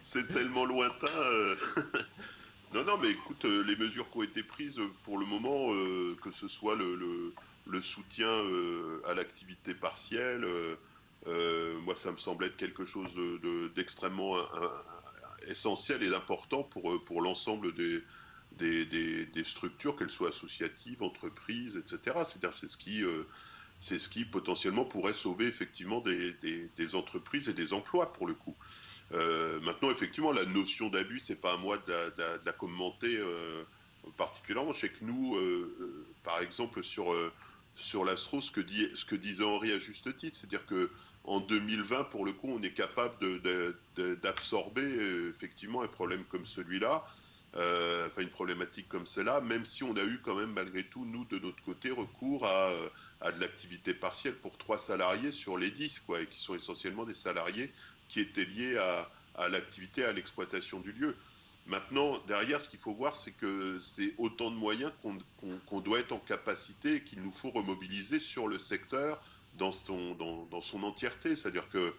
c'est 0.00 0.28
tellement 0.28 0.66
lointain. 0.66 1.06
Euh. 1.06 1.56
non, 2.74 2.84
non, 2.84 2.98
mais 3.00 3.10
écoute, 3.10 3.44
euh, 3.46 3.64
les 3.64 3.76
mesures 3.76 4.10
qui 4.10 4.18
ont 4.18 4.22
été 4.22 4.42
prises 4.42 4.80
pour 5.04 5.18
le 5.18 5.24
moment, 5.24 5.68
que 6.20 6.30
ce 6.30 6.46
soit 6.46 6.74
le, 6.74 7.32
le, 7.66 7.80
soutien 7.80 8.28
à 9.06 9.14
l'activité 9.14 9.72
partielle, 9.72 10.44
moi, 11.26 11.94
ça 11.94 12.12
me 12.12 12.16
semble 12.16 12.44
être 12.44 12.56
quelque 12.56 12.84
chose 12.84 13.10
d'extrêmement 13.74 14.36
essentiel 15.48 16.02
et 16.02 16.10
d'important 16.10 16.62
pour, 16.62 17.04
pour 17.04 17.22
l'ensemble 17.22 17.72
des, 17.74 19.44
structures, 19.44 19.96
qu'elles 19.96 20.10
soient 20.10 20.30
associatives, 20.30 21.02
entreprises, 21.02 21.76
etc. 21.76 22.18
C'est-à-dire 22.24 22.54
c'est 22.54 22.68
ce 22.68 22.76
qui 22.76 23.02
euh, 23.02 23.24
c'est 23.80 23.98
ce 23.98 24.08
qui 24.08 24.24
potentiellement 24.24 24.84
pourrait 24.84 25.14
sauver 25.14 25.46
effectivement 25.46 26.00
des, 26.00 26.94
entreprises 26.94 27.48
et 27.48 27.54
des 27.54 27.72
emplois 27.72 28.12
pour 28.12 28.26
le 28.26 28.34
coup. 28.34 28.56
Euh, 29.12 29.60
maintenant, 29.60 29.90
effectivement, 29.90 30.32
la 30.32 30.44
notion 30.44 30.88
d'abus, 30.88 31.18
c'est 31.18 31.40
pas 31.40 31.54
à 31.54 31.56
moi 31.56 31.78
de 31.78 32.44
la, 32.44 32.52
commenter 32.52 33.16
euh, 33.18 33.64
particulièrement. 34.16 34.72
Je 34.72 34.80
sais 34.80 34.88
que 34.88 35.04
nous, 35.04 35.36
par 36.22 36.40
exemple, 36.40 36.82
sur 36.84 37.12
sur 37.74 38.04
l'astro, 38.04 38.40
ce 38.42 38.50
que 38.50 38.60
dit 38.60 38.88
ce 38.94 39.04
que 39.04 39.16
disait 39.16 39.44
Henri 39.44 39.72
à 39.72 39.78
juste 39.78 40.16
titre, 40.16 40.36
c'est-à-dire 40.36 40.66
que 40.66 40.90
en 41.24 41.40
2020, 41.40 42.04
pour 42.04 42.24
le 42.24 42.32
coup, 42.32 42.48
on 42.48 42.62
est 42.62 42.74
capable 42.74 43.14
d'absorber 44.22 44.82
effectivement 45.28 45.82
un 45.82 45.88
problème 45.88 46.24
comme 46.24 46.46
celui-là 46.46 47.04
euh, 47.54 48.06
enfin 48.06 48.22
une 48.22 48.30
problématique 48.30 48.88
comme 48.88 49.06
celle-là, 49.06 49.42
même 49.42 49.66
si 49.66 49.84
on 49.84 49.94
a 49.96 50.02
eu 50.02 50.20
quand 50.24 50.34
même 50.34 50.52
malgré 50.52 50.84
tout, 50.84 51.04
nous, 51.04 51.26
de 51.26 51.38
notre 51.38 51.62
côté, 51.62 51.90
recours 51.90 52.46
à, 52.46 52.70
euh, 52.70 52.88
à 53.20 53.30
de 53.30 53.40
l'activité 53.40 53.92
partielle 53.92 54.36
pour 54.36 54.56
trois 54.56 54.78
salariés 54.78 55.32
sur 55.32 55.58
les 55.58 55.70
dix, 55.70 56.00
quoi, 56.00 56.22
et 56.22 56.26
qui 56.26 56.40
sont 56.40 56.54
essentiellement 56.54 57.04
des 57.04 57.14
salariés 57.14 57.70
qui 58.08 58.20
étaient 58.20 58.46
liés 58.46 58.78
à, 58.78 59.10
à 59.34 59.50
l'activité, 59.50 60.02
à 60.02 60.12
l'exploitation 60.12 60.80
du 60.80 60.92
lieu. 60.92 61.14
Maintenant, 61.66 62.18
derrière, 62.26 62.60
ce 62.60 62.70
qu'il 62.70 62.78
faut 62.78 62.94
voir, 62.94 63.16
c'est 63.16 63.32
que 63.32 63.78
c'est 63.82 64.14
autant 64.16 64.50
de 64.50 64.56
moyens 64.56 64.90
qu'on 65.66 65.80
doit 65.80 66.00
être 66.00 66.12
en 66.12 66.18
capacité 66.18 66.96
et 66.96 67.04
qu'il 67.04 67.20
nous 67.20 67.32
faut 67.32 67.50
remobiliser 67.50 68.18
sur 68.18 68.48
le 68.48 68.58
secteur 68.58 69.22
dans 69.58 69.72
son, 69.72 70.82
entièreté. 70.82 71.36
C'est-à-dire 71.36 71.68
que 71.68 71.94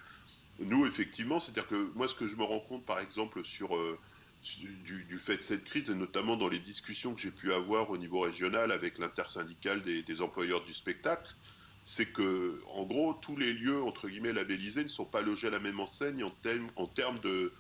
nous, 0.60 0.86
effectivement, 0.86 1.40
c'est-à-dire 1.40 1.68
que 1.68 1.92
moi, 1.96 2.08
ce 2.08 2.16
que 2.16 2.28
je 2.28 2.36
me 2.36 2.44
rends 2.44 2.60
compte, 2.60 2.86
par 2.86 3.00
exemple, 3.00 3.44
sur... 3.44 3.76
Euh, 3.76 3.98
du, 4.84 5.18
fait 5.20 5.38
de 5.38 5.42
cette 5.42 5.64
crise, 5.64 5.90
et 5.90 5.96
notamment 5.96 6.36
dans 6.36 6.50
les 6.50 6.60
discussions 6.60 7.16
que 7.16 7.22
j'ai 7.22 7.32
pu 7.32 7.54
avoir 7.54 7.90
au 7.90 7.98
niveau 7.98 8.20
régional 8.20 8.74
avec 8.74 8.98
l'intersyndicale 8.98 9.82
des, 9.84 10.22
employeurs 10.22 10.66
du 10.66 10.74
spectacle, 10.74 11.34
c'est 11.86 12.08
que, 12.08 12.62
en 12.74 12.84
gros, 12.84 13.14
tous 13.14 13.38
les 13.38 13.54
lieux, 13.54 13.82
entre 13.82 14.10
guillemets, 14.10 14.34
labellisés 14.34 14.84
ne 14.84 14.90
sont 14.90 15.06
pas 15.06 15.22
logés 15.22 15.48
à 15.48 15.50
la 15.50 15.60
même 15.60 15.80
enseigne 15.80 16.26
en 16.26 16.88
termes 16.88 17.20
de, 17.20 17.54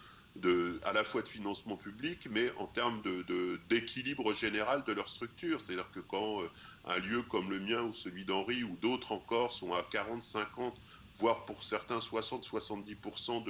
à 0.83 0.93
la 0.93 1.03
fois 1.03 1.21
de 1.21 1.27
financement 1.27 1.77
public, 1.77 2.27
mais 2.29 2.51
en 2.57 2.65
termes 2.65 3.01
d'équilibre 3.69 4.33
général 4.33 4.83
de 4.85 4.91
leur 4.91 5.07
structure. 5.07 5.61
C'est-à-dire 5.61 5.89
que 5.91 5.99
quand 5.99 6.41
euh, 6.41 6.49
un 6.85 6.99
lieu 6.99 7.21
comme 7.23 7.49
le 7.49 7.59
mien 7.59 7.81
ou 7.83 7.93
celui 7.93 8.25
d'Henri 8.25 8.63
ou 8.63 8.75
d'autres 8.81 9.11
encore 9.11 9.53
sont 9.53 9.73
à 9.73 9.83
40, 9.83 10.23
50, 10.23 10.75
voire 11.19 11.45
pour 11.45 11.63
certains 11.63 12.01
60, 12.01 12.45
70% 12.45 13.43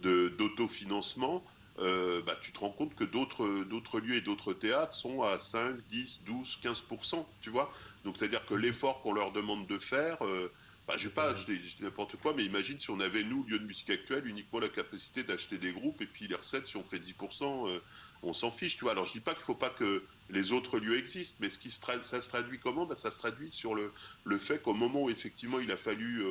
d'autofinancement, 0.00 1.44
euh, 1.78 2.22
bah, 2.22 2.36
tu 2.40 2.52
te 2.52 2.58
rends 2.60 2.70
compte 2.70 2.94
que 2.94 3.04
d'autres 3.04 4.00
lieux 4.00 4.16
et 4.16 4.20
d'autres 4.22 4.54
théâtres 4.54 4.94
sont 4.94 5.22
à 5.22 5.38
5, 5.38 5.76
10, 5.88 6.22
12, 6.26 6.60
15%, 6.62 7.26
tu 7.42 7.50
vois. 7.50 7.70
Donc, 8.04 8.16
c'est-à-dire 8.16 8.44
que 8.46 8.54
l'effort 8.54 9.02
qu'on 9.02 9.12
leur 9.12 9.32
demande 9.32 9.66
de 9.66 9.78
faire, 9.78 10.16
euh, 10.22 10.50
bah, 10.86 10.94
je 10.96 11.04
sais 11.04 11.14
pas, 11.14 11.34
je 11.36 11.82
n'importe 11.82 12.16
quoi, 12.16 12.32
mais 12.34 12.44
imagine 12.44 12.78
si 12.78 12.90
on 12.90 13.00
avait, 13.00 13.24
nous, 13.24 13.44
lieu 13.44 13.58
de 13.58 13.64
musique 13.64 13.90
actuelle, 13.90 14.26
uniquement 14.26 14.60
la 14.60 14.68
capacité 14.68 15.22
d'acheter 15.24 15.58
des 15.58 15.72
groupes, 15.72 16.00
et 16.00 16.06
puis 16.06 16.28
les 16.28 16.36
recettes, 16.36 16.66
si 16.66 16.76
on 16.76 16.84
fait 16.84 16.98
10%, 16.98 17.68
euh, 17.68 17.80
on 18.22 18.32
s'en 18.32 18.50
fiche, 18.50 18.76
tu 18.76 18.84
vois. 18.84 18.92
Alors, 18.92 19.06
je 19.06 19.12
dis 19.12 19.20
pas 19.20 19.34
qu'il 19.34 19.44
faut 19.44 19.54
pas 19.54 19.70
que 19.70 20.04
les 20.30 20.52
autres 20.52 20.78
lieux 20.78 20.96
existent, 20.96 21.38
mais 21.40 21.50
ce 21.50 21.58
qui 21.58 21.70
se 21.70 21.80
ça 22.02 22.20
se 22.20 22.28
traduit 22.28 22.58
comment? 22.58 22.86
Bah, 22.86 22.96
Ça 22.96 23.10
se 23.10 23.18
traduit 23.18 23.50
sur 23.50 23.74
le, 23.74 23.92
le 24.24 24.38
fait 24.38 24.62
qu'au 24.62 24.74
moment 24.74 25.04
où, 25.04 25.10
effectivement, 25.10 25.60
il 25.60 25.72
a 25.72 25.76
fallu 25.76 26.22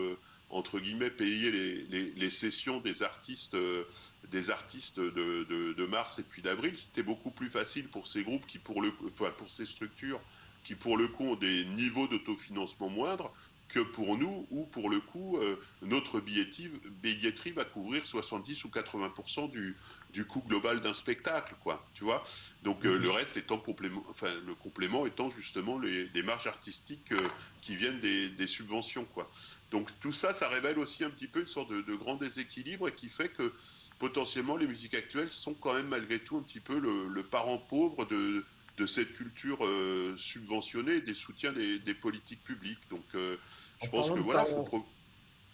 entre 0.50 0.80
guillemets, 0.80 1.10
payer 1.10 1.52
les, 1.52 2.12
les, 2.16 2.32
sessions 2.32 2.80
des 2.80 3.04
artistes, 3.04 3.56
euh, 3.56 3.84
des 4.32 4.50
artistes 4.50 5.00
de, 5.00 5.44
de, 5.74 5.86
mars 5.86 6.20
et 6.20 6.24
puis 6.24 6.42
d'avril, 6.42 6.78
c'était 6.78 7.04
beaucoup 7.04 7.32
plus 7.32 7.50
facile 7.50 7.88
pour 7.88 8.08
ces 8.08 8.24
groupes 8.24 8.46
qui, 8.48 8.60
pour 8.60 8.82
le, 8.82 8.94
enfin, 9.06 9.32
pour 9.38 9.50
ces 9.50 9.66
structures 9.66 10.22
qui, 10.64 10.76
pour 10.76 10.98
le 10.98 11.08
coup, 11.08 11.26
ont 11.26 11.36
des 11.36 11.66
niveaux 11.66 12.08
d'autofinancement 12.08 12.90
moindres 12.90 13.34
que 13.70 13.80
pour 13.80 14.18
nous, 14.18 14.48
où 14.52 14.66
pour 14.66 14.90
le 14.90 15.00
coup, 15.00 15.38
euh, 15.38 15.60
notre 15.82 16.20
billetterie, 16.20 16.72
billetterie 17.04 17.52
va 17.52 17.66
couvrir 17.66 18.06
70 18.08 18.64
ou 18.66 18.70
80% 18.70 19.52
du, 19.52 19.76
du 20.14 20.26
coût 20.26 20.42
global 20.48 20.82
d'un 20.82 20.94
spectacle, 20.94 21.56
quoi, 21.62 21.86
tu 21.94 22.04
vois. 22.04 22.24
Donc 22.64 22.86
euh, 22.86 22.98
le 22.98 23.10
reste 23.10 23.38
étant 23.38 23.58
complément, 23.58 24.04
enfin 24.10 24.30
le 24.46 24.56
complément 24.56 25.06
étant 25.06 25.30
justement 25.30 25.78
les, 25.78 26.10
marges 26.24 26.48
artistiques 26.48 27.14
qui 27.62 27.76
viennent 27.76 28.00
des, 28.00 28.30
des, 28.30 28.48
subventions, 28.48 29.06
quoi. 29.14 29.30
Donc 29.72 29.92
tout 30.00 30.14
ça, 30.14 30.34
ça 30.34 30.48
révèle 30.48 30.80
aussi 30.80 31.04
un 31.04 31.10
petit 31.10 31.28
peu 31.28 31.42
une 31.42 31.48
sorte 31.48 31.70
de, 31.70 31.96
grand 31.96 32.16
déséquilibre 32.16 32.88
et 32.88 32.94
qui 32.94 33.10
fait 33.10 33.30
que 33.30 33.54
potentiellement 34.00 34.56
les 34.56 34.68
musiques 34.68 34.94
actuelles 34.94 35.30
sont 35.30 35.54
quand 35.54 35.74
même 35.74 35.88
malgré 35.88 36.20
tout 36.20 36.38
un 36.38 36.42
petit 36.42 36.60
peu 36.60 36.80
le, 36.80 37.24
parent 37.24 37.58
pauvre 37.58 38.06
de, 38.06 38.46
de 38.78 38.86
cette 38.86 39.14
culture 39.14 39.66
euh, 39.66 40.16
subventionnée 40.18 41.02
des 41.02 41.14
soutiens 41.14 41.54
des, 41.54 41.94
politiques 41.94 42.44
publiques. 42.44 42.80
Donc 42.90 43.04
euh, 43.16 43.38
je 43.84 43.90
pense 43.90 44.12
que 44.12 44.20
voilà, 44.20 44.46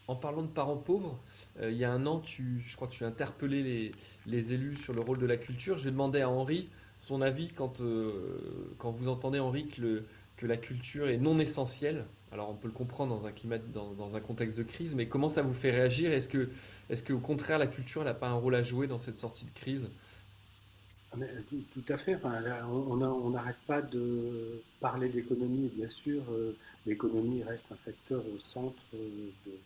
En 0.07 0.15
parlant 0.15 0.41
de 0.41 0.47
parents 0.47 0.77
pauvres, 0.77 1.19
euh, 1.59 1.71
il 1.71 1.77
y 1.77 1.85
a 1.85 1.91
un 1.91 2.05
an, 2.05 2.19
tu, 2.19 2.61
je 2.65 2.75
crois 2.75 2.87
que 2.87 2.93
tu 2.93 3.03
as 3.03 3.07
interpellé 3.07 3.63
les, 3.63 3.91
les, 4.25 4.53
élus 4.53 4.75
sur 4.75 4.93
le 4.93 5.01
rôle 5.01 5.19
de 5.19 5.25
la 5.25 5.37
culture. 5.37 5.77
Je 5.77 5.89
demandais 5.89 6.21
à 6.21 6.29
Henri 6.29 6.69
son 6.97 7.21
avis 7.21 7.51
quand, 7.51 7.81
quand 8.77 8.91
vous 8.91 9.07
entendez, 9.07 9.39
Henri, 9.39 9.67
que 9.67 9.81
le, 9.81 10.05
que 10.41 10.47
la 10.47 10.57
culture 10.57 11.07
est 11.07 11.17
non 11.17 11.39
essentielle. 11.39 12.05
Alors 12.31 12.49
on 12.49 12.55
peut 12.55 12.67
le 12.67 12.73
comprendre 12.73 13.15
dans 13.15 13.27
un 13.27 13.31
climat, 13.31 13.59
dans, 13.59 14.15
un 14.15 14.19
contexte 14.19 14.57
de 14.57 14.63
crise, 14.63 14.95
mais 14.95 15.07
comment 15.07 15.29
ça 15.29 15.43
vous 15.43 15.53
fait 15.53 15.69
réagir? 15.69 16.11
Est-ce 16.11 16.29
que, 16.29 16.49
est-ce 16.89 17.03
que 17.03 17.13
au 17.13 17.19
contraire 17.19 17.59
la 17.59 17.67
culture 17.67 18.03
n'a 18.03 18.13
pas 18.13 18.29
un 18.29 18.35
rôle 18.35 18.55
à 18.55 18.63
jouer 18.63 18.87
dans 18.87 18.97
cette 18.97 19.17
sortie 19.17 19.45
de 19.45 19.51
crise? 19.51 19.91
Tout, 21.73 21.83
à 21.89 21.97
fait. 21.97 22.17
on 22.23 23.29
n'arrête 23.29 23.57
pas 23.67 23.81
de 23.81 24.61
parler 24.79 25.09
d'économie, 25.09 25.69
bien 25.75 25.89
sûr. 25.89 26.23
Euh, 26.31 26.55
l'économie 26.85 27.43
reste 27.43 27.71
un 27.71 27.75
facteur 27.75 28.23
au 28.33 28.39
centre 28.39 28.81
de, 28.93 29.57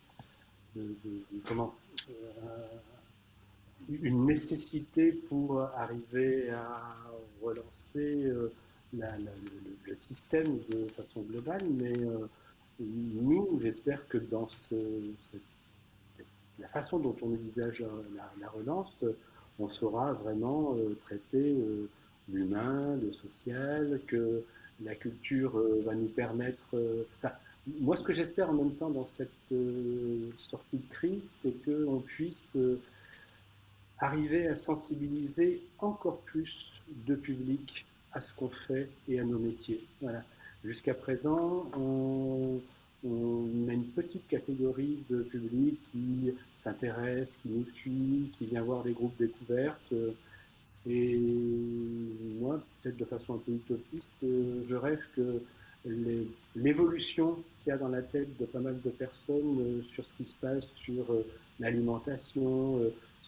euh, 0.78 0.84
une 3.90 4.26
nécessité 4.26 5.12
pour 5.12 5.62
arriver 5.62 6.50
à 6.50 6.96
relancer. 7.42 8.26
Euh, 8.26 8.52
le, 8.94 9.96
système 9.96 10.60
de 10.70 10.88
façon 10.96 11.22
globale, 11.22 11.66
mais 11.70 11.98
euh, 12.00 12.28
nous, 12.80 13.60
j'espère 13.62 14.08
que 14.08 14.18
dans 14.18 14.48
la 16.60 16.68
façon 16.70 17.00
dont 17.00 17.16
on 17.22 17.34
envisage 17.34 17.84
la, 18.40 18.50
relance, 18.50 18.96
on 19.60 19.70
saura 19.70 20.14
vraiment 20.14 20.76
euh, 20.76 20.96
traiter 21.06 21.56
euh, 21.58 21.90
l'humain, 22.32 22.98
le 23.02 23.14
social, 23.14 24.00
que 24.08 24.44
la 24.84 24.96
culture 24.96 25.58
va 25.86 25.96
nous 25.96 26.08
permettre... 26.08 26.66
moi, 27.80 27.96
ce 27.96 28.02
que 28.04 28.12
j'espère 28.12 28.50
en 28.50 28.54
même 28.54 28.74
temps 28.74 28.90
dans 28.90 29.06
cette 29.06 29.30
sortie 30.38 30.80
de 30.80 30.94
crise, 30.94 31.34
c'est 31.42 31.54
qu'on 31.64 32.02
puisse 32.02 32.58
arriver 34.00 34.48
à 34.50 34.56
sensibiliser 34.56 35.62
encore 35.80 36.20
plus 36.22 36.74
de 37.08 37.16
public 37.16 37.86
à 38.12 38.20
ce 38.20 38.36
qu'on 38.36 38.50
fait 38.50 38.90
et 39.08 39.20
à 39.20 39.24
nos 39.24 39.40
métiers. 39.40 39.86
Voilà. 40.02 40.24
Jusqu'à 40.66 40.94
présent, 40.94 41.70
on, 41.78 42.60
a 43.06 43.74
une 43.74 43.88
petite 43.96 44.28
catégorie 44.28 45.04
de 45.10 45.24
public 45.24 45.80
qui 45.92 46.34
s'intéresse, 46.56 47.38
qui 47.42 47.50
nous 47.50 47.66
suit, 47.76 48.32
qui 48.38 48.46
vient 48.46 48.64
voir 48.64 48.84
des 48.84 48.94
groupes 48.94 49.18
découvertes. 49.18 49.94
Et 50.88 51.20
moi, 52.40 52.62
peut-être 52.82 52.98
de 52.98 53.06
façon 53.06 53.36
un 53.36 53.38
peu 53.38 53.52
utopiste, 53.52 54.16
je 54.22 54.76
rêve 54.76 55.02
que 55.16 55.42
l'évolution 56.56 57.38
qu'il 57.64 57.72
y 57.72 57.74
a 57.74 57.78
dans 57.78 57.90
la 57.90 58.02
tête 58.02 58.38
de 58.38 58.46
pas 58.46 58.60
mal 58.60 58.80
de 58.82 58.90
personnes 58.90 59.60
euh, 59.60 59.82
sur 59.94 60.06
ce 60.06 60.14
qui 60.14 60.24
se 60.24 60.36
passe 60.36 60.68
sur 60.84 61.12
euh, 61.12 61.26
l'alimentation, 61.60 62.80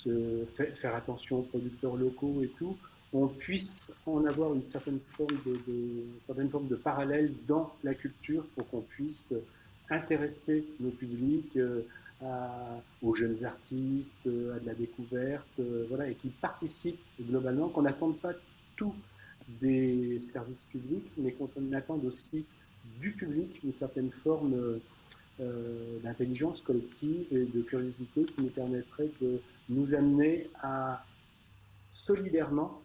euh, 0.06 0.46
faire 0.76 0.96
attention 0.96 1.40
aux 1.40 1.44
producteurs 1.44 1.96
locaux 1.96 2.42
et 2.44 2.50
tout, 2.58 2.78
on 3.14 3.28
puisse 3.28 3.92
en 4.06 4.26
avoir 4.26 4.54
une 4.54 4.64
certaine 4.64 5.00
forme 5.16 5.38
de, 5.46 5.60
certaine 6.28 6.50
forme 6.50 6.68
de 6.68 6.76
parallèle 6.76 7.34
dans 7.48 7.74
la 7.84 7.94
culture 7.94 8.44
pour 8.56 8.70
qu'on 8.70 8.82
puisse 8.82 9.34
intéresser 9.90 10.66
nos 10.80 10.92
publics, 10.92 11.58
euh, 11.58 11.82
aux 13.04 13.14
jeunes 13.14 13.44
artistes, 13.46 14.26
à 14.26 14.60
de 14.60 14.66
la 14.66 14.74
découverte, 14.74 15.60
voilà, 15.88 16.10
et 16.10 16.16
qui 16.16 16.30
participent 16.30 17.00
globalement, 17.22 17.70
qu'on 17.70 17.84
n'attende 17.84 18.18
pas 18.18 18.34
tout 18.76 18.96
des 19.62 20.20
services 20.20 20.66
publics, 20.72 21.12
mais 21.18 21.34
qu'on 21.34 21.74
attende 21.74 22.06
aussi 22.06 22.46
du 23.00 23.12
public 23.12 23.60
une 23.64 23.74
certaine 23.74 24.12
forme 24.24 24.80
euh, 25.40 26.00
d'intelligence 26.04 26.62
collective 26.62 27.28
et 27.30 27.46
de 27.46 27.62
curiosité 27.62 28.26
qui 28.26 28.42
nous 28.42 28.50
permettrait 28.50 29.12
de 29.22 29.40
nous 29.70 29.94
amener 29.94 30.50
à 30.64 31.06
solidairement, 31.94 32.82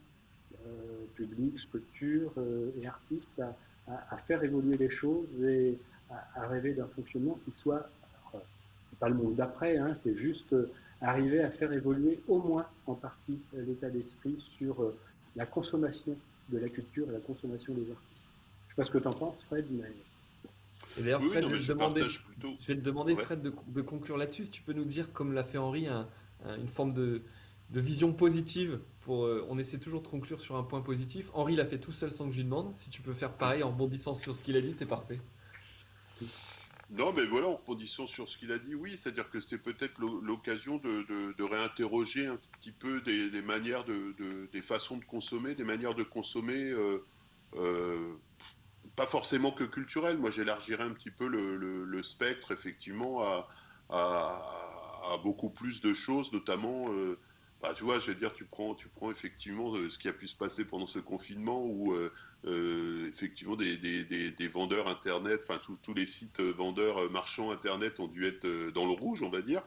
euh, 0.66 1.06
public, 1.14 1.58
structure 1.58 2.30
euh, 2.36 2.70
et 2.78 2.86
artistes, 2.86 3.40
à, 3.88 4.16
faire 4.18 4.44
évoluer 4.44 4.76
les 4.76 4.90
choses 4.90 5.42
et 5.42 5.78
à, 6.34 6.46
rêver 6.46 6.74
d'un 6.74 6.86
fonctionnement 6.86 7.38
qui 7.44 7.50
soit, 7.50 7.88
c'est 8.32 8.98
pas 8.98 9.08
le 9.08 9.14
monde 9.14 9.34
d'après, 9.34 9.76
hein, 9.76 9.94
c'est 9.94 10.16
juste 10.16 10.54
arriver 11.00 11.42
à 11.42 11.50
faire 11.50 11.72
évoluer 11.72 12.20
au 12.28 12.38
moins 12.38 12.66
en 12.86 12.94
partie 12.94 13.38
l'état 13.52 13.90
d'esprit 13.90 14.36
sur 14.56 14.92
la 15.36 15.46
consommation 15.46 16.16
de 16.50 16.58
la 16.58 16.68
culture 16.68 17.08
et 17.08 17.12
la 17.12 17.20
consommation 17.20 17.74
des 17.74 17.90
artistes. 17.90 18.26
Je 18.68 18.70
ne 18.70 18.70
sais 18.70 18.76
pas 18.76 18.84
ce 18.84 18.90
que 18.90 18.98
tu 18.98 19.08
en 19.08 19.12
penses, 19.12 19.44
Fred, 19.44 19.66
mais... 19.70 19.92
Et 20.98 21.02
d'ailleurs, 21.02 21.22
Fred, 21.22 21.44
je, 21.44 21.48
vais 21.48 21.60
te 21.60 21.68
demander, 21.68 22.02
je 22.02 22.66
vais 22.66 22.76
te 22.76 22.80
demander, 22.80 23.16
Fred, 23.16 23.40
de, 23.40 23.80
conclure 23.82 24.16
là-dessus. 24.16 24.46
Si 24.46 24.50
tu 24.50 24.62
peux 24.62 24.72
nous 24.72 24.84
dire, 24.84 25.12
comme 25.12 25.32
l'a 25.32 25.44
fait 25.44 25.58
Henri, 25.58 25.86
une 26.44 26.68
forme 26.68 26.92
de, 26.92 27.22
vision 27.70 28.12
positive. 28.12 28.80
Pour, 29.00 29.24
euh, 29.24 29.44
on 29.48 29.58
essaie 29.58 29.78
toujours 29.78 30.00
de 30.02 30.06
conclure 30.06 30.40
sur 30.40 30.54
un 30.54 30.62
point 30.62 30.80
positif. 30.80 31.30
Henri 31.34 31.56
l'a 31.56 31.64
fait 31.64 31.78
tout 31.78 31.90
seul 31.90 32.12
sans 32.12 32.26
que 32.26 32.32
je 32.32 32.36
lui 32.36 32.44
demande. 32.44 32.72
Si 32.76 32.88
tu 32.88 33.02
peux 33.02 33.12
faire 33.12 33.32
pareil 33.32 33.64
en 33.64 33.70
rebondissant 33.70 34.14
sur 34.14 34.36
ce 34.36 34.44
qu'il 34.44 34.56
a 34.56 34.60
dit, 34.60 34.74
c'est 34.76 34.86
parfait. 34.86 35.20
Non, 36.90 37.12
mais 37.14 37.24
voilà, 37.24 37.48
en 37.48 37.54
rebondissant 37.54 38.06
sur 38.06 38.28
ce 38.28 38.36
qu'il 38.36 38.52
a 38.52 38.58
dit, 38.58 38.74
oui, 38.74 38.98
c'est-à-dire 38.98 39.30
que 39.30 39.40
c'est 39.40 39.58
peut-être 39.58 39.98
l'occasion 39.98 40.76
de, 40.76 41.42
réinterroger 41.42 42.26
un 42.26 42.38
petit 42.60 42.72
peu 42.72 43.00
des, 43.00 43.40
manières 43.40 43.84
de, 43.84 44.48
des 44.52 44.62
façons 44.62 44.98
de 44.98 45.04
consommer, 45.04 45.54
des 45.54 45.64
manières 45.64 45.94
de 45.94 46.02
consommer. 46.02 46.70
Euh, 46.70 47.04
euh, 47.54 48.14
pas 48.94 49.06
forcément 49.06 49.52
que 49.52 49.64
culturel. 49.64 50.18
Moi, 50.18 50.30
j'élargirais 50.30 50.84
un 50.84 50.92
petit 50.92 51.10
peu 51.10 51.26
le, 51.26 52.02
spectre, 52.02 52.52
effectivement, 52.52 53.22
à, 53.88 55.16
beaucoup 55.22 55.50
plus 55.50 55.80
de 55.80 55.94
choses, 55.94 56.30
notamment. 56.32 56.92
Euh, 56.92 57.18
tu 57.74 57.84
vois, 57.84 57.98
je 58.00 58.10
veux 58.10 58.14
dire, 58.16 58.32
tu 58.32 58.44
prends, 58.44 58.74
tu 58.74 58.88
prends 58.88 59.10
effectivement 59.10 59.74
euh, 59.74 59.88
ce 59.88 59.98
qui 59.98 60.08
a 60.08 60.12
pu 60.12 60.26
se 60.26 60.34
passer 60.34 60.64
pendant 60.64 60.86
ce 60.86 60.98
confinement, 60.98 61.64
où 61.64 61.94
euh, 61.94 63.08
effectivement 63.08 63.56
des, 63.56 63.76
des, 63.76 64.48
vendeurs 64.48 64.88
internet, 64.88 65.42
enfin 65.48 65.60
tous 65.82 65.94
les 65.94 66.06
sites 66.06 66.40
vendeurs 66.40 67.10
marchands 67.10 67.50
internet 67.50 68.00
ont 68.00 68.08
dû 68.08 68.26
être 68.26 68.70
dans 68.70 68.86
le 68.86 68.92
rouge, 68.92 69.22
on 69.22 69.30
va 69.30 69.42
dire. 69.42 69.62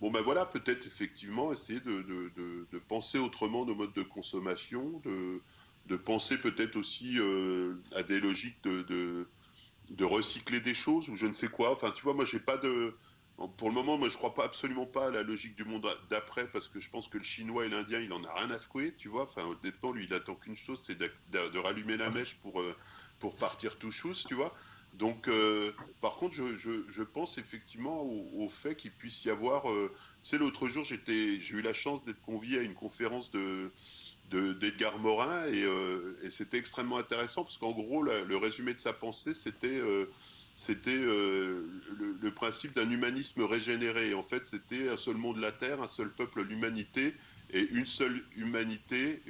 Bon 0.00 0.10
ben 0.10 0.22
voilà, 0.22 0.46
peut-être 0.46 0.86
effectivement 0.86 1.52
essayer 1.52 1.80
de, 1.80 2.02
de, 2.02 2.78
penser 2.88 3.18
autrement 3.18 3.66
nos 3.66 3.74
modes 3.74 3.92
de 3.92 4.02
consommation, 4.02 5.00
de, 5.04 5.42
de 5.86 5.96
penser 5.96 6.38
peut-être 6.38 6.76
aussi 6.76 7.18
euh, 7.18 7.74
à 7.94 8.02
des 8.02 8.18
logiques 8.18 8.62
de, 8.64 9.26
de, 9.90 10.04
recycler 10.04 10.60
des 10.60 10.72
choses 10.72 11.08
ou 11.10 11.16
je 11.16 11.26
ne 11.26 11.34
sais 11.34 11.48
quoi. 11.48 11.72
Enfin, 11.72 11.90
tu 11.90 12.02
vois, 12.02 12.14
moi, 12.14 12.24
j'ai 12.24 12.40
pas 12.40 12.56
de. 12.56 12.94
Pour 13.56 13.68
le 13.68 13.74
moment, 13.74 13.96
moi, 13.96 14.08
je 14.08 14.16
crois 14.16 14.34
absolument 14.44 14.86
pas 14.86 15.06
à 15.06 15.10
la 15.10 15.22
logique 15.22 15.56
du 15.56 15.64
monde 15.64 15.86
d'après 16.10 16.46
parce 16.46 16.68
que 16.68 16.78
je 16.78 16.90
pense 16.90 17.08
que 17.08 17.18
le 17.18 17.24
chinois 17.24 17.64
et 17.64 17.68
l'indien, 17.68 18.00
il 18.00 18.12
en 18.12 18.22
a 18.24 18.34
rien 18.34 18.50
à 18.50 18.58
secouer, 18.58 18.94
tu 18.98 19.08
vois. 19.08 19.22
Enfin, 19.22 19.44
honnêtement, 19.44 19.92
lui, 19.92 20.04
il 20.04 20.14
attend 20.14 20.34
qu'une 20.34 20.56
chose, 20.56 20.82
c'est 20.86 20.98
de, 20.98 21.58
rallumer 21.58 21.96
la 21.96 22.10
mèche 22.10 22.36
pour, 22.36 22.60
euh, 22.60 22.76
pour 23.18 23.36
partir 23.36 23.76
tout 23.78 23.90
chousse, 23.90 24.24
tu 24.28 24.34
vois. 24.34 24.54
Donc, 24.94 25.28
euh, 25.28 25.72
par 26.00 26.16
contre, 26.16 26.34
je, 26.34 26.56
je, 26.58 27.02
pense 27.02 27.38
effectivement 27.38 28.02
au, 28.02 28.48
fait 28.48 28.74
qu'il 28.74 28.90
puisse 28.90 29.24
y 29.24 29.30
avoir. 29.30 29.62
tu 29.62 29.70
sais, 30.22 30.36
l'autre 30.36 30.68
jour, 30.68 30.84
j'ai 30.84 31.00
eu 31.06 31.62
la 31.62 31.72
chance 31.72 32.04
d'être 32.04 32.20
convié 32.20 32.58
à 32.58 32.62
une 32.62 32.74
conférence 32.74 33.30
de 33.30 33.70
d'Edgar 34.30 34.98
Morin 34.98 35.46
euh, 35.46 36.14
et, 36.22 36.30
c'était 36.30 36.58
extrêmement 36.58 36.98
intéressant 36.98 37.42
parce 37.42 37.58
qu'en 37.58 37.72
gros 37.72 38.02
le 38.02 38.36
résumé 38.36 38.74
de 38.74 38.78
sa 38.78 38.92
pensée 38.92 39.34
c'était 39.34 39.68
euh, 39.68 40.06
c'était 40.54 40.90
euh, 40.90 41.66
le, 42.20 42.34
principe 42.34 42.74
d'un 42.74 42.90
humanisme 42.90 43.42
régénéré 43.42 44.14
en 44.14 44.22
fait 44.22 44.46
c'était 44.46 44.88
un 44.88 44.96
seul 44.96 45.16
monde 45.16 45.38
la 45.38 45.52
terre 45.52 45.82
un 45.82 45.88
seul 45.88 46.10
peuple 46.10 46.42
l'humanité 46.42 47.14
et 47.50 47.62
une 47.70 47.86
seule 47.86 48.24
humanité 48.36 49.22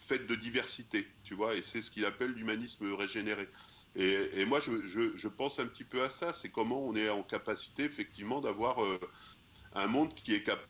faite 0.00 0.26
de 0.26 0.34
diversité 0.34 1.08
tu 1.24 1.34
vois 1.34 1.54
et 1.54 1.62
c'est 1.62 1.82
ce 1.82 1.90
qu'il 1.90 2.04
appelle 2.04 2.32
l'humanisme 2.32 2.92
régénéré 2.92 3.48
et, 3.96 4.44
moi 4.44 4.60
je, 4.60 4.86
je, 4.86 5.28
pense 5.28 5.58
un 5.58 5.66
petit 5.66 5.84
peu 5.84 6.02
à 6.02 6.10
ça 6.10 6.32
c'est 6.34 6.50
comment 6.50 6.86
on 6.86 6.94
est 6.94 7.08
en 7.08 7.22
capacité 7.22 7.84
effectivement 7.84 8.40
d'avoir 8.40 8.78
un 9.74 9.86
monde 9.86 10.14
qui 10.14 10.34
est 10.34 10.42
capable 10.42 10.68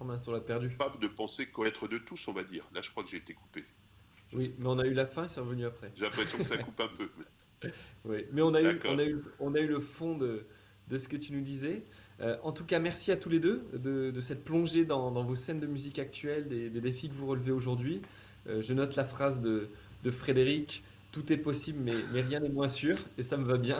On 0.00 0.10
a 0.10 0.18
sur 0.18 0.32
la 0.32 0.40
perdu. 0.40 0.70
Capable 0.70 1.00
de 1.00 1.08
penser 1.08 1.46
connaître 1.46 1.88
de 1.88 1.98
tous, 1.98 2.28
on 2.28 2.32
va 2.32 2.42
dire. 2.44 2.66
Là, 2.72 2.82
je 2.82 2.90
crois 2.90 3.04
que 3.04 3.10
j'ai 3.10 3.18
été 3.18 3.34
coupé. 3.34 3.64
Oui, 4.34 4.54
mais 4.58 4.66
on 4.66 4.78
a 4.78 4.86
eu 4.86 4.94
la 4.94 5.06
fin 5.06 5.28
c'est 5.28 5.40
revenu 5.40 5.64
après. 5.64 5.92
J'ai 5.96 6.04
l'impression 6.04 6.38
que 6.38 6.44
ça 6.44 6.58
coupe 6.58 6.80
un 6.80 6.88
peu. 6.88 7.08
oui, 8.06 8.26
mais 8.32 8.42
on 8.42 8.54
a, 8.54 8.62
eu, 8.62 8.80
on, 8.86 8.98
a 8.98 9.04
eu, 9.04 9.22
on 9.40 9.54
a 9.54 9.60
eu 9.60 9.66
le 9.66 9.80
fond 9.80 10.16
de, 10.16 10.46
de 10.88 10.98
ce 10.98 11.08
que 11.08 11.16
tu 11.16 11.32
nous 11.32 11.40
disais. 11.40 11.84
Euh, 12.20 12.36
en 12.42 12.52
tout 12.52 12.64
cas, 12.64 12.78
merci 12.78 13.10
à 13.12 13.16
tous 13.16 13.28
les 13.28 13.40
deux 13.40 13.64
de, 13.72 14.10
de 14.10 14.20
cette 14.20 14.44
plongée 14.44 14.84
dans, 14.84 15.10
dans, 15.10 15.24
vos 15.24 15.36
scènes 15.36 15.60
de 15.60 15.66
musique 15.66 15.98
actuelles, 15.98 16.48
des, 16.48 16.70
des 16.70 16.80
défis 16.80 17.08
que 17.08 17.14
vous 17.14 17.26
relevez 17.26 17.52
aujourd'hui. 17.52 18.02
Euh, 18.46 18.60
je 18.60 18.74
note 18.74 18.96
la 18.96 19.04
phrase 19.04 19.40
de, 19.40 19.68
de 20.02 20.10
Frédéric 20.10 20.84
tout 21.14 21.32
est 21.32 21.36
possible, 21.36 21.78
mais, 21.80 22.22
rien 22.22 22.40
n'est 22.40 22.48
moins 22.48 22.66
sûr, 22.66 22.98
et 23.16 23.22
ça 23.22 23.36
me 23.36 23.44
va 23.44 23.56
bien. 23.56 23.76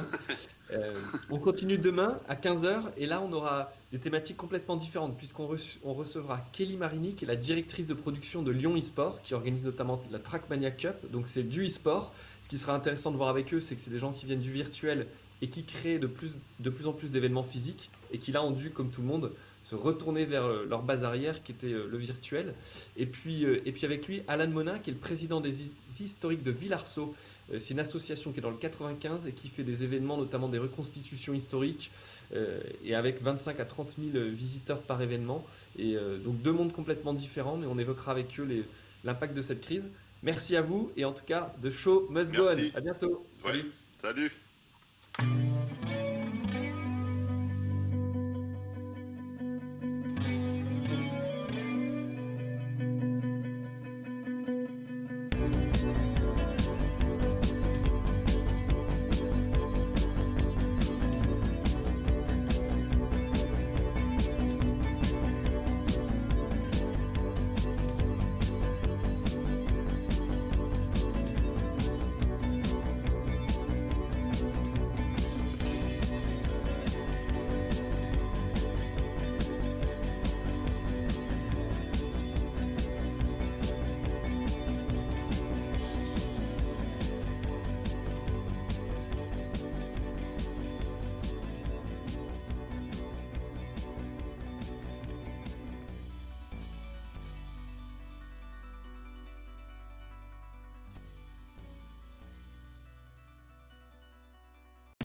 Euh, 0.72 0.94
on 1.30 1.38
continue 1.38 1.76
demain 1.76 2.18
à 2.26 2.36
15h, 2.36 2.92
et 2.96 3.04
là 3.04 3.20
on 3.20 3.32
aura 3.32 3.70
des 3.92 3.98
thématiques 3.98 4.36
complètement 4.36 4.76
différentes, 4.76 5.16
puisqu'on 5.16 5.46
recevra 5.46 6.40
Kelly 6.52 6.76
Marini, 6.76 7.14
qui 7.14 7.26
est 7.26 7.28
la 7.28 7.36
directrice 7.36 7.86
de 7.86 7.92
production 7.92 8.42
de 8.42 8.50
Lyon 8.50 8.74
eSport, 8.74 9.20
qui 9.22 9.34
organise 9.34 9.62
notamment 9.62 10.02
la 10.10 10.18
Trackmania 10.18 10.70
Cup, 10.70 11.10
donc 11.12 11.28
c'est 11.28 11.42
du 11.42 11.66
eSport. 11.66 12.14
Ce 12.42 12.48
qui 12.48 12.56
sera 12.56 12.74
intéressant 12.74 13.10
de 13.10 13.16
voir 13.16 13.28
avec 13.28 13.52
eux, 13.52 13.60
c'est 13.60 13.74
que 13.74 13.82
c'est 13.82 13.90
des 13.90 13.98
gens 13.98 14.12
qui 14.12 14.26
viennent 14.26 14.40
du 14.40 14.52
virtuel 14.52 15.06
et 15.42 15.48
qui 15.48 15.64
créent 15.64 15.98
de 15.98 16.06
plus, 16.06 16.38
de 16.60 16.70
plus 16.70 16.86
en 16.86 16.92
plus 16.92 17.12
d'événements 17.12 17.42
physiques, 17.42 17.90
et 18.12 18.18
qui 18.18 18.32
là 18.32 18.42
ont 18.42 18.52
dû, 18.52 18.70
comme 18.70 18.90
tout 18.90 19.02
le 19.02 19.08
monde, 19.08 19.32
se 19.64 19.74
retourner 19.74 20.26
vers 20.26 20.44
euh, 20.44 20.66
leur 20.68 20.82
base 20.82 21.04
arrière 21.04 21.42
qui 21.42 21.52
était 21.52 21.72
euh, 21.72 21.88
le 21.90 21.96
virtuel. 21.96 22.54
Et 22.98 23.06
puis, 23.06 23.46
euh, 23.46 23.62
et 23.64 23.72
puis 23.72 23.86
avec 23.86 24.06
lui, 24.06 24.22
Alan 24.28 24.46
Monin, 24.46 24.78
qui 24.78 24.90
est 24.90 24.92
le 24.92 24.98
président 24.98 25.40
des 25.40 25.72
historiques 26.00 26.42
de 26.42 26.50
Villarceau. 26.50 27.14
C'est 27.58 27.70
une 27.70 27.80
association 27.80 28.32
qui 28.32 28.38
est 28.38 28.42
dans 28.42 28.50
le 28.50 28.56
95 28.56 29.26
et 29.26 29.32
qui 29.32 29.48
fait 29.48 29.64
des 29.64 29.84
événements, 29.84 30.16
notamment 30.16 30.48
des 30.48 30.58
reconstitutions 30.58 31.34
historiques, 31.34 31.90
et 32.82 32.94
avec 32.94 33.20
25 33.20 33.60
à 33.60 33.66
30 33.66 33.96
000 34.12 34.28
visiteurs 34.30 34.80
par 34.80 35.02
événement. 35.02 35.44
Et 35.78 35.94
donc 36.24 36.40
deux 36.40 36.52
mondes 36.52 36.72
complètement 36.72 37.12
différents, 37.12 37.58
mais 37.58 37.66
on 37.66 37.78
évoquera 37.78 38.12
avec 38.12 38.40
eux 38.40 38.64
l'impact 39.04 39.34
de 39.36 39.42
cette 39.42 39.60
crise. 39.60 39.90
Merci 40.22 40.56
à 40.56 40.62
vous, 40.62 40.90
et 40.96 41.04
en 41.04 41.12
tout 41.12 41.26
cas, 41.26 41.52
de 41.62 41.68
show 41.68 42.08
must 42.08 42.34
go 42.34 42.44
on. 42.44 42.78
À 42.78 42.80
bientôt. 42.80 43.26
Salut. 43.44 43.70
Salut. 44.00 44.32